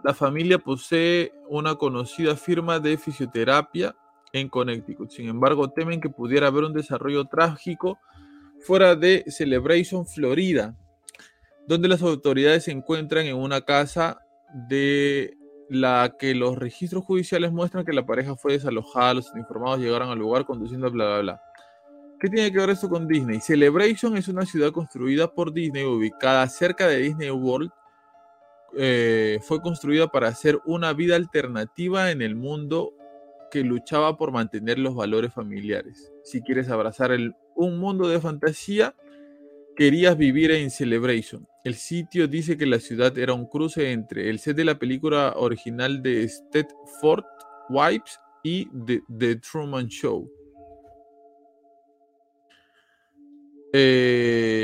[0.03, 3.95] La familia posee una conocida firma de fisioterapia
[4.33, 5.09] en Connecticut.
[5.09, 7.99] Sin embargo, temen que pudiera haber un desarrollo trágico
[8.59, 10.75] fuera de Celebration, Florida,
[11.67, 14.19] donde las autoridades se encuentran en una casa
[14.69, 15.37] de
[15.69, 20.17] la que los registros judiciales muestran que la pareja fue desalojada, los informados llegaron al
[20.17, 21.41] lugar conduciendo bla bla bla.
[22.19, 23.39] ¿Qué tiene que ver esto con Disney?
[23.39, 27.69] Celebration es una ciudad construida por Disney, ubicada cerca de Disney World.
[28.75, 32.93] Eh, fue construida para hacer una vida alternativa en el mundo
[33.51, 36.11] que luchaba por mantener los valores familiares.
[36.23, 37.11] Si quieres abrazar
[37.55, 38.95] un mundo de fantasía,
[39.75, 41.47] querías vivir en Celebration.
[41.63, 45.33] El sitio dice que la ciudad era un cruce entre el set de la película
[45.35, 47.25] original de Stedford
[47.69, 48.67] Wipes y
[49.19, 50.31] The, Truman Show.
[53.73, 54.57] Eh,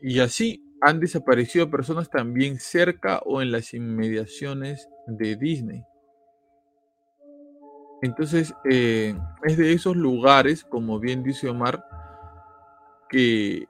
[0.00, 5.82] Y así han desaparecido personas también cerca o en las inmediaciones de Disney.
[8.06, 11.84] Entonces, eh, es de esos lugares, como bien dice Omar,
[13.08, 13.66] que,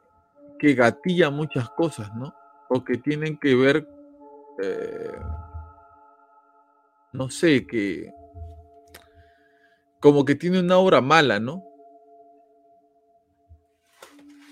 [0.59, 2.35] que gatilla muchas cosas, ¿no?
[2.69, 3.89] O que tienen que ver,
[4.63, 5.19] eh,
[7.15, 8.13] no sé, que
[10.01, 11.65] como que tiene una obra mala, ¿no?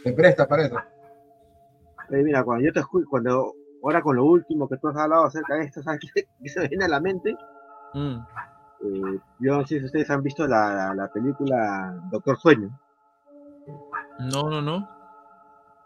[0.03, 0.79] Te presta para eso.
[2.09, 3.53] Eh, mira, cuando yo te escucho, cuando
[3.83, 6.87] ahora con lo último que tú has hablado acerca de esto, ¿sabes qué se viene
[6.87, 7.37] a la mente?
[7.93, 8.21] Mm.
[8.83, 12.79] Eh, yo no sé si ustedes han visto la, la película Doctor Sueño,
[14.33, 14.89] No, no, no.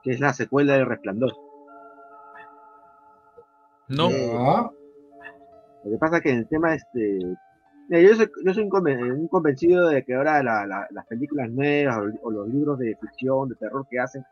[0.03, 1.33] que es la secuela de Resplandor.
[3.89, 4.11] No.
[4.11, 4.71] Eh, Ah,
[5.85, 7.19] Lo que pasa es que en el tema este.
[7.89, 11.07] mira, yo soy, yo soy un, conven- un convencido de que ahora la- la- las
[11.07, 14.25] películas nuevas o, o los libros de ficción, de terror que hacen,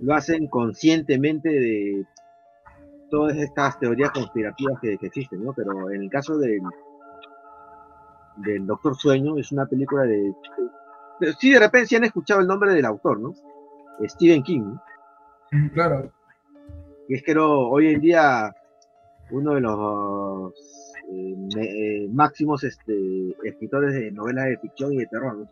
[0.00, 2.06] lo hacen conscientemente de
[3.10, 5.52] todas estas teorías conspirativas que, que existen, ¿no?
[5.52, 6.60] Pero en el caso del,
[8.36, 10.32] del Doctor Sueño, es una película de.
[11.38, 13.34] sí, de repente sí han escuchado el nombre del autor, ¿no?
[14.06, 14.82] Stephen King, ¿no?
[15.52, 16.10] mm, claro.
[17.08, 18.54] Y es que no, hoy en día
[19.30, 20.52] uno de los
[21.10, 25.36] eh, eh, máximos este, escritores de novelas de ficción y de terror.
[25.36, 25.48] ¿no?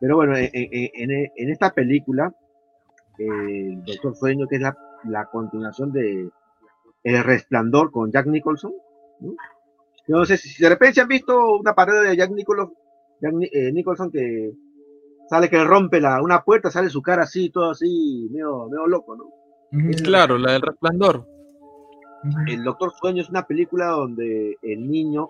[0.00, 2.32] Pero bueno, en, en- en- esta película,
[3.18, 3.26] eh,
[3.72, 6.30] el Doctor Sueño, que es la, la continuación de
[7.02, 8.72] El Resplandor con Jack Nicholson,
[9.20, 9.32] ¿no?
[10.06, 12.72] Yo no sé si, si de repente se han visto una parodia de Jack Nicholson,
[13.20, 14.52] Jack Ni- eh, Nicholson que
[15.28, 19.16] sale que rompe la, una puerta, sale su cara así, todo así, medio, medio loco,
[19.16, 19.24] ¿no?
[20.02, 21.26] Claro, la del resplandor.
[22.46, 25.28] El Doctor Sueño es una película donde el niño,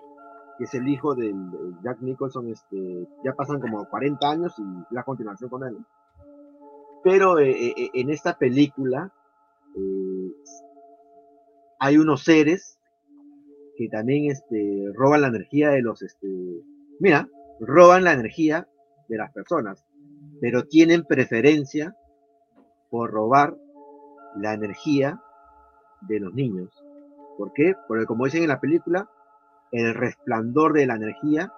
[0.57, 1.35] que es el hijo del
[1.83, 5.77] Jack Nicholson, este, ya pasan como 40 años y la continuación con él.
[7.03, 9.11] Pero eh, eh, eh, en esta película
[9.77, 10.31] eh,
[11.79, 12.79] hay unos seres
[13.77, 16.27] que también este, roban la energía de los, este,
[16.99, 17.27] mira,
[17.59, 18.67] roban la energía
[19.07, 19.85] de las personas,
[20.41, 21.95] pero tienen preferencia
[22.89, 23.55] por robar
[24.37, 25.21] la energía
[26.01, 26.69] de los niños.
[27.37, 27.75] ¿Por qué?
[27.87, 29.09] Porque como dicen en la película,
[29.71, 31.51] el resplandor de la energía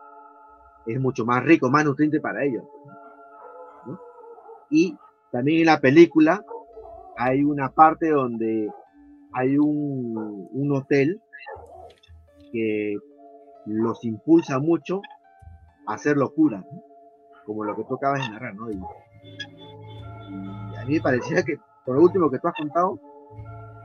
[0.85, 2.63] es mucho más rico, más nutriente para ellos.
[4.69, 4.97] Y
[5.31, 6.43] también en la película
[7.17, 8.69] hay una parte donde
[9.33, 11.21] hay un, un hotel
[13.65, 15.01] los impulsa mucho
[15.85, 16.63] a hacer locuras,
[17.45, 18.71] como lo que tú acabas de narrar, ¿no?
[18.71, 18.79] Y,
[20.77, 22.99] a mí me parecía que, por lo último que tú has contado,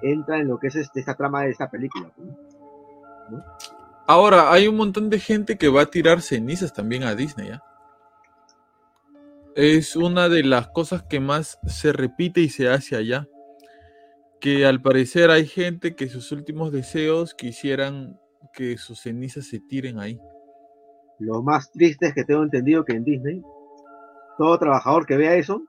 [0.03, 2.11] entra en lo que es este- esta trama de esta película.
[4.07, 7.62] Ahora, hay un montón de gente que va a tirar cenizas también a Disney, ¿ya?
[9.55, 13.28] Es una de las cosas que más se repite y se hace allá.
[14.40, 18.19] Que al parecer hay gente que sus últimos deseos quisieran
[18.52, 20.18] que sus cenizas se tiren ahí.
[21.18, 23.42] Lo más triste es que tengo entendido que en Disney,
[24.38, 25.62] todo trabajador que vea eso,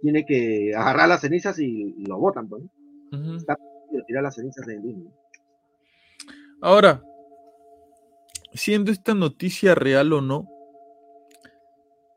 [0.00, 2.70] tiene que agarrar las cenizas y, lo botan, pues, ¿no?
[3.92, 5.08] Y tirar las cenizas en Disney.
[6.60, 7.02] Ahora,
[8.54, 10.48] siendo esta noticia real o no,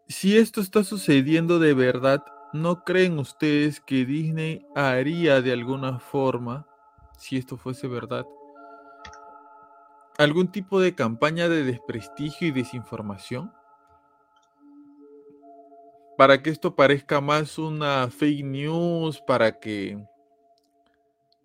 [0.07, 2.23] si esto está sucediendo de verdad,
[2.53, 6.67] ¿no creen ustedes que Disney haría de alguna forma,
[7.17, 8.25] si esto fuese verdad,
[10.17, 13.51] algún tipo de campaña de desprestigio y desinformación?
[16.17, 19.97] Para que esto parezca más una fake news, para que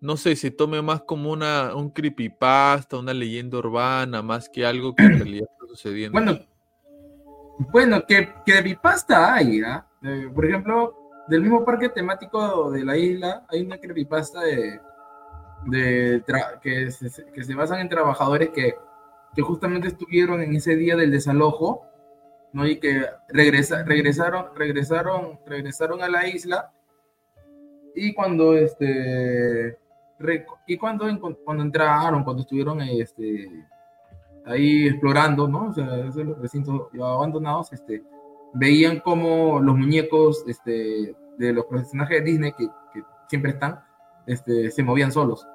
[0.01, 4.95] no sé, se tome más como una, un creepypasta, una leyenda urbana, más que algo
[4.95, 6.19] que en realidad está sucediendo.
[6.19, 6.39] Bueno,
[7.71, 9.85] bueno, que creepypasta hay, ¿ah?
[10.03, 14.81] Eh, por ejemplo, del mismo parque temático de la isla, hay una creepypasta de,
[15.69, 18.75] que, se, basan en trabajadores que,
[19.35, 21.85] que justamente estuvieron en ese día del desalojo,
[22.53, 22.65] ¿no?
[22.67, 26.71] Y que regresa, regresaron, regresaron, regresaron a la isla
[27.95, 29.77] y cuando este
[30.67, 31.05] y cuando,
[31.43, 33.49] cuando entraron, cuando estuvieron este,
[34.45, 35.69] ahí explorando, ¿no?
[35.69, 38.03] O sea, esos recintos abandonados, este,
[38.53, 43.83] veían como los muñecos este, de los personajes de Disney que, que siempre están,
[44.25, 45.47] este, se movían solos.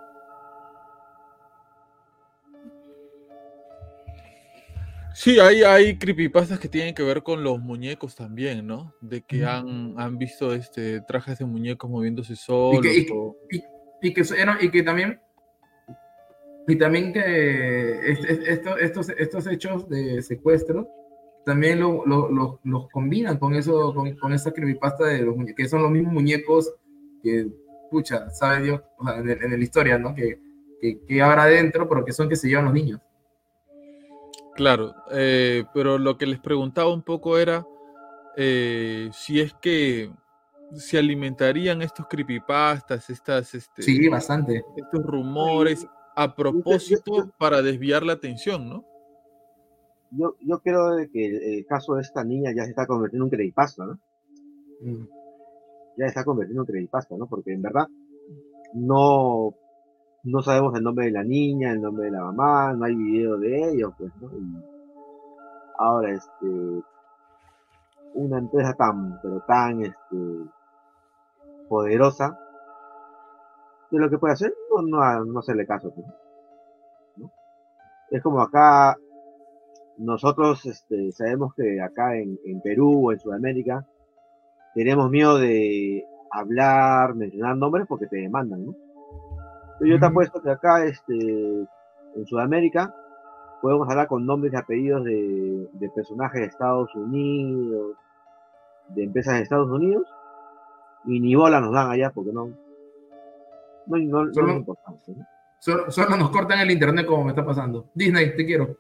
[5.19, 8.93] Sí, hay, hay creepypastas que tienen que ver con los muñecos también, ¿no?
[9.01, 12.85] De que han, han visto este trajes de muñecos moviéndose solos.
[12.85, 13.35] y que- o-
[14.03, 15.19] y que, eran- y que también
[16.69, 20.87] y también que es- es- esto- estos, estos hechos de secuestro
[21.47, 25.55] también lo- lo- lo- los combinan con eso con, con esa creepypasta de los muñe-
[25.55, 26.75] que son los mismos muñecos
[27.23, 27.47] que
[27.91, 28.83] pucha, sabe Dios,
[29.17, 30.15] en, la historia, ¿no?
[30.15, 30.39] Que,
[31.07, 33.01] que, habrá adentro, pero que son que se llevan los niños.
[34.57, 37.67] Claro, eh, pero lo que les preguntaba un poco era
[38.37, 40.11] eh, si es que
[40.75, 44.65] se alimentarían estos creepypastas, estas, este, sí, bastante.
[44.77, 48.85] estos rumores a propósito para desviar la atención, ¿no?
[50.11, 53.31] Yo, yo creo que el, caso de esta niña ya se está convirtiendo en un
[53.31, 54.01] creepypasta, ¿no?
[54.81, 55.07] Mm.
[55.99, 57.27] Ya se está convirtiendo en un creepypasta, ¿no?
[57.27, 57.87] Porque en verdad
[58.73, 59.55] no,
[60.27, 63.39] no sabemos el nombre de la niña, el nombre de la mamá, no hay video
[63.39, 64.29] de ellos, pues, ¿no?
[65.79, 66.83] ahora, este,
[68.15, 70.17] una empresa tan, pero tan, este,
[71.69, 72.37] poderosa,
[73.91, 75.93] de lo que puede hacer, no, no, no hacerle caso.
[75.95, 76.07] Pues,
[78.11, 78.97] es como acá,
[79.99, 83.87] nosotros este, sabemos que acá en, en, Perú o en Sudamérica
[84.75, 88.86] tenemos miedo de hablar, mencionar nombres porque te demandan, ¿no?
[89.81, 92.95] Yo te apuesto que acá, este, en Sudamérica,
[93.61, 97.97] podemos hablar con nombres y apellidos de, de personajes de Estados Unidos,
[98.89, 100.07] de empresas de Estados Unidos,
[101.05, 102.51] y ni bola nos dan allá porque no.
[103.87, 105.15] No, no, solo, es importante.
[105.59, 107.87] Solo, nos cortan el internet como me está pasando.
[107.95, 108.77] Disney, te quiero.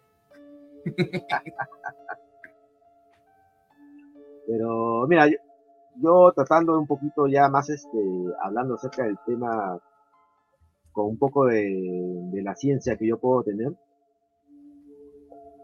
[4.46, 5.26] Pero mira,
[5.96, 7.98] yo, tratando un poquito ya más este,
[8.42, 9.78] hablando acerca del tema
[10.96, 11.62] con un poco de,
[12.32, 13.70] de la ciencia que yo puedo tener.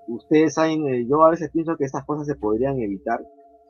[0.06, 3.24] Ustedes saben, eh, yo a veces pienso que estas cosas se podrían evitar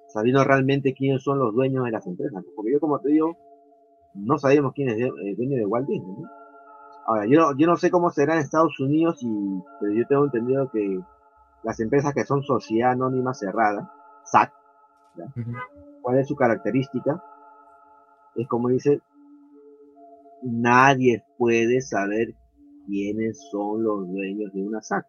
[0.08, 2.42] sabiendo realmente quiénes son los dueños de las empresas.
[2.56, 3.36] Porque yo, como te digo,
[4.14, 6.24] no sabemos quién es el eh, dueño de Walt Disney.
[7.06, 10.24] Ahora, yo no, yo no sé cómo será en Estados Unidos, y, pero yo tengo
[10.24, 11.00] entendido que
[11.62, 13.92] las empresas que son sociedad anónima cerrada,
[14.24, 14.50] SAT,
[16.02, 17.22] ¿cuál es su característica?
[18.34, 19.00] Es como dice,
[20.42, 22.34] nadie puede saber
[22.86, 25.06] quiénes son los dueños de una SAT.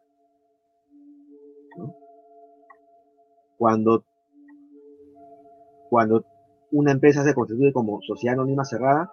[3.58, 4.04] Cuando
[5.90, 6.26] cuando
[6.72, 9.12] una empresa se constituye como sociedad anónima cerrada,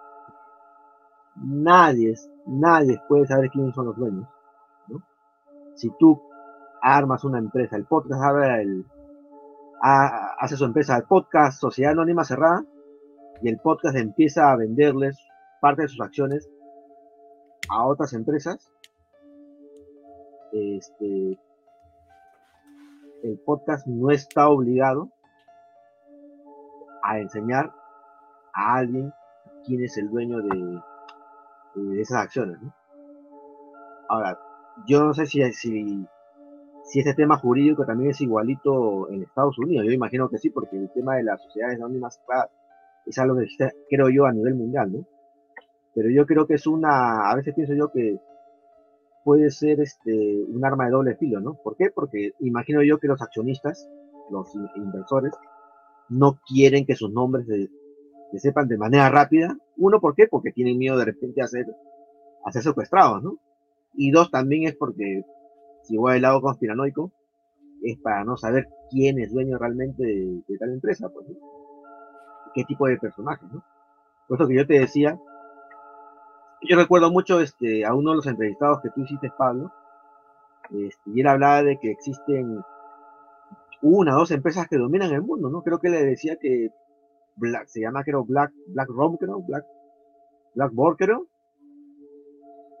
[1.35, 2.15] nadie,
[2.47, 4.27] nadie puede saber quiénes son los dueños.
[5.75, 6.19] Si tú
[6.81, 8.19] armas una empresa, el podcast
[8.61, 8.85] el,
[9.79, 12.65] hace su empresa, el podcast Sociedad Anónima Cerrada,
[13.43, 15.17] y el podcast empieza a venderles
[15.61, 16.49] parte de sus acciones
[17.69, 18.69] a otras empresas,
[20.51, 21.39] este,
[23.23, 25.09] el podcast no está obligado
[27.03, 27.71] a enseñar
[28.53, 29.13] a alguien
[29.65, 32.57] quién es el dueño de, esas acciones.
[34.09, 34.37] Ahora,
[34.87, 36.05] yo no sé si, si,
[36.83, 39.85] si este tema jurídico también es igualito en Estados Unidos.
[39.85, 42.21] Yo imagino que sí, porque el tema de las sociedades anónimas
[43.05, 45.05] es algo que existe, creo yo, a nivel mundial, ¿no?
[45.93, 48.17] Pero yo creo que es una, a veces pienso yo que
[49.23, 51.55] puede ser este un arma de doble filo, ¿no?
[51.55, 51.91] ¿Por qué?
[51.93, 53.89] Porque imagino yo que los accionistas,
[54.29, 55.33] los inversores,
[56.09, 59.57] no quieren que sus nombres se, sepan de manera rápida.
[59.77, 60.27] Uno, ¿por qué?
[60.27, 61.65] Porque tienen miedo de repente a ser,
[62.45, 63.37] a ser secuestrados, ¿no?
[63.93, 65.23] Y dos, también es porque,
[65.83, 67.11] si voy al lado conspiranoico,
[67.83, 71.27] es para no saber quién es dueño realmente de, tal empresa, pues,
[72.53, 73.63] qué tipo de personaje, ¿no?
[74.27, 75.19] Por eso que yo te decía,
[76.61, 79.71] yo recuerdo mucho este, a uno de los entrevistados que tú hiciste, Pablo,
[80.71, 82.61] este, y él hablaba de que existen
[83.81, 85.63] una, dos empresas que dominan el mundo, ¿no?
[85.63, 86.69] Creo que le decía que
[87.35, 89.65] Black, se llama creo Black, Black Rom, creo, Black,
[90.53, 91.27] Blackboard, creo,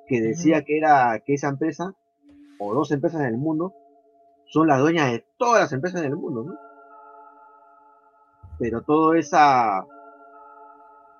[0.07, 1.95] que decía que era, que esa empresa,
[2.59, 3.73] o dos empresas en el mundo,
[4.45, 6.55] son las dueñas de todas las empresas en el mundo, ¿no?
[8.59, 9.85] Pero todo esa,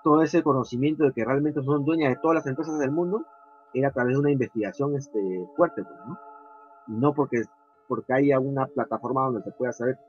[0.03, 3.25] todo ese conocimiento de que realmente son dueñas de todas las empresas del mundo,
[3.73, 5.19] era a través de una investigación este,
[5.55, 6.17] fuerte, pues, ¿no?
[6.87, 7.43] Y no porque
[7.91, 9.99] porque haya una plataforma donde se pueda saber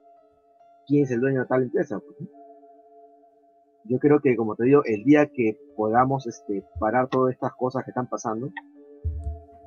[0.87, 1.99] quién es el dueño de tal empresa.
[1.99, 2.31] Pues,
[3.87, 7.83] Yo creo que, como te digo, el día que podamos este, parar todas estas cosas
[7.83, 8.51] que están pasando,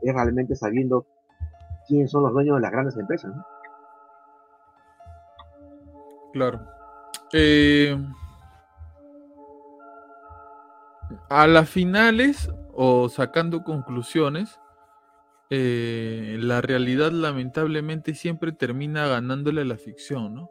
[0.02, 1.06] es realmente sabiendo
[1.90, 3.34] quiénes son los dueños de las grandes empresas.
[6.32, 6.62] Claro.
[7.34, 7.98] Eh,
[11.30, 14.60] a las finales o sacando conclusiones,
[15.50, 20.50] eh, la realidad lamentablemente siempre termina ganándole a la ficción, ¿no?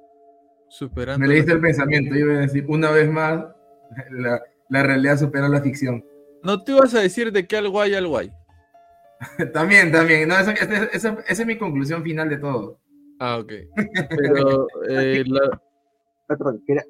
[0.69, 3.45] Superando Me leíste el pensamiento, yo iba a decir, una vez más,
[4.11, 6.05] la, realidad supera la ficción.
[6.43, 8.33] No te ibas a decir de que algo hay, algo hay.
[9.53, 12.81] también, también, no, esa, es mi conclusión final de todo.
[13.19, 13.53] Ah, ok.
[14.11, 15.25] Pero, eh,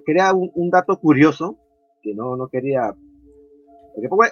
[0.07, 1.59] quería, un, dato curioso,
[2.03, 2.95] que no, no quería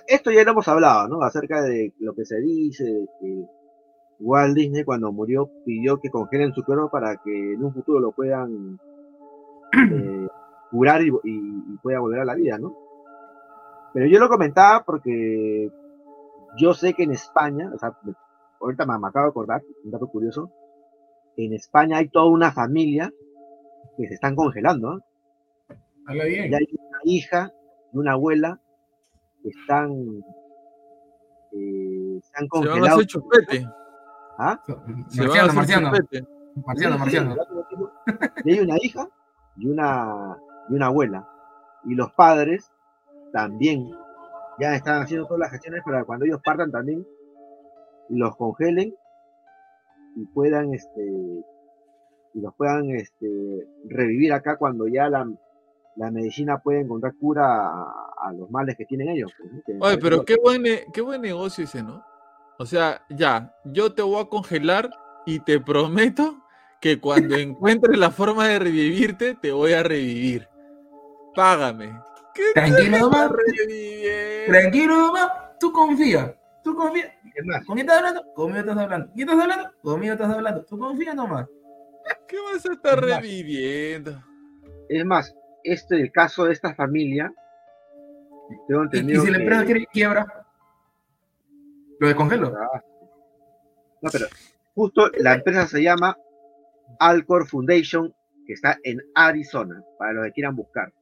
[0.06, 1.22] esto ya lo hemos hablado, ¿no?
[1.22, 3.44] Acerca de lo que se dice, de que
[4.20, 8.12] Walt Disney cuando murió pidió que congelen su cuerpo para que en un futuro lo
[8.12, 8.78] puedan
[9.72, 10.26] eh,
[10.70, 12.76] curar y, y- y pueda volver a la vida, ¿no?
[13.94, 15.70] Pero yo lo comentaba porque
[16.58, 17.96] yo sé que en España, o sea,
[18.60, 20.50] ahorita me, acabo de acordar, un dato curioso,
[21.36, 23.12] en España hay toda una familia
[23.96, 25.00] que se están congelando, ¿no?
[26.06, 26.50] Habla bien.
[26.50, 27.52] Ya hay una hija
[27.92, 28.60] y una abuela
[29.42, 29.92] que están,
[31.52, 32.94] eh, se han Se van a congelado.
[32.96, 33.66] hacer chupete.
[34.38, 34.60] ¿Ah?
[34.66, 35.90] Se van a Marciano, hacer marciano.
[35.90, 36.26] chupete.
[36.66, 37.34] Marciano, marciano.
[37.34, 39.08] sí, Y hay una hija
[39.56, 40.36] y una,
[40.68, 41.28] y una abuela.
[41.84, 42.70] Y los padres
[43.32, 43.90] también
[44.60, 47.06] ya están haciendo todas las gestiones para cuando ellos partan también
[48.10, 48.94] los congelen
[50.16, 51.02] y puedan este
[52.34, 55.26] y los puedan este revivir acá cuando ya la,
[55.96, 59.32] la medicina puede encontrar cura a, a los males que tienen ellos.
[59.66, 60.62] pues, Oye, pero qué buen,
[60.92, 62.04] qué buen negocio ese, ¿no?
[62.58, 64.90] O sea, ya, yo te voy a congelar
[65.26, 66.38] y te prometo
[66.80, 70.48] que cuando encuentre la forma de revivirte, te voy a revivir.
[71.34, 71.98] Págame.
[72.34, 73.30] ¿Qué te Tranquilo, nomás.
[74.46, 75.28] Tranquilo, nomás.
[75.60, 76.36] Tú confía.
[76.64, 77.04] Tú confía.
[77.34, 78.32] Es más, ¿Con quién estás hablando?
[78.34, 79.10] Conmigo estás hablando.
[79.14, 79.70] ¿Quién estás hablando?
[79.82, 80.64] Conmigo estás hablando.
[80.64, 81.46] Tú confía nomás.
[82.28, 83.20] ¿Qué vas a estar Es más.
[83.22, 84.22] reviviendo?
[84.88, 87.32] es más, este el caso de esta familia
[88.68, 90.26] tengo Y, si la empresa quiere quiebra,
[91.98, 92.50] lo descongelo.
[94.00, 94.26] No, pero
[94.74, 96.16] justo la empresa se llama
[96.98, 98.12] Alcor Foundation,
[98.46, 100.92] que está en Arizona, para los que quieran buscar.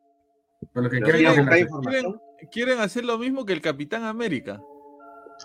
[0.72, 2.20] Por lo que quieran buscar información,
[2.50, 4.60] Quieren hacer lo mismo que el Capitán América.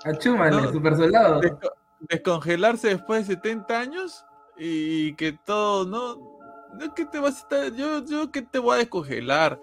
[0.05, 0.71] Achúmale, No.
[0.71, 1.41] super soldado.
[1.41, 1.73] Desco-
[2.09, 4.25] descongelarse después de 70 años
[4.57, 6.34] y que todo, ¿no?
[6.77, 9.59] No que te vas a estar, yo, yo que te voy a descongelar.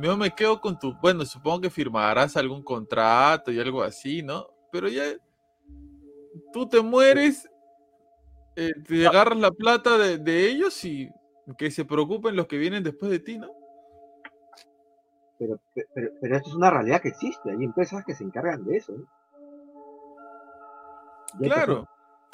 [0.00, 4.46] Yo me quedo con tu, bueno, supongo que firmarás algún contrato y algo así, ¿no?
[4.70, 5.04] Pero ya
[6.52, 7.48] tú te mueres,
[8.56, 11.10] eh, te agarras la plata de, de ellos y
[11.58, 13.50] que se preocupen los que vienen después de ti, ¿no?
[15.42, 15.58] pero,
[15.94, 17.50] pero, pero esto es una realidad que existe.
[17.50, 18.92] Hay empresas que se encargan de eso.
[18.92, 19.04] ¿no?
[21.38, 21.88] Te Claro.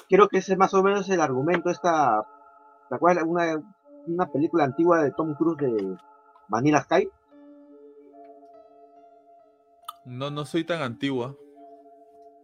[0.09, 2.27] creo que ese es más o menos el argumento esta
[2.89, 3.63] ¿te acuerdas una,
[4.09, 5.97] una película antigua de Tom Cruise de
[6.49, 7.09] Vanilla Sky?
[10.05, 11.35] No, no soy tan antigua.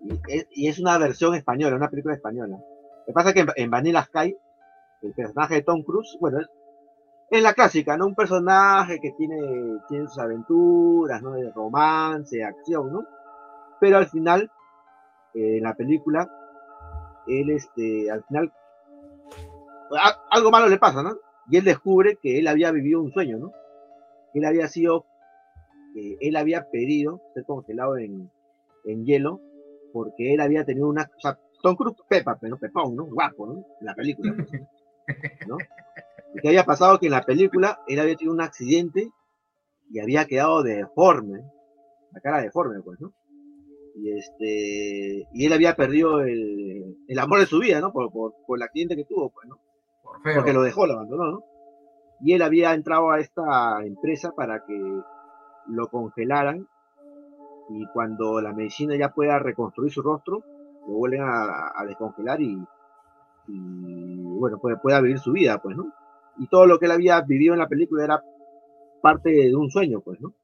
[0.02, 2.56] y es, y es una versión española, una película española.
[2.58, 4.36] Lo que pasa es que en, en Vanilla Sky,
[5.02, 6.48] el personaje de Tom Cruise, bueno, es,
[7.30, 8.06] es la clásica, ¿no?
[8.06, 11.32] Un personaje que tiene, tiene sus aventuras, ¿no?
[11.32, 13.04] De romance, acción, ¿no?
[13.80, 14.50] Pero al final,
[15.34, 16.30] eh, en la película,
[17.26, 18.52] él, este, al final,
[19.98, 21.16] a- algo malo le pasa, ¿no?
[21.50, 23.52] Y él descubre que él había vivido un sueño, ¿no?
[24.34, 25.06] Él había sido,
[25.96, 28.30] eh, él había pedido ser congelado en,
[28.84, 29.40] en hielo
[29.92, 33.04] porque él había tenido una, o sea, Tom Cruise, Pepa, pero Pepón, ¿no?
[33.06, 33.64] Guapo, ¿no?
[33.80, 34.50] En la película, pues,
[35.48, 35.56] ¿no?
[36.34, 39.10] Y que había pasado que en la película él había tenido un accidente
[39.90, 41.42] y había quedado deforme,
[42.12, 43.12] la cara deforme, pues, ¿no?
[43.96, 47.92] Y este, y él había perdido el, el amor de su vida, ¿no?
[47.92, 49.60] Por, por, por el accidente que tuvo, pues, ¿no?
[50.22, 51.42] Porque lo dejó, lo abandonó, ¿no?
[52.20, 55.02] Y él había entrado a esta empresa para que
[55.66, 56.66] lo congelaran
[57.70, 60.42] y cuando la medicina ya pueda reconstruir su rostro,
[60.86, 62.58] lo vuelven a, a descongelar y,
[63.48, 65.92] y, bueno, puede, pueda vivir su vida, pues, ¿no?
[66.38, 68.22] Y todo lo que él había vivido en la película era
[69.02, 70.34] parte de un sueño, pues, ¿no?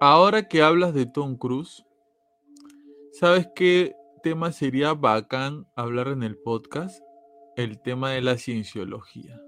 [0.00, 1.86] Ahora que hablas de Tom Cruise,
[3.12, 7.02] ¿sabes qué tema sería bacán hablar en el podcast?
[7.56, 9.40] El tema de la cienciología.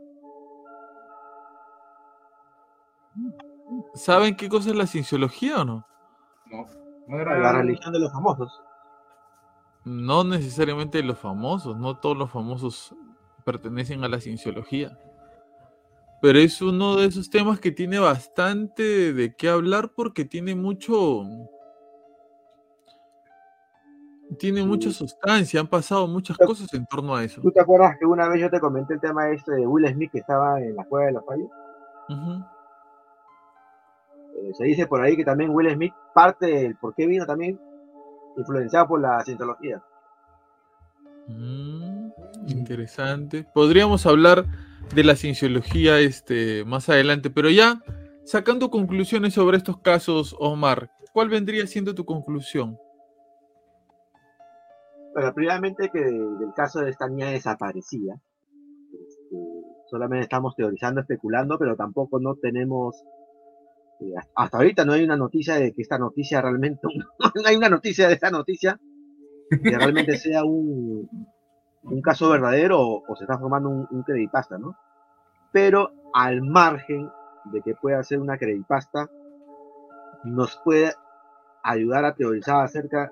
[3.95, 5.87] ¿Saben qué cosa es la cienciología o no?
[6.47, 6.67] No,
[7.07, 8.63] no era La religión de los famosos.
[9.85, 12.95] No necesariamente los famosos, no todos los famosos
[13.45, 14.99] pertenecen a la cienciología.
[16.21, 21.25] Pero es uno de esos temas que tiene bastante de qué hablar porque tiene mucho.
[24.37, 27.41] Tiene mucha sustancia, han pasado muchas cosas en torno a eso.
[27.41, 30.11] ¿Tú te acuerdas que una vez yo te comenté el tema este de Will Smith
[30.13, 31.49] que estaba en la cueva de los fallos?
[34.37, 37.59] Eh, se dice por ahí que también Will Smith, parte del por qué vino también
[38.37, 39.83] influenciado por la cientología.
[41.27, 42.11] Mm,
[42.47, 43.47] interesante.
[43.55, 44.45] Podríamos hablar
[44.95, 47.83] de la cienciología este, más adelante, pero ya
[48.25, 52.79] sacando conclusiones sobre estos casos, Omar, ¿cuál vendría siendo tu conclusión?
[55.19, 58.15] Pero primeramente que del caso de esta niña desaparecida,
[58.93, 59.37] este,
[59.91, 63.03] solamente estamos teorizando, especulando, pero tampoco no tenemos
[64.01, 66.83] Eh, hasta ahorita no hay una noticia de que esta noticia realmente,
[67.19, 68.79] no hay una noticia de esta noticia
[69.51, 71.09] que realmente sea un,
[71.83, 74.77] un caso verdadero o, se está formando un, un creepypasta, ¿no?
[75.51, 77.11] Pero al margen
[77.47, 79.11] de que pueda ser una creepypasta,
[80.23, 80.93] nos puede
[81.65, 83.11] ayudar a teorizar acerca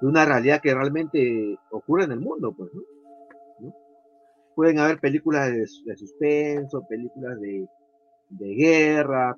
[0.00, 2.82] de una realidad que realmente ocurre en el mundo, pues, ¿no?
[4.54, 5.66] Pueden haber películas de,
[5.96, 7.68] suspenso, películas de,
[8.30, 9.36] guerra,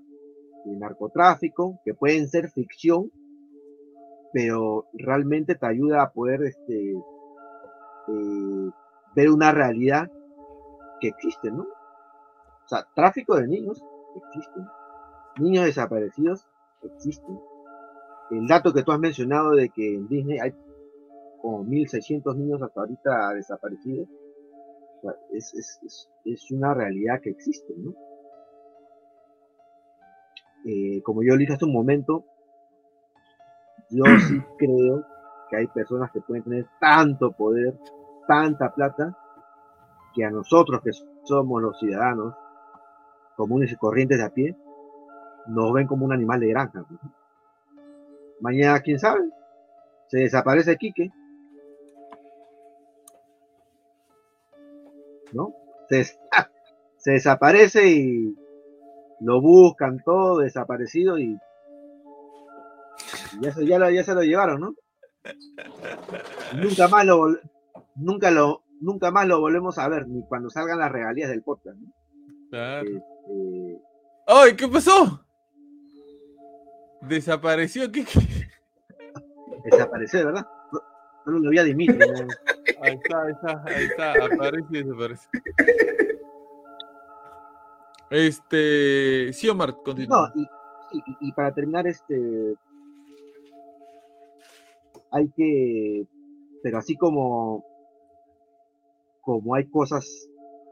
[0.65, 3.11] de narcotráfico, que pueden ser ficción,
[4.33, 8.71] pero realmente te ayuda a poder este, eh,
[9.17, 10.09] ver una realidad
[11.01, 11.63] que existe, ¿no?
[11.63, 13.83] O sea, tráfico de niños
[14.15, 14.61] existe,
[15.39, 16.47] niños desaparecidos
[16.83, 17.39] existen,
[18.31, 20.53] el dato que tú has mencionado de que en Disney hay
[21.41, 24.09] como 1.600 niños hasta ahorita desaparecidos,
[25.33, 27.93] es, una realidad que existe, ¿no?
[30.67, 32.25] Eh, como yo dije hace un momento,
[33.91, 35.05] yo sí creo
[35.49, 37.79] que hay personas que pueden tener tanto poder,
[38.27, 39.17] tanta plata,
[40.15, 40.91] que a nosotros que
[41.23, 42.35] somos los ciudadanos
[43.37, 44.57] comunes y corrientes de a pie,
[45.47, 46.81] nos ven como un animal de granja.
[46.81, 46.99] ¿no?
[48.41, 49.21] Mañana, quién sabe,
[50.09, 51.11] se desaparece Quique.
[55.33, 55.53] ¿No?
[56.99, 58.37] Se, desaparece y
[59.21, 61.39] lo buscan todo desaparecido y,
[63.41, 64.75] ya, se, ya, se lo llevaron, ¿no?
[66.55, 67.39] nunca más lo
[67.95, 71.79] nunca lo nunca más lo volvemos a ver ni cuando salgan las regalías del podcast
[71.79, 71.93] ¿no?
[72.51, 72.89] claro.
[72.89, 73.83] Este,
[74.27, 74.57] ¡Ay!
[74.57, 75.25] ¿Qué pasó?
[77.03, 78.21] Desapareció Kiki.
[79.65, 80.47] Desapareció, ¿verdad?
[81.27, 81.99] No, lo vi a Dimitri.
[82.81, 84.25] Ahí está, ahí está, ahí está.
[84.25, 85.29] Aparece y desaparece.
[88.11, 89.33] Este.
[89.33, 90.33] Sí, Omar, continúa.
[90.35, 90.43] No,
[90.93, 92.55] y, y, para terminar, este.
[95.11, 96.07] Hay que.
[96.63, 97.65] Pero así como.
[99.21, 100.07] Como hay cosas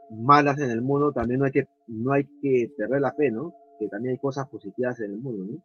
[0.09, 3.53] malas en el mundo, también no hay que, no hay que perder la fe, ¿no?
[3.79, 5.63] Que también hay cosas positivas en el mundo, ¿no?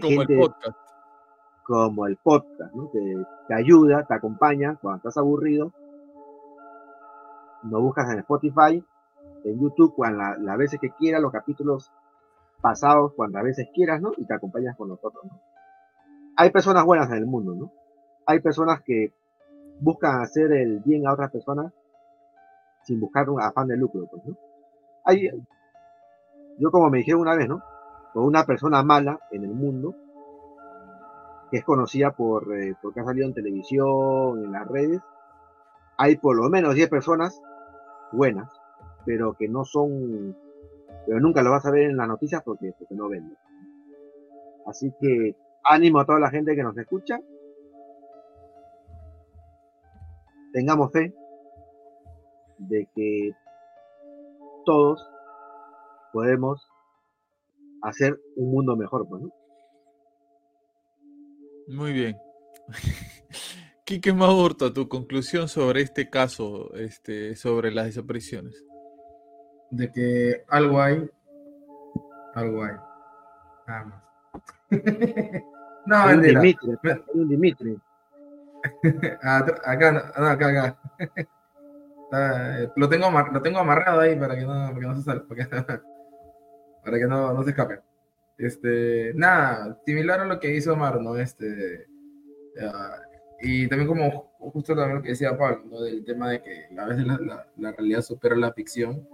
[0.00, 0.78] Como el podcast.
[1.64, 2.90] Como el podcast, ¿no?
[2.90, 5.72] Que te ayuda, te acompaña cuando estás aburrido.
[7.62, 8.84] Nos buscas en Spotify,
[9.44, 11.92] en YouTube, cuando las veces que quieras, los capítulos
[12.60, 14.12] pasados, cuando a veces quieras, ¿no?
[14.16, 15.40] Y te acompañas con nosotros, ¿no?
[16.36, 17.72] Hay personas buenas en el mundo, ¿no?
[18.26, 19.12] Hay personas que
[19.80, 21.72] buscan hacer el bien a otras personas
[22.84, 24.36] sin buscar un afán de lucro, pues, ¿no?
[25.04, 25.30] Hay,
[26.58, 27.62] yo como me dijeron una vez, ¿no?
[28.22, 29.94] Una persona mala en el mundo,
[31.50, 35.00] que es conocida por, eh, porque ha salido en televisión, en las redes,
[35.96, 37.40] hay por lo menos 10 personas
[38.12, 38.50] buenas,
[39.04, 40.36] pero que no son,
[41.06, 43.36] pero nunca lo vas a ver en las noticias porque, porque no venden.
[44.66, 45.34] Así que
[45.64, 47.18] ánimo a toda la gente que nos escucha.
[50.52, 51.14] Tengamos fe
[52.58, 53.32] de que
[54.64, 55.08] todos
[56.12, 56.66] podemos
[57.82, 59.32] hacer un mundo mejor, pues, ¿no?
[61.68, 62.16] Muy bien.
[63.84, 68.64] Quique Maurto, tu conclusión sobre este caso, este, sobre las desapariciones.
[69.70, 71.08] De que algo hay,
[72.34, 72.74] algo hay.
[73.66, 74.02] Nada más.
[75.86, 76.68] no, un Dimitri,
[77.14, 77.78] un Dimitri.
[79.22, 80.78] Ah, acá, acá, acá.
[82.12, 85.82] Eh, lo tengo, lo tengo amarrado ahí para que no, para que no se salga
[86.84, 87.80] para que no, no se escape.
[88.36, 91.16] Este, nada, similar a lo que hizo Omar, ¿no?
[91.16, 91.86] Este,
[93.40, 95.80] y también como justo también lo que decía Pablo, ¿no?
[95.82, 99.08] Del tema de que a veces la, la, realidad supera la ficción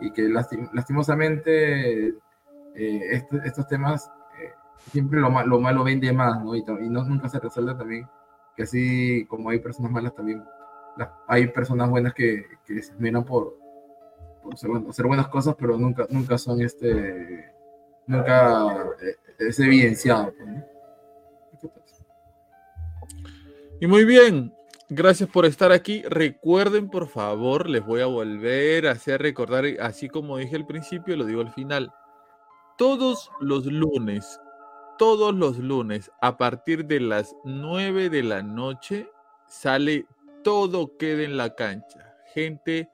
[0.00, 4.10] y que lastimosamente eh, estos temas
[4.42, 4.52] eh,
[4.90, 6.54] siempre lo, lo malo vende más, ¿no?
[6.54, 8.08] Y, y no, nunca se resuelve también
[8.56, 10.44] que así como hay personas malas también
[11.26, 13.56] hay personas buenas que, que se miran por,
[14.50, 17.52] hacer, buenas cosas, pero nunca, nunca son este,
[18.06, 20.32] nunca eh, es evidenciado.
[21.60, 22.04] Pues,
[23.80, 24.54] y muy bien,
[24.88, 26.02] gracias por estar aquí.
[26.02, 31.16] Recuerden, por favor, les voy a volver a hacer recordar, así como dije al principio,
[31.16, 31.92] lo digo al final.
[32.78, 34.40] Todos los lunes,
[34.98, 39.08] todos los lunes, a partir de las 9 de la noche,
[39.46, 40.06] sale
[40.42, 42.14] todo queda en la cancha.
[42.34, 42.88] Gente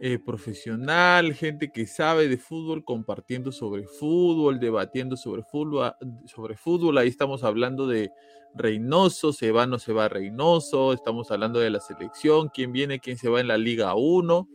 [0.00, 6.56] eh, profesional, gente que sabe de fútbol, compartiendo sobre fútbol, debatiendo sobre fútbol, ah, sobre
[6.56, 6.98] fútbol.
[6.98, 8.10] Ahí estamos hablando de
[8.54, 13.16] Reynoso, se va, no se va Reynoso, estamos hablando de la selección, quién viene, quién
[13.16, 14.48] se va en la Liga 1.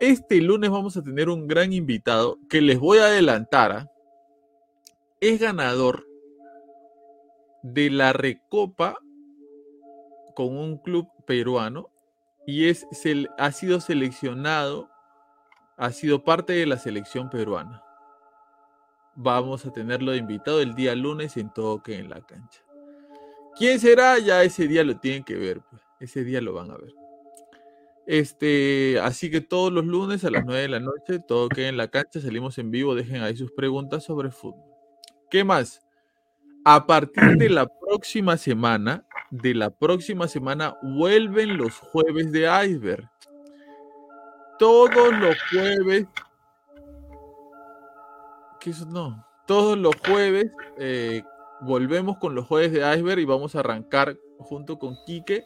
[0.00, 3.72] Este lunes vamos a tener un gran invitado que les voy a adelantar.
[3.72, 3.90] ¿ah?
[5.20, 6.06] es ganador
[7.62, 8.96] de la Recopa
[10.34, 11.90] con un club peruano
[12.46, 12.86] y es,
[13.38, 14.88] ha sido seleccionado,
[15.76, 17.82] ha sido parte de la selección peruana.
[19.16, 22.62] Vamos a tenerlo de invitado el día lunes en Toque en la cancha.
[23.56, 24.18] ¿Quién será?
[24.18, 25.82] Ya ese día lo tienen que ver, pues.
[25.98, 26.94] ese día lo van a ver.
[28.06, 31.88] Este, así que todos los lunes a las 9 de la noche, Toque en la
[31.88, 34.62] cancha, salimos en vivo, dejen ahí sus preguntas sobre fútbol.
[35.30, 35.80] ¿Qué más?
[36.64, 43.08] A partir de la próxima semana, de la próxima semana, vuelven los jueves de Iceberg.
[44.58, 46.06] Todos los jueves.
[48.60, 48.86] ¿Qué eso?
[48.86, 49.26] No.
[49.46, 51.22] Todos los jueves eh,
[51.60, 55.44] volvemos con los jueves de Iceberg y vamos a arrancar junto con Quique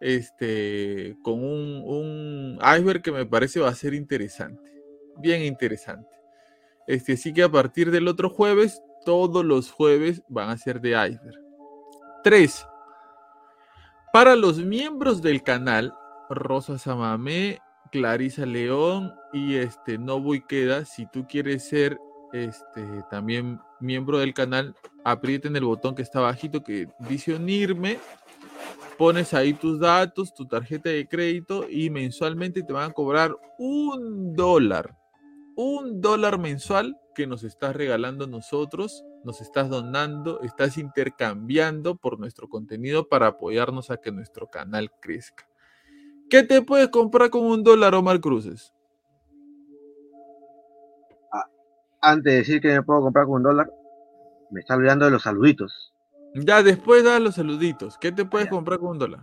[0.00, 4.82] este, con un, iceberg que me parece va a ser interesante,
[5.16, 6.08] bien interesante.
[6.86, 10.90] Este, así que a partir del otro jueves todos los jueves van a ser de
[10.90, 11.40] iceberg.
[12.24, 12.66] 3.
[14.12, 15.92] Para los miembros del canal,
[16.30, 17.60] Rosa Samamé,
[17.92, 21.98] Clarisa León y este Nobu Queda, si tú quieres ser
[22.32, 24.74] este, también miembro del canal,
[25.04, 27.98] aprieten el botón que está bajito que dice unirme,
[28.96, 34.34] pones ahí tus datos, tu tarjeta de crédito y mensualmente te van a cobrar un
[34.34, 34.96] dólar,
[35.54, 42.48] un dólar mensual que nos estás regalando nosotros, nos estás donando, estás intercambiando por nuestro
[42.48, 45.48] contenido para apoyarnos a que nuestro canal crezca.
[46.30, 48.72] ¿Qué te puedes comprar con un dólar, Omar Cruces?
[51.32, 51.50] Ah,
[52.02, 53.68] antes de decir que me puedo comprar con un dólar,
[54.52, 55.92] me está olvidando de los saluditos.
[56.36, 57.98] Ya, después da los saluditos.
[57.98, 59.22] ¿Qué te puedes comprar con un dólar?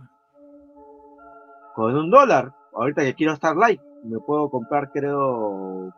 [1.74, 5.94] Con un dólar, ahorita que quiero estar like, me puedo comprar, creo,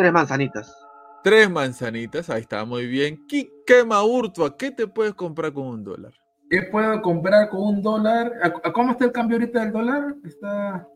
[0.00, 0.86] Tres manzanitas.
[1.22, 3.26] Tres manzanitas, ahí está, muy bien.
[3.28, 6.14] ¿Qué Maurtua, ¿qué te puedes comprar con un dólar?
[6.48, 8.32] ¿Qué puedo comprar con un dólar?
[8.72, 10.14] ¿Cómo está el cambio ahorita del dólar?
[10.24, 10.88] ¿Está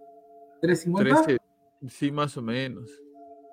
[0.63, 1.39] 3.50?
[1.87, 2.89] Sí, más o menos.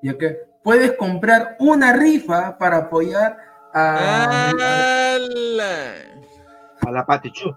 [0.01, 0.37] ¿Y qué?
[0.63, 3.37] Puedes comprar una rifa para apoyar
[3.73, 4.49] a...
[6.79, 7.53] A la Patichu.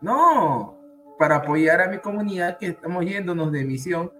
[0.00, 0.78] No,
[1.18, 4.12] para apoyar a mi comunidad que estamos yéndonos de misión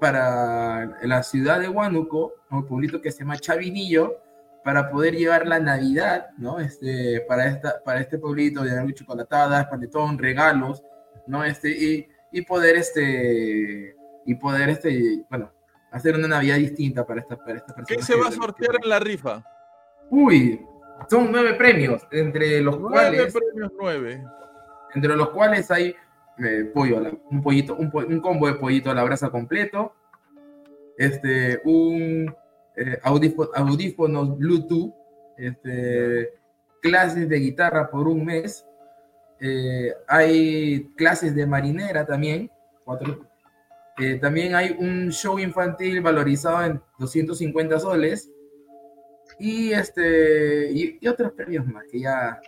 [0.00, 4.20] para la ciudad de Huánuco, un pueblito que se llama Chavinillo,
[4.64, 6.58] para poder llevar la Navidad, ¿no?
[6.58, 10.82] Este, para, esta, para este pueblito, de dar chocolatadas, panetón, regalos,
[11.26, 11.44] ¿no?
[11.44, 13.94] Este, y, y poder, este,
[14.24, 15.52] y poder, este, bueno,
[15.90, 17.96] hacer una Navidad distinta para esta, para esta persona.
[17.96, 19.44] ¿Qué se va a sortear en la rifa?
[20.10, 20.60] Uy,
[21.10, 23.34] son nueve premios, entre los nueve cuales...
[23.34, 24.24] premios, nueve.
[24.94, 25.94] Entre los cuales hay
[26.38, 27.00] eh, pollo,
[27.30, 29.94] un pollito, un, un, combo de pollito a la brasa completo,
[30.98, 32.34] este, un
[32.76, 34.92] eh, audífonos Bluetooth,
[35.36, 36.32] este,
[36.82, 38.66] clases de guitarra por un mes,
[39.40, 42.50] eh, hay clases de marinera también,
[42.84, 43.26] cuatro,
[44.20, 48.28] también hay un show infantil valorizado en 250 soles.
[49.38, 52.40] Y este y otros premios más que ya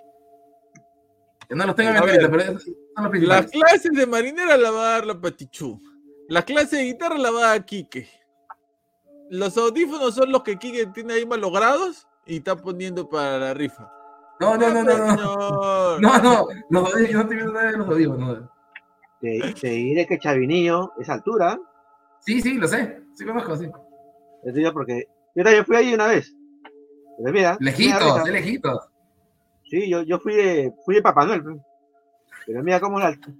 [1.51, 4.93] no los tengo en mente, pero son los Las clases de marinera la va a
[4.93, 5.81] dar la Patichú.
[6.28, 8.09] La clase de guitarra la va a dar Quique.
[9.31, 13.90] Los audífonos son los que Quique tiene ahí malogrados y está poniendo para la rifa.
[14.40, 15.98] No, no, no, no, no.
[15.98, 18.39] No, no, los audífonos, no estoy viendo nada de los audífonos.
[19.20, 21.59] Te, te diré que Chavinillo es altura.
[22.20, 23.02] Sí, sí, lo sé.
[23.14, 23.70] Sí conozco, sí.
[24.44, 26.35] Digo porque yo también fui ahí una vez.
[27.18, 28.89] Pero mira, lejitos, lejitos.
[29.68, 31.43] Sí, yo, yo fui de, fui de Papá Noel.
[32.47, 33.36] Pero mira cómo la altura.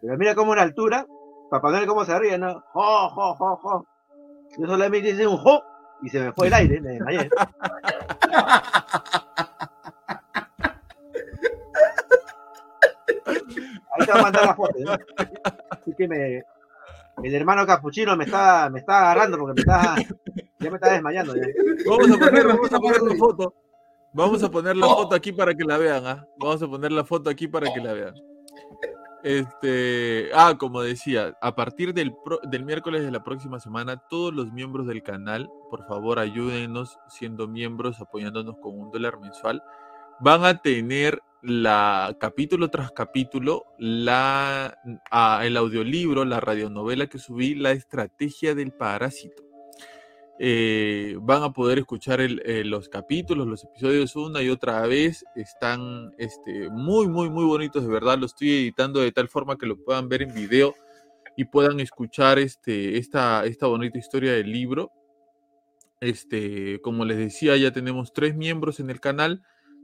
[0.00, 1.06] Pero mira cómo la altura.
[1.50, 2.62] Papá Noel cómo se ríe, ¿no?
[2.72, 3.86] ¡Jo, jo, jo, jo!
[4.58, 5.62] Yo solamente hice un jo
[6.02, 7.30] y se me fue el aire, me desmayé.
[13.96, 14.74] Ahí te voy a mandar la foto.
[14.78, 14.92] ¿no?
[15.70, 16.42] Así que me,
[17.22, 19.96] el hermano capuchino me está, me está agarrando porque me está,
[20.58, 21.34] ya me está desmayando.
[21.36, 21.46] Ya.
[21.86, 22.16] Vamos a
[22.46, 23.54] vamos a poner foto.
[24.14, 26.26] Vamos a poner la foto aquí para que la vean, ¿ah?
[26.38, 28.14] Vamos a poner la foto aquí para que la vean.
[29.24, 32.14] Este, ah, como decía, a partir del,
[32.44, 37.48] del miércoles de la próxima semana, todos los miembros del canal, por favor, ayúdenos siendo
[37.48, 39.62] miembros, apoyándonos con un dólar mensual.
[40.20, 44.78] Van a tener la capítulo tras capítulo, la,
[45.10, 49.43] ah, el audiolibro, la radionovela que subí, La estrategia del parásito.
[50.38, 55.24] Eh, van a poder escuchar eh, los capítulos, los episodios una y otra vez.
[55.36, 58.18] Están este, muy, muy, muy bonitos, de verdad.
[58.18, 60.74] Lo estoy editando de tal forma que lo puedan ver en video
[61.36, 64.90] y puedan escuchar este, esta, esta bonita historia del libro.
[66.00, 69.42] Este, como les decía, ya tenemos tres miembros en el canal.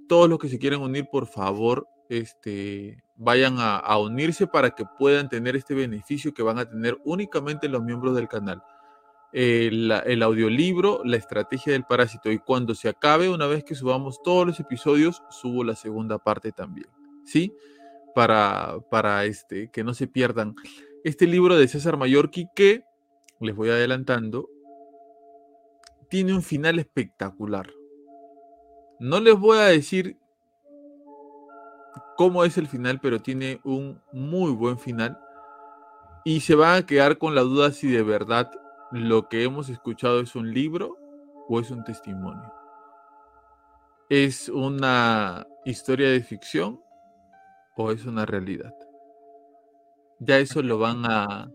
[0.09, 5.29] Todos los que se quieran unir, por favor, este, vayan a unirse para que puedan
[5.29, 8.61] tener este beneficio que van a tener únicamente los miembros del canal.
[9.33, 12.31] El, audiolibro, la estrategia del parásito.
[12.31, 16.53] Y cuando se acabe, una vez que subamos todos los episodios, subo la segunda parte
[16.53, 16.89] también.
[17.25, 17.53] ¿Sí?
[18.15, 20.55] Para, para este, que no se pierdan.
[21.05, 22.83] Este libro de César Mallorquí que,
[23.41, 24.49] les voy adelantando,
[26.11, 27.73] tiene un final espectacular.
[28.99, 30.19] No les voy a decir
[32.17, 35.19] cómo es el final, pero tiene un muy buen final.
[36.23, 38.51] Y se van a quedar con la duda si de verdad
[38.91, 40.97] lo que hemos escuchado es un libro
[41.49, 42.53] o es un testimonio.
[44.09, 46.81] ¿Es una historia de ficción
[47.77, 48.75] o es una realidad?
[50.19, 51.51] Ya eso lo van a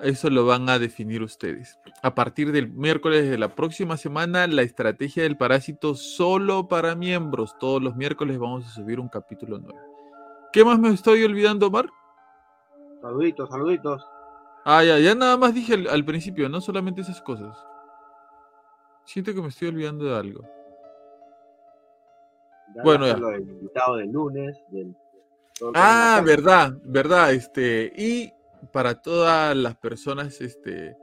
[0.00, 1.78] eso lo van a definir ustedes.
[2.02, 7.56] A partir del miércoles de la próxima semana, la estrategia del parásito solo para miembros.
[7.58, 9.80] Todos los miércoles vamos a subir un capítulo nuevo.
[10.52, 11.90] ¿Qué más me estoy olvidando, Omar?
[13.02, 14.17] Saluditos, saluditos.
[14.64, 17.56] Ah, ya, ya nada más dije al, al principio, no solamente esas cosas.
[19.04, 20.42] Siento que me estoy olvidando de algo.
[22.74, 23.16] Ya Bueno, ya.
[23.16, 24.56] lo del invitado del lunes.
[24.70, 24.94] Del,
[25.74, 27.32] Ah, verdad, verdad.
[27.32, 28.32] Este, y
[28.72, 30.96] para todas las personas este,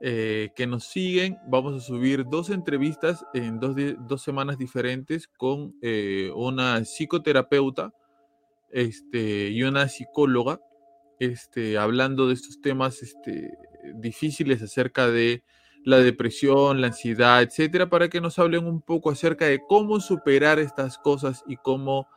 [0.00, 5.74] eh, que nos siguen, vamos a subir dos entrevistas en dos, dos semanas diferentes con
[5.80, 7.92] eh, una psicoterapeuta
[8.70, 10.60] este, y una psicóloga,
[11.18, 13.56] este, hablando de estos temas este,
[13.94, 15.42] difíciles acerca de
[15.84, 20.58] la depresión, la ansiedad, etcétera, para que nos hablen un poco acerca de cómo superar
[20.58, 22.08] estas cosas y cómo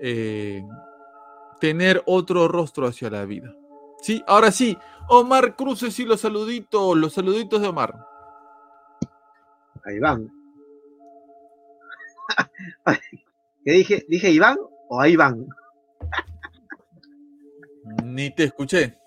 [0.00, 0.62] eh,
[1.60, 3.54] tener otro rostro hacia la vida.
[4.02, 4.76] Sí, ahora sí,
[5.08, 7.94] Omar Cruces y los saluditos, los saluditos de Omar.
[9.84, 10.30] A Iván.
[13.64, 14.04] ¿Qué dije?
[14.08, 14.58] ¿Dije Iván
[14.88, 15.46] o a Iván?
[18.04, 18.98] Ni te escuché.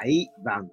[0.00, 0.72] Ahí van.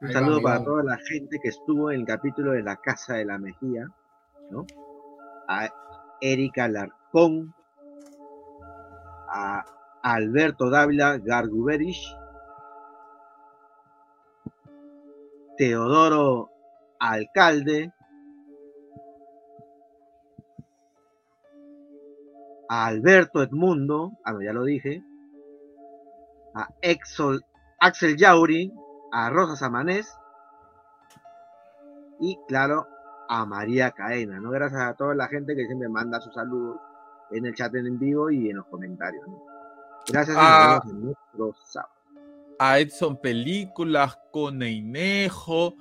[0.00, 3.14] Un Ahí saludo para toda la gente que estuvo en el capítulo de la Casa
[3.14, 3.86] de la Mejía,
[4.50, 4.66] ¿no?
[5.48, 5.68] A
[6.20, 7.54] Erika Larcón,
[9.28, 9.64] a
[10.02, 12.14] Alberto Dávila Garguberich,
[15.56, 16.50] Teodoro
[16.98, 17.92] Alcalde,
[22.72, 25.04] a Alberto Edmundo, ah, ya lo dije,
[26.54, 27.44] a Exol,
[27.78, 28.72] Axel Yauri,
[29.12, 30.10] a Rosa Samanés
[32.18, 32.88] y claro
[33.28, 34.50] a María Caena, ¿no?
[34.50, 36.80] Gracias a toda la gente que siempre manda sus saludos
[37.30, 39.44] en el chat en vivo y en los comentarios, ¿no?
[40.08, 40.82] Gracias nos Ah.
[41.66, 41.92] sábado.
[42.58, 45.74] A Edson Películas, con Einejo,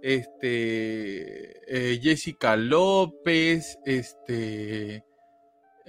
[0.00, 5.04] este, eh, Jessica López, este,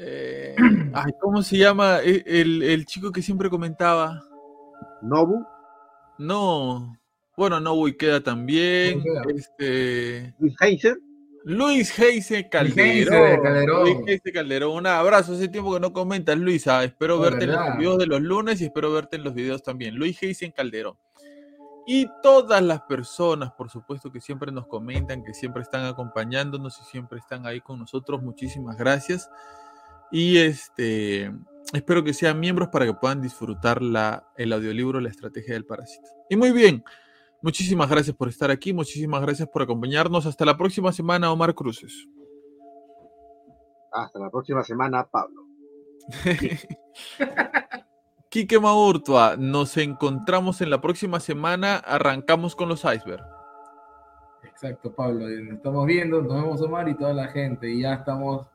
[0.01, 0.55] eh,
[0.93, 1.99] ay, ¿cómo se llama?
[2.03, 4.23] E- El, el chico que siempre comentaba.
[5.01, 5.45] Nobu,
[6.17, 6.97] No,
[7.37, 9.01] bueno, no voy queda también.
[9.03, 9.21] queda.
[9.35, 10.97] Este, Luis Heinzer,
[11.45, 13.41] Luis Heise Calderón.
[13.41, 13.81] Calderón.
[13.83, 14.71] Luis Heise Calderón.
[14.77, 15.33] Un abrazo.
[15.33, 16.83] Hace tiempo que no comentas, Luisa.
[16.83, 17.67] Espero Oh, verte en ¿verdad?
[17.69, 19.95] los videos de los lunes y espero verte en los videos también.
[19.95, 20.97] Luis Heise Calderón.
[21.87, 26.83] Y todas las personas, por supuesto, que siempre nos comentan, que siempre están acompañándonos y
[26.83, 28.21] siempre están ahí con nosotros.
[28.21, 29.27] Muchísimas gracias.
[30.11, 31.31] Y este,
[31.73, 36.09] espero que sean miembros para que puedan disfrutar la, el audiolibro La Estrategia del Parásito.
[36.29, 36.83] Y muy bien,
[37.41, 40.25] muchísimas gracias por estar aquí, muchísimas gracias por acompañarnos.
[40.25, 42.07] Hasta la próxima semana, Omar Cruces.
[43.91, 45.45] hasta la próxima semana, Pablo.
[48.29, 51.77] Quique Maurtua, nos encontramos en la próxima semana.
[51.77, 53.23] Arrancamos con los iceberg.
[54.43, 55.27] Exacto, Pablo.
[55.27, 57.71] Nos estamos viendo, nos vemos Omar y toda la gente.
[57.71, 58.45] Y ya estamos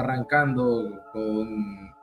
[0.00, 1.94] arrancando con,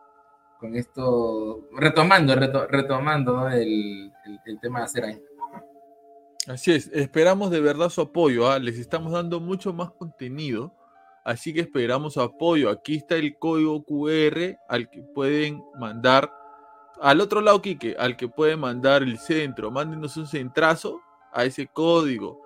[0.60, 4.12] con esto, retomando, reto- retomando el-
[4.46, 5.22] el tema de hacer ahí.
[6.48, 8.48] Así es, esperamos de verdad su apoyo.
[8.50, 8.60] ¿ah?
[8.60, 10.72] Les estamos dando mucho más contenido,
[11.24, 12.70] así que esperamos su apoyo.
[12.70, 16.32] Aquí está el código QR al que pueden mandar.
[17.02, 19.72] Al otro lado, Quique, al que pueden mandar el centro.
[19.72, 21.02] Mándenos un centrazo
[21.34, 22.45] a ese código.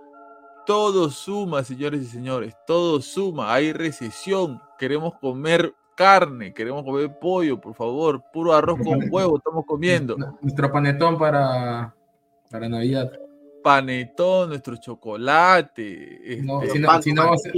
[0.66, 2.56] Todo suma, señores y señores.
[2.68, 3.54] Todo suma.
[3.54, 4.62] Hay recesión.
[4.78, 6.54] Queremos comer carne.
[6.54, 8.24] Queremos comer pollo, por favor.
[8.32, 10.16] Puro arroz con huevo estamos comiendo.
[10.42, 11.94] Nuestro panetón para,
[12.50, 13.12] para Navidad.
[13.64, 16.40] panetón, nuestro chocolate.
[16.44, 16.80] No, este, si
[17.14, 17.56] no- si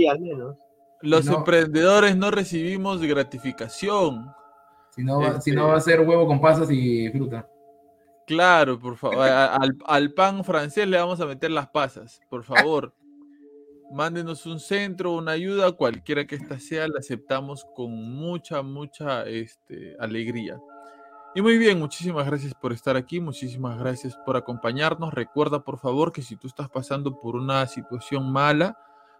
[1.03, 4.31] los emprendedores no recibimos gratificación.
[4.95, 7.47] Si no, si Este- no va a ser huevo con pasas y fruta.
[8.31, 9.27] Claro, por favor.
[9.27, 12.95] Al, al pan francés le vamos a meter las pasas, por favor.
[13.91, 19.97] Mándenos un centro, una ayuda, cualquiera que ésta sea, la aceptamos con mucha, mucha este,
[19.99, 20.61] alegría.
[21.35, 25.13] Y muy bien, muchísimas gracias por estar aquí, muchísimas gracias por acompañarnos.
[25.13, 28.77] Recuerda, por favor, que si tú estás pasando por una situación mala,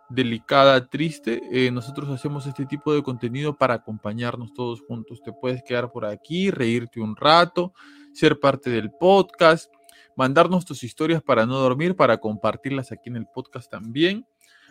[0.08, 5.22] delicada, triste, eh, nosotros hacemos este tipo de contenido para acompañarnos todos juntos.
[5.22, 7.74] Te puedes quedar por aquí, reírte un rato,
[8.14, 9.72] ser parte del podcast,
[10.16, 14.26] mandarnos tus historias para no dormir, para compartirlas aquí en el podcast también,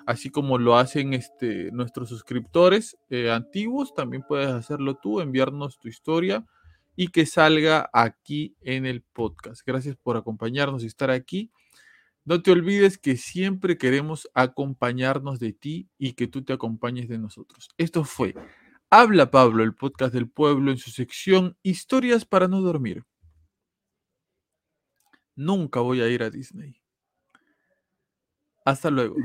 [0.07, 5.89] así como lo hacen este, nuestros suscriptores eh, antiguos, también puedes hacerlo tú, enviarnos tu
[5.89, 6.45] historia
[6.97, 9.62] y que salga aquí en el podcast.
[9.65, 11.51] Gracias por acompañarnos y estar aquí.
[12.25, 17.19] No te olvides que siempre queremos acompañarnos de ti y que tú te acompañes de
[17.19, 17.71] nosotros.
[17.79, 18.35] Esto fue
[18.91, 23.05] Habla Pablo, el podcast del pueblo, en su sección Historias para no dormir.
[25.41, 26.83] Nunca voy a ir a Disney.
[28.65, 29.17] Hasta luego.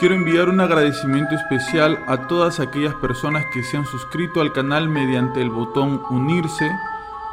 [0.00, 4.88] Quiero enviar un agradecimiento especial a todas aquellas personas que se han suscrito al canal
[4.88, 6.72] mediante el botón unirse,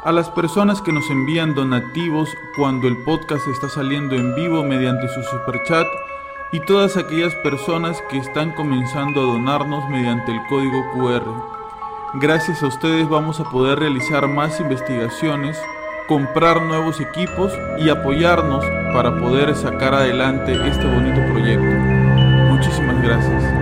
[0.04, 2.28] a las personas que nos envían donativos
[2.58, 5.86] cuando el podcast está saliendo en vivo mediante su superchat
[6.52, 11.24] y todas aquellas personas que están comenzando a donarnos mediante el código QR.
[12.20, 15.58] Gracias a ustedes vamos a poder realizar más investigaciones,
[16.06, 18.62] comprar nuevos equipos y apoyarnos
[18.92, 21.87] para poder sacar adelante este bonito proyecto.
[23.08, 23.57] Gracias.